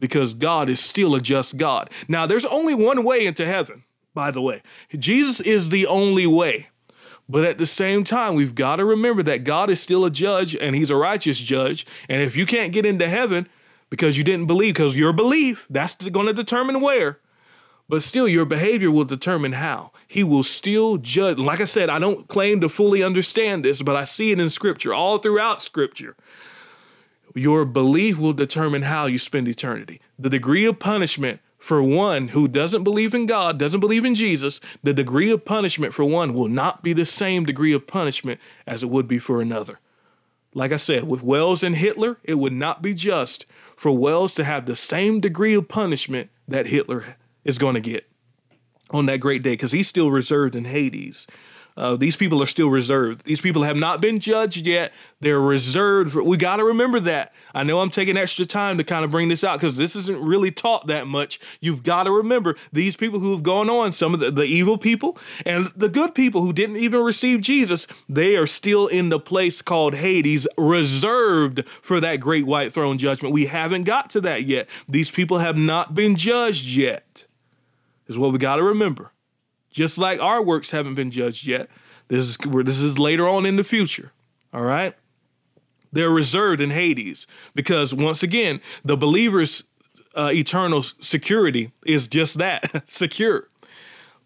Because 0.00 0.34
God 0.34 0.68
is 0.68 0.80
still 0.80 1.14
a 1.14 1.20
just 1.20 1.56
God. 1.56 1.90
Now, 2.08 2.26
there's 2.26 2.44
only 2.44 2.74
one 2.74 3.04
way 3.04 3.26
into 3.26 3.46
heaven 3.46 3.84
by 4.14 4.30
the 4.30 4.40
way. 4.40 4.62
Jesus 4.96 5.40
is 5.40 5.68
the 5.68 5.86
only 5.86 6.26
way. 6.26 6.68
But 7.28 7.44
at 7.44 7.58
the 7.58 7.66
same 7.66 8.04
time, 8.04 8.34
we've 8.34 8.54
got 8.54 8.76
to 8.76 8.84
remember 8.84 9.22
that 9.22 9.44
God 9.44 9.70
is 9.70 9.80
still 9.80 10.04
a 10.04 10.10
judge 10.10 10.54
and 10.54 10.76
he's 10.76 10.90
a 10.90 10.96
righteous 10.96 11.38
judge. 11.38 11.86
And 12.08 12.22
if 12.22 12.36
you 12.36 12.46
can't 12.46 12.72
get 12.72 12.86
into 12.86 13.08
heaven 13.08 13.48
because 13.88 14.18
you 14.18 14.24
didn't 14.24 14.46
believe, 14.46 14.74
because 14.74 14.96
your 14.96 15.12
belief, 15.12 15.66
that's 15.70 15.94
going 16.10 16.26
to 16.26 16.32
determine 16.32 16.80
where. 16.80 17.20
But 17.88 18.02
still, 18.02 18.26
your 18.26 18.46
behavior 18.46 18.90
will 18.90 19.04
determine 19.04 19.52
how. 19.52 19.92
He 20.08 20.24
will 20.24 20.44
still 20.44 20.96
judge. 20.96 21.38
Like 21.38 21.60
I 21.60 21.66
said, 21.66 21.90
I 21.90 21.98
don't 21.98 22.28
claim 22.28 22.60
to 22.60 22.68
fully 22.68 23.02
understand 23.02 23.64
this, 23.64 23.82
but 23.82 23.96
I 23.96 24.04
see 24.04 24.32
it 24.32 24.40
in 24.40 24.48
scripture, 24.48 24.94
all 24.94 25.18
throughout 25.18 25.60
scripture. 25.60 26.16
Your 27.34 27.64
belief 27.64 28.18
will 28.18 28.32
determine 28.32 28.82
how 28.82 29.06
you 29.06 29.18
spend 29.18 29.48
eternity. 29.48 30.00
The 30.18 30.30
degree 30.30 30.66
of 30.66 30.78
punishment 30.78 31.40
for 31.64 31.82
one 31.82 32.28
who 32.28 32.46
doesn't 32.46 32.84
believe 32.84 33.14
in 33.14 33.24
God, 33.24 33.58
doesn't 33.58 33.80
believe 33.80 34.04
in 34.04 34.14
Jesus, 34.14 34.60
the 34.82 34.92
degree 34.92 35.30
of 35.30 35.46
punishment 35.46 35.94
for 35.94 36.04
one 36.04 36.34
will 36.34 36.46
not 36.46 36.82
be 36.82 36.92
the 36.92 37.06
same 37.06 37.46
degree 37.46 37.72
of 37.72 37.86
punishment 37.86 38.38
as 38.66 38.82
it 38.82 38.90
would 38.90 39.08
be 39.08 39.18
for 39.18 39.40
another. 39.40 39.80
Like 40.52 40.72
I 40.72 40.76
said, 40.76 41.04
with 41.04 41.22
Wells 41.22 41.62
and 41.62 41.74
Hitler, 41.74 42.18
it 42.22 42.34
would 42.34 42.52
not 42.52 42.82
be 42.82 42.92
just 42.92 43.46
for 43.76 43.90
Wells 43.90 44.34
to 44.34 44.44
have 44.44 44.66
the 44.66 44.76
same 44.76 45.20
degree 45.20 45.54
of 45.54 45.66
punishment 45.66 46.28
that 46.46 46.66
Hitler 46.66 47.16
is 47.46 47.56
going 47.56 47.76
to 47.76 47.80
get 47.80 48.10
on 48.90 49.06
that 49.06 49.20
great 49.20 49.42
day 49.42 49.52
because 49.52 49.72
he's 49.72 49.88
still 49.88 50.10
reserved 50.10 50.54
in 50.54 50.66
Hades. 50.66 51.26
Uh, 51.76 51.96
these 51.96 52.16
people 52.16 52.40
are 52.40 52.46
still 52.46 52.70
reserved. 52.70 53.24
These 53.24 53.40
people 53.40 53.64
have 53.64 53.76
not 53.76 54.00
been 54.00 54.20
judged 54.20 54.64
yet. 54.64 54.92
They're 55.20 55.40
reserved. 55.40 56.14
We 56.14 56.36
got 56.36 56.56
to 56.56 56.64
remember 56.64 57.00
that. 57.00 57.34
I 57.52 57.64
know 57.64 57.80
I'm 57.80 57.90
taking 57.90 58.16
extra 58.16 58.46
time 58.46 58.78
to 58.78 58.84
kind 58.84 59.04
of 59.04 59.10
bring 59.10 59.28
this 59.28 59.42
out 59.42 59.58
because 59.58 59.76
this 59.76 59.96
isn't 59.96 60.24
really 60.24 60.52
taught 60.52 60.86
that 60.86 61.08
much. 61.08 61.40
You've 61.60 61.82
got 61.82 62.04
to 62.04 62.12
remember 62.12 62.54
these 62.72 62.94
people 62.94 63.18
who 63.18 63.32
have 63.32 63.42
gone 63.42 63.68
on, 63.68 63.92
some 63.92 64.14
of 64.14 64.20
the, 64.20 64.30
the 64.30 64.44
evil 64.44 64.78
people 64.78 65.18
and 65.44 65.66
the 65.74 65.88
good 65.88 66.14
people 66.14 66.42
who 66.42 66.52
didn't 66.52 66.76
even 66.76 67.02
receive 67.02 67.40
Jesus, 67.40 67.88
they 68.08 68.36
are 68.36 68.46
still 68.46 68.86
in 68.86 69.08
the 69.08 69.20
place 69.20 69.60
called 69.60 69.96
Hades, 69.96 70.46
reserved 70.56 71.66
for 71.66 71.98
that 71.98 72.20
great 72.20 72.46
white 72.46 72.72
throne 72.72 72.98
judgment. 72.98 73.34
We 73.34 73.46
haven't 73.46 73.82
got 73.82 74.10
to 74.10 74.20
that 74.20 74.44
yet. 74.44 74.68
These 74.88 75.10
people 75.10 75.38
have 75.38 75.56
not 75.56 75.94
been 75.94 76.14
judged 76.14 76.76
yet, 76.76 77.26
is 78.06 78.16
what 78.16 78.32
we 78.32 78.38
got 78.38 78.56
to 78.56 78.62
remember 78.62 79.10
just 79.74 79.98
like 79.98 80.22
our 80.22 80.40
works 80.42 80.70
haven't 80.70 80.94
been 80.94 81.10
judged 81.10 81.46
yet. 81.46 81.68
This 82.08 82.26
is 82.26 82.38
this 82.38 82.80
is 82.80 82.98
later 82.98 83.28
on 83.28 83.44
in 83.44 83.56
the 83.56 83.64
future. 83.64 84.12
All 84.54 84.62
right. 84.62 84.94
They're 85.92 86.10
reserved 86.10 86.60
in 86.60 86.70
Hades 86.70 87.26
because 87.54 87.92
once 87.92 88.22
again, 88.22 88.60
the 88.84 88.96
believer's 88.96 89.64
uh, 90.14 90.30
eternal 90.32 90.82
security 90.82 91.72
is 91.84 92.08
just 92.08 92.38
that 92.38 92.88
secure. 92.88 93.48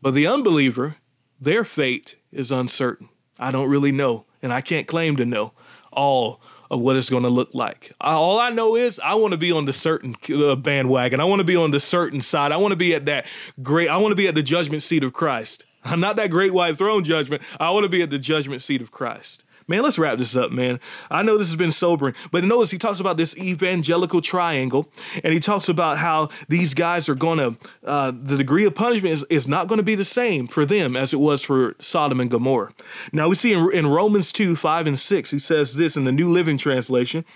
But 0.00 0.14
the 0.14 0.26
unbeliever, 0.26 0.96
their 1.40 1.64
fate 1.64 2.16
is 2.30 2.52
uncertain. 2.52 3.08
I 3.38 3.50
don't 3.50 3.70
really 3.70 3.92
know, 3.92 4.26
and 4.42 4.52
I 4.52 4.60
can't 4.60 4.86
claim 4.86 5.16
to 5.16 5.24
know 5.24 5.52
all 5.92 6.40
of 6.70 6.80
what 6.80 6.96
it's 6.96 7.10
going 7.10 7.22
to 7.22 7.30
look 7.30 7.54
like. 7.54 7.92
All 8.00 8.38
I 8.38 8.50
know 8.50 8.76
is 8.76 9.00
I 9.00 9.14
want 9.14 9.32
to 9.32 9.38
be 9.38 9.52
on 9.52 9.64
the 9.64 9.72
certain 9.72 10.14
uh, 10.32 10.54
bandwagon. 10.56 11.20
I 11.20 11.24
want 11.24 11.40
to 11.40 11.44
be 11.44 11.56
on 11.56 11.70
the 11.70 11.80
certain 11.80 12.20
side. 12.20 12.52
I 12.52 12.58
want 12.58 12.72
to 12.72 12.76
be 12.76 12.94
at 12.94 13.06
that 13.06 13.26
great, 13.62 13.88
I 13.88 13.96
want 13.96 14.12
to 14.12 14.16
be 14.16 14.28
at 14.28 14.34
the 14.34 14.42
judgment 14.42 14.82
seat 14.82 15.02
of 15.02 15.12
Christ. 15.12 15.64
I'm 15.84 16.00
not 16.00 16.16
that 16.16 16.30
great 16.30 16.52
white 16.52 16.76
throne 16.76 17.04
judgment. 17.04 17.42
I 17.58 17.70
want 17.70 17.84
to 17.84 17.88
be 17.88 18.02
at 18.02 18.10
the 18.10 18.18
judgment 18.18 18.62
seat 18.62 18.82
of 18.82 18.90
Christ. 18.90 19.44
Man, 19.70 19.82
let's 19.82 19.98
wrap 19.98 20.16
this 20.16 20.34
up, 20.34 20.50
man. 20.50 20.80
I 21.10 21.22
know 21.22 21.36
this 21.36 21.48
has 21.48 21.56
been 21.56 21.72
sobering, 21.72 22.14
but 22.30 22.42
notice 22.42 22.70
he 22.70 22.78
talks 22.78 23.00
about 23.00 23.18
this 23.18 23.36
evangelical 23.36 24.22
triangle, 24.22 24.90
and 25.22 25.34
he 25.34 25.40
talks 25.40 25.68
about 25.68 25.98
how 25.98 26.30
these 26.48 26.72
guys 26.72 27.06
are 27.06 27.14
going 27.14 27.38
to, 27.38 27.68
uh, 27.84 28.10
the 28.10 28.38
degree 28.38 28.64
of 28.64 28.74
punishment 28.74 29.12
is, 29.12 29.26
is 29.28 29.46
not 29.46 29.68
going 29.68 29.76
to 29.76 29.84
be 29.84 29.94
the 29.94 30.06
same 30.06 30.46
for 30.46 30.64
them 30.64 30.96
as 30.96 31.12
it 31.12 31.18
was 31.18 31.44
for 31.44 31.76
Sodom 31.80 32.18
and 32.18 32.30
Gomorrah. 32.30 32.72
Now, 33.12 33.28
we 33.28 33.34
see 33.34 33.52
in, 33.52 33.70
in 33.74 33.86
Romans 33.86 34.32
2 34.32 34.56
5 34.56 34.86
and 34.86 34.98
6, 34.98 35.30
he 35.30 35.38
says 35.38 35.74
this 35.74 35.98
in 35.98 36.04
the 36.04 36.12
New 36.12 36.30
Living 36.30 36.56
Translation. 36.56 37.26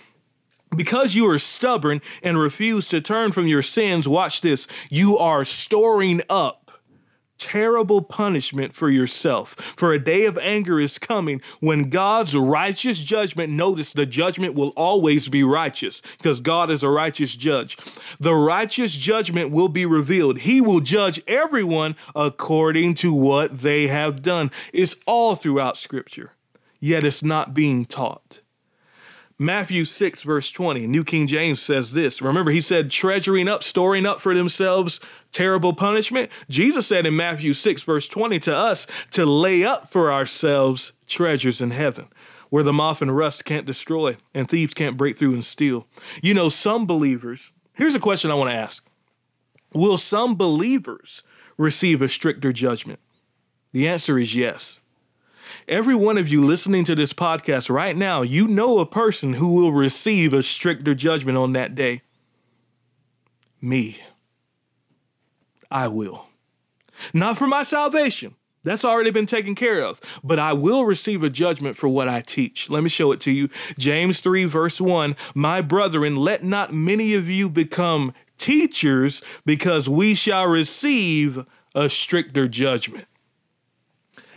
Because 0.74 1.14
you 1.14 1.28
are 1.28 1.38
stubborn 1.38 2.00
and 2.22 2.38
refuse 2.38 2.88
to 2.88 3.02
turn 3.02 3.32
from 3.32 3.46
your 3.46 3.60
sins, 3.60 4.08
watch 4.08 4.40
this, 4.40 4.66
you 4.88 5.18
are 5.18 5.44
storing 5.44 6.22
up 6.30 6.61
terrible 7.42 8.02
punishment 8.02 8.72
for 8.72 8.88
yourself. 8.88 9.54
For 9.76 9.92
a 9.92 9.98
day 9.98 10.26
of 10.26 10.38
anger 10.38 10.78
is 10.78 10.98
coming 10.98 11.42
when 11.58 11.90
God's 11.90 12.36
righteous 12.36 13.00
judgment, 13.02 13.52
notice 13.52 13.92
the 13.92 14.06
judgment 14.06 14.54
will 14.54 14.68
always 14.76 15.28
be 15.28 15.42
righteous 15.42 16.00
because 16.18 16.40
God 16.40 16.70
is 16.70 16.84
a 16.84 16.88
righteous 16.88 17.34
judge. 17.34 17.76
The 18.20 18.34
righteous 18.34 18.96
judgment 18.96 19.50
will 19.50 19.68
be 19.68 19.84
revealed. 19.84 20.40
He 20.40 20.60
will 20.60 20.80
judge 20.80 21.20
everyone 21.26 21.96
according 22.14 22.94
to 22.94 23.12
what 23.12 23.58
they 23.58 23.88
have 23.88 24.22
done. 24.22 24.52
It's 24.72 24.94
all 25.04 25.34
throughout 25.34 25.76
Scripture, 25.76 26.30
yet 26.78 27.02
it's 27.02 27.24
not 27.24 27.54
being 27.54 27.86
taught. 27.86 28.41
Matthew 29.38 29.84
6, 29.84 30.22
verse 30.22 30.50
20, 30.50 30.86
New 30.86 31.04
King 31.04 31.26
James 31.26 31.60
says 31.60 31.92
this. 31.92 32.22
Remember, 32.22 32.50
he 32.50 32.60
said, 32.60 32.90
treasuring 32.90 33.48
up, 33.48 33.62
storing 33.62 34.06
up 34.06 34.20
for 34.20 34.34
themselves 34.34 35.00
terrible 35.32 35.72
punishment. 35.72 36.30
Jesus 36.48 36.86
said 36.86 37.06
in 37.06 37.16
Matthew 37.16 37.54
6, 37.54 37.82
verse 37.82 38.06
20 38.08 38.38
to 38.40 38.54
us 38.54 38.86
to 39.12 39.26
lay 39.26 39.64
up 39.64 39.90
for 39.90 40.12
ourselves 40.12 40.92
treasures 41.06 41.60
in 41.60 41.70
heaven 41.70 42.08
where 42.52 42.62
the 42.62 42.72
moth 42.72 43.00
and 43.00 43.16
rust 43.16 43.46
can't 43.46 43.64
destroy 43.64 44.14
and 44.34 44.46
thieves 44.46 44.74
can't 44.74 44.98
break 44.98 45.16
through 45.16 45.32
and 45.32 45.42
steal. 45.42 45.86
You 46.22 46.34
know, 46.34 46.50
some 46.50 46.84
believers, 46.84 47.50
here's 47.72 47.94
a 47.94 47.98
question 47.98 48.30
I 48.30 48.34
want 48.34 48.50
to 48.50 48.56
ask 48.56 48.86
Will 49.72 49.96
some 49.96 50.34
believers 50.36 51.22
receive 51.56 52.02
a 52.02 52.08
stricter 52.08 52.52
judgment? 52.52 53.00
The 53.72 53.88
answer 53.88 54.18
is 54.18 54.36
yes. 54.36 54.80
Every 55.68 55.94
one 55.94 56.18
of 56.18 56.28
you 56.28 56.44
listening 56.44 56.84
to 56.84 56.94
this 56.94 57.12
podcast 57.12 57.70
right 57.70 57.96
now, 57.96 58.22
you 58.22 58.46
know 58.46 58.78
a 58.78 58.86
person 58.86 59.34
who 59.34 59.54
will 59.54 59.72
receive 59.72 60.32
a 60.32 60.42
stricter 60.42 60.94
judgment 60.94 61.38
on 61.38 61.52
that 61.52 61.74
day. 61.74 62.02
Me. 63.60 64.00
I 65.70 65.88
will. 65.88 66.26
Not 67.14 67.38
for 67.38 67.46
my 67.46 67.62
salvation. 67.62 68.34
That's 68.64 68.84
already 68.84 69.10
been 69.10 69.26
taken 69.26 69.54
care 69.54 69.80
of. 69.80 70.00
But 70.22 70.38
I 70.38 70.52
will 70.52 70.84
receive 70.84 71.22
a 71.22 71.30
judgment 71.30 71.76
for 71.76 71.88
what 71.88 72.08
I 72.08 72.20
teach. 72.20 72.70
Let 72.70 72.82
me 72.82 72.88
show 72.88 73.12
it 73.12 73.20
to 73.22 73.30
you. 73.32 73.48
James 73.78 74.20
3, 74.20 74.44
verse 74.44 74.80
1 74.80 75.16
My 75.34 75.60
brethren, 75.60 76.16
let 76.16 76.44
not 76.44 76.72
many 76.72 77.14
of 77.14 77.28
you 77.28 77.50
become 77.50 78.12
teachers, 78.38 79.22
because 79.46 79.88
we 79.88 80.14
shall 80.14 80.46
receive 80.46 81.44
a 81.74 81.88
stricter 81.88 82.48
judgment. 82.48 83.06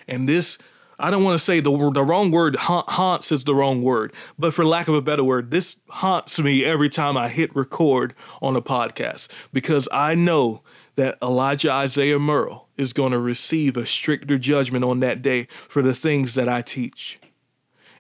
And 0.07 0.29
this 0.29 0.57
I 0.97 1.11
don't 1.11 1.23
want 1.23 1.37
to 1.37 1.43
say 1.43 1.59
the 1.59 1.91
the 1.93 2.03
wrong 2.03 2.31
word 2.31 2.55
haunts 2.57 3.31
is 3.31 3.43
the 3.43 3.55
wrong 3.55 3.81
word, 3.81 4.13
but 4.39 4.53
for 4.53 4.65
lack 4.65 4.87
of 4.87 4.95
a 4.95 5.01
better 5.01 5.23
word, 5.23 5.51
this 5.51 5.77
haunts 5.89 6.39
me 6.39 6.63
every 6.63 6.89
time 6.89 7.17
I 7.17 7.29
hit 7.29 7.55
record 7.55 8.13
on 8.41 8.55
a 8.55 8.61
podcast 8.61 9.29
because 9.51 9.89
I 9.91 10.15
know 10.15 10.61
that 10.95 11.17
Elijah 11.21 11.71
Isaiah 11.71 12.19
Murrell 12.19 12.69
is 12.77 12.93
going 12.93 13.11
to 13.11 13.19
receive 13.19 13.77
a 13.77 13.85
stricter 13.85 14.37
judgment 14.37 14.85
on 14.85 14.99
that 15.01 15.21
day 15.21 15.47
for 15.67 15.81
the 15.81 15.93
things 15.93 16.35
that 16.35 16.47
I 16.47 16.61
teach. 16.61 17.19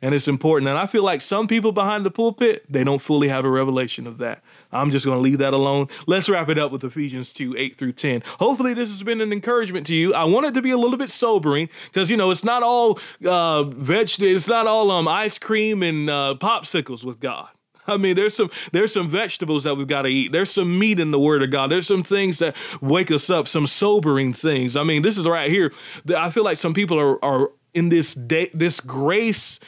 And 0.01 0.13
it's 0.13 0.27
important. 0.27 0.69
And 0.69 0.77
I 0.77 0.85
feel 0.85 1.03
like 1.03 1.21
some 1.21 1.47
people 1.47 1.71
behind 1.71 2.05
the 2.05 2.11
pulpit, 2.11 2.65
they 2.69 2.83
don't 2.83 3.01
fully 3.01 3.27
have 3.29 3.45
a 3.45 3.49
revelation 3.49 4.05
of 4.05 4.17
that. 4.19 4.43
I'm 4.75 4.91
just 4.91 5.05
going 5.05 5.17
to 5.17 5.21
leave 5.21 5.39
that 5.39 5.53
alone. 5.53 5.87
Let's 6.07 6.29
wrap 6.29 6.49
it 6.49 6.57
up 6.57 6.71
with 6.71 6.83
Ephesians 6.83 7.33
2 7.33 7.55
8 7.57 7.75
through 7.75 7.93
10. 7.93 8.23
Hopefully, 8.39 8.73
this 8.73 8.89
has 8.89 9.03
been 9.03 9.21
an 9.21 9.31
encouragement 9.31 9.87
to 9.87 9.93
you. 9.93 10.13
I 10.13 10.25
want 10.25 10.45
it 10.45 10.53
to 10.55 10.61
be 10.61 10.71
a 10.71 10.77
little 10.77 10.97
bit 10.97 11.09
sobering 11.09 11.69
because, 11.85 12.11
you 12.11 12.17
know, 12.17 12.31
it's 12.31 12.43
not 12.43 12.63
all 12.63 12.99
uh, 13.25 13.65
it's 13.67 14.47
not 14.47 14.67
all 14.67 14.91
um, 14.91 15.07
ice 15.07 15.39
cream 15.39 15.83
and 15.83 16.09
uh, 16.09 16.35
popsicles 16.39 17.03
with 17.03 17.19
God. 17.19 17.49
I 17.87 17.97
mean, 17.97 18.15
there's 18.15 18.35
some 18.35 18.49
there's 18.71 18.93
some 18.93 19.07
vegetables 19.07 19.63
that 19.63 19.75
we've 19.75 19.87
got 19.87 20.03
to 20.03 20.09
eat. 20.09 20.31
There's 20.31 20.51
some 20.51 20.77
meat 20.77 20.99
in 20.99 21.11
the 21.11 21.19
Word 21.19 21.43
of 21.43 21.51
God. 21.51 21.71
There's 21.71 21.87
some 21.87 22.03
things 22.03 22.39
that 22.39 22.55
wake 22.81 23.11
us 23.11 23.29
up. 23.29 23.47
Some 23.47 23.67
sobering 23.67 24.33
things. 24.33 24.75
I 24.75 24.83
mean, 24.83 25.01
this 25.01 25.17
is 25.17 25.27
right 25.27 25.49
here. 25.49 25.71
I 26.15 26.31
feel 26.31 26.43
like 26.43 26.57
some 26.57 26.73
people 26.73 26.99
are 26.99 27.23
are 27.23 27.51
in 27.73 27.89
this 27.89 28.15
day 28.15 28.49
this 28.53 28.79
grace 28.79 29.59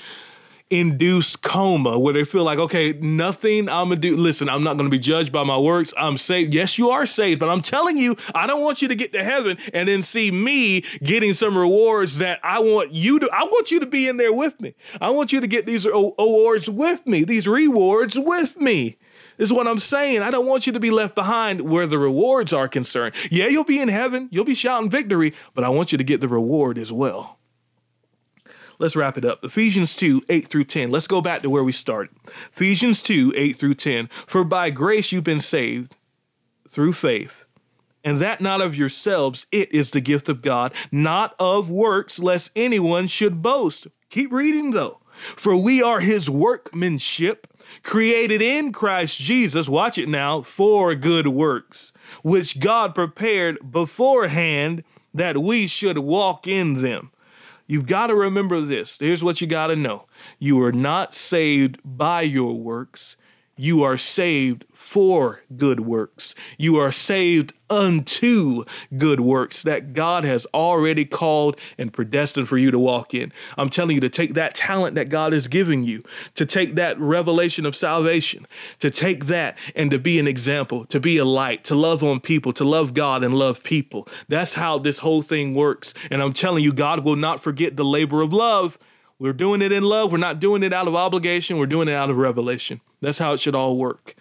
induced 0.69 1.41
coma 1.41 1.97
where 1.97 2.13
they 2.13 2.23
feel 2.25 2.43
like, 2.43 2.59
okay, 2.59 2.93
nothing 2.93 3.69
I'm 3.69 3.89
gonna 3.89 3.97
do. 3.97 4.15
Listen, 4.15 4.49
I'm 4.49 4.63
not 4.63 4.77
gonna 4.77 4.89
be 4.89 4.99
judged 4.99 5.31
by 5.31 5.43
my 5.43 5.57
works. 5.57 5.93
I'm 5.97 6.17
saved. 6.17 6.53
Yes, 6.53 6.77
you 6.77 6.89
are 6.89 7.05
saved, 7.05 7.39
but 7.39 7.49
I'm 7.49 7.61
telling 7.61 7.97
you, 7.97 8.15
I 8.35 8.47
don't 8.47 8.63
want 8.63 8.81
you 8.81 8.87
to 8.87 8.95
get 8.95 9.13
to 9.13 9.23
heaven 9.23 9.57
and 9.73 9.87
then 9.87 10.03
see 10.03 10.31
me 10.31 10.81
getting 11.03 11.33
some 11.33 11.57
rewards 11.57 12.17
that 12.17 12.39
I 12.43 12.59
want 12.59 12.93
you 12.93 13.19
to. 13.19 13.29
I 13.31 13.43
want 13.43 13.71
you 13.71 13.79
to 13.79 13.85
be 13.85 14.07
in 14.07 14.17
there 14.17 14.33
with 14.33 14.59
me. 14.59 14.75
I 14.99 15.09
want 15.11 15.31
you 15.31 15.39
to 15.39 15.47
get 15.47 15.65
these 15.65 15.85
awards 15.85 16.69
with 16.69 17.05
me, 17.07 17.23
these 17.23 17.47
rewards 17.47 18.17
with 18.17 18.57
me. 18.57 18.97
Is 19.37 19.53
what 19.53 19.67
I'm 19.67 19.79
saying. 19.79 20.23
I 20.23 20.31
don't 20.31 20.47
want 20.47 20.65
you 20.65 20.73
to 20.73 20.79
be 20.79 20.89
left 20.89 21.13
behind 21.13 21.61
where 21.61 21.85
the 21.85 21.99
rewards 21.99 22.53
are 22.53 22.67
concerned. 22.67 23.13
Yeah, 23.29 23.45
you'll 23.45 23.65
be 23.65 23.79
in 23.79 23.87
heaven, 23.87 24.29
you'll 24.31 24.45
be 24.45 24.55
shouting 24.55 24.89
victory, 24.89 25.35
but 25.53 25.63
I 25.63 25.69
want 25.69 25.91
you 25.91 25.97
to 25.99 26.03
get 26.03 26.21
the 26.21 26.27
reward 26.27 26.79
as 26.79 26.91
well. 26.91 27.37
Let's 28.79 28.95
wrap 28.95 29.17
it 29.17 29.25
up. 29.25 29.43
Ephesians 29.43 29.95
2, 29.95 30.23
8 30.29 30.47
through 30.47 30.65
10. 30.65 30.91
Let's 30.91 31.07
go 31.07 31.21
back 31.21 31.41
to 31.41 31.49
where 31.49 31.63
we 31.63 31.71
started. 31.71 32.15
Ephesians 32.51 33.01
2, 33.01 33.33
8 33.35 33.53
through 33.53 33.73
10. 33.73 34.07
For 34.27 34.43
by 34.43 34.69
grace 34.69 35.11
you've 35.11 35.23
been 35.23 35.39
saved 35.39 35.95
through 36.69 36.93
faith, 36.93 37.45
and 38.03 38.19
that 38.19 38.39
not 38.39 38.61
of 38.61 38.75
yourselves, 38.75 39.47
it 39.51 39.73
is 39.73 39.91
the 39.91 40.01
gift 40.01 40.29
of 40.29 40.41
God, 40.41 40.73
not 40.91 41.35
of 41.39 41.71
works, 41.71 42.19
lest 42.19 42.51
anyone 42.55 43.07
should 43.07 43.41
boast. 43.41 43.87
Keep 44.09 44.31
reading 44.31 44.71
though. 44.71 45.01
For 45.17 45.55
we 45.61 45.81
are 45.81 45.99
his 45.99 46.29
workmanship, 46.29 47.47
created 47.81 48.41
in 48.41 48.71
Christ 48.71 49.19
Jesus, 49.19 49.67
watch 49.67 49.97
it 49.97 50.07
now, 50.07 50.41
for 50.41 50.93
good 50.93 51.27
works, 51.27 51.91
which 52.21 52.59
God 52.59 52.93
prepared 52.93 53.57
beforehand 53.71 54.83
that 55.13 55.39
we 55.39 55.65
should 55.65 55.97
walk 55.97 56.45
in 56.45 56.83
them. 56.83 57.11
You've 57.67 57.85
got 57.85 58.07
to 58.07 58.15
remember 58.15 58.61
this. 58.61 58.97
Here's 58.97 59.23
what 59.23 59.41
you 59.41 59.47
got 59.47 59.67
to 59.67 59.75
know 59.75 60.07
you 60.39 60.61
are 60.63 60.71
not 60.71 61.13
saved 61.13 61.79
by 61.83 62.21
your 62.21 62.53
works, 62.57 63.17
you 63.57 63.83
are 63.83 63.97
saved 63.97 64.65
for 64.71 65.41
good 65.57 65.81
works. 65.81 66.35
You 66.57 66.77
are 66.77 66.91
saved 66.91 67.53
unto 67.69 68.63
good 68.97 69.19
works 69.19 69.63
that 69.63 69.93
God 69.93 70.23
has 70.23 70.47
already 70.53 71.03
called 71.03 71.59
and 71.77 71.91
predestined 71.91 72.47
for 72.47 72.57
you 72.57 72.71
to 72.71 72.79
walk 72.79 73.13
in. 73.13 73.33
I'm 73.57 73.69
telling 73.69 73.95
you 73.95 74.01
to 74.01 74.09
take 74.09 74.35
that 74.35 74.55
talent 74.55 74.95
that 74.95 75.09
God 75.09 75.33
is 75.33 75.47
giving 75.47 75.83
you, 75.83 76.01
to 76.35 76.45
take 76.45 76.75
that 76.75 76.97
revelation 76.99 77.65
of 77.65 77.75
salvation, 77.75 78.45
to 78.79 78.89
take 78.89 79.25
that 79.25 79.57
and 79.75 79.91
to 79.91 79.99
be 79.99 80.19
an 80.19 80.27
example, 80.27 80.85
to 80.85 80.99
be 80.99 81.17
a 81.17 81.25
light, 81.25 81.63
to 81.65 81.75
love 81.75 82.03
on 82.03 82.19
people, 82.19 82.53
to 82.53 82.63
love 82.63 82.93
God 82.93 83.23
and 83.23 83.33
love 83.33 83.63
people. 83.63 84.07
That's 84.29 84.53
how 84.53 84.77
this 84.77 84.99
whole 84.99 85.21
thing 85.21 85.53
works. 85.53 85.93
And 86.09 86.21
I'm 86.21 86.33
telling 86.33 86.63
you, 86.63 86.71
God 86.71 87.03
will 87.03 87.15
not 87.15 87.41
forget 87.41 87.75
the 87.75 87.85
labor 87.85 88.21
of 88.21 88.31
love. 88.31 88.77
We're 89.19 89.33
doing 89.33 89.61
it 89.61 89.71
in 89.71 89.83
love. 89.83 90.11
We're 90.11 90.19
not 90.19 90.39
doing 90.39 90.63
it 90.63 90.73
out 90.73 90.87
of 90.87 90.95
obligation. 90.95 91.57
We're 91.57 91.65
doing 91.65 91.87
it 91.87 91.93
out 91.93 92.09
of 92.09 92.17
revelation. 92.17 92.81
That's 93.01 93.17
how 93.17 93.33
it 93.33 93.39
should 93.39 93.55
all 93.55 93.77
work. 93.77 94.15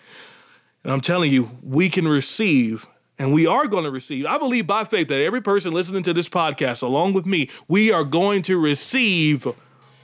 And 0.82 0.92
I'm 0.92 1.01
telling 1.01 1.32
you, 1.32 1.51
we 1.62 1.88
can 1.88 2.07
receive 2.09 2.86
and 3.18 3.32
we 3.32 3.47
are 3.47 3.66
going 3.66 3.84
to 3.84 3.90
receive. 3.90 4.26
I 4.26 4.38
believe 4.38 4.66
by 4.66 4.84
faith 4.84 5.09
that 5.09 5.20
every 5.20 5.40
person 5.40 5.72
listening 5.72 6.03
to 6.05 6.12
this 6.12 6.28
podcast, 6.28 6.82
along 6.82 7.14
with 7.14 7.26
me, 7.26 7.51
we 7.66 7.90
are 7.92 8.05
going 8.05 8.42
to 8.42 8.61
receive 8.61 9.47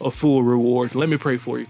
a 0.01 0.11
full 0.11 0.43
reward. 0.43 0.95
Let 0.95 1.09
me 1.09 1.16
pray 1.16 1.36
for 1.36 1.59
you. 1.59 1.66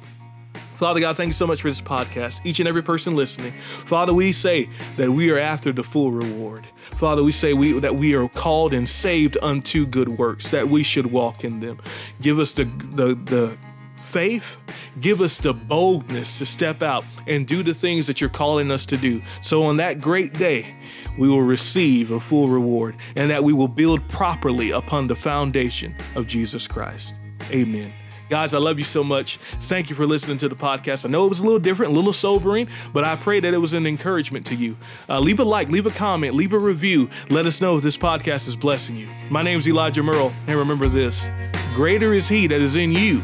Father 0.83 0.99
God, 0.99 1.17
thank 1.17 1.29
you 1.29 1.35
so 1.35 1.47
much 1.47 1.63
for 1.63 1.69
this 1.69 1.81
podcast. 1.81 2.41
Each 2.43 2.59
and 2.59 2.69
every 2.69 2.83
person 2.83 3.15
listening, 3.15 3.53
Father, 3.53 4.13
we 4.13 4.33
say 4.33 4.69
that 4.97 5.13
we 5.13 5.31
are 5.31 5.39
after 5.39 5.71
the 5.71 5.85
full 5.85 6.11
reward. 6.11 6.67
Father, 6.95 7.23
we 7.23 7.31
say 7.31 7.55
we, 7.55 7.79
that 7.79 7.95
we 7.95 8.17
are 8.17 8.29
called 8.29 8.75
and 8.75 8.89
saved 8.89 9.39
unto 9.43 9.87
good 9.87 10.09
works, 10.09 10.51
that 10.51 10.69
we 10.69 10.83
should 10.83 11.07
walk 11.07 11.45
in 11.45 11.61
them. 11.61 11.81
Give 12.21 12.41
us 12.41 12.51
the, 12.51 12.65
the, 12.65 13.15
the 13.15 13.57
faith, 13.95 14.57
give 15.01 15.21
us 15.21 15.39
the 15.39 15.55
boldness 15.55 16.39
to 16.39 16.47
step 16.47 16.83
out 16.83 17.05
and 17.29 17.47
do 17.47 17.63
the 17.63 17.75
things 17.75 18.09
that 18.09 18.21
you're 18.21 18.29
calling 18.29 18.73
us 18.73 18.85
to 18.87 18.97
do. 18.97 19.23
So 19.41 19.63
on 19.63 19.77
that 19.77 20.01
great 20.01 20.33
day, 20.33 20.75
we 21.17 21.29
will 21.29 21.43
receive 21.43 22.11
a 22.11 22.19
full 22.19 22.49
reward 22.49 22.97
and 23.15 23.31
that 23.31 23.45
we 23.45 23.53
will 23.53 23.69
build 23.69 24.09
properly 24.09 24.73
upon 24.73 25.07
the 25.07 25.15
foundation 25.15 25.95
of 26.17 26.27
Jesus 26.27 26.67
Christ. 26.67 27.21
Amen. 27.53 27.93
Guys, 28.33 28.55
I 28.55 28.59
love 28.59 28.79
you 28.79 28.85
so 28.87 29.05
much. 29.05 29.37
Thank 29.37 29.91
you 29.91 29.95
for 29.95 30.07
listening 30.07 30.39
to 30.39 30.49
the 30.49 30.55
podcast. 30.55 31.05
I 31.05 31.11
know 31.11 31.27
it 31.27 31.29
was 31.29 31.41
a 31.41 31.45
little 31.45 31.59
different, 31.59 31.93
a 31.93 31.95
little 31.95 32.15
sobering, 32.15 32.67
but 32.95 33.05
I 33.05 33.15
pray 33.17 33.41
that 33.41 33.53
it 33.53 33.59
was 33.59 33.75
an 33.75 33.87
encouragement 33.87 34.47
to 34.47 34.55
you. 34.55 34.79
Uh, 35.07 35.21
leave 35.21 35.39
a 35.39 35.45
like, 35.45 35.69
leave 35.69 35.85
a 35.85 35.91
comment, 35.91 36.35
leave 36.35 36.55
a 36.55 36.59
review. 36.59 37.11
Let 37.29 37.45
us 37.45 37.61
know 37.61 37.77
if 37.77 37.83
this 37.83 37.99
podcast 37.99 38.49
is 38.49 38.57
blessing 38.57 38.97
you. 38.97 39.07
My 39.29 39.43
name 39.43 39.59
is 39.59 39.69
Elijah 39.69 40.03
Merle, 40.03 40.33
and 40.47 40.59
remember 40.59 40.89
this 40.89 41.29
greater 41.75 42.15
is 42.15 42.27
He 42.27 42.47
that 42.47 42.63
is 42.63 42.75
in 42.75 42.93
you 42.93 43.21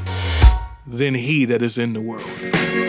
than 0.86 1.14
he 1.14 1.46
that 1.46 1.62
is 1.62 1.78
in 1.78 1.94
the 1.94 2.02
world. 2.02 2.88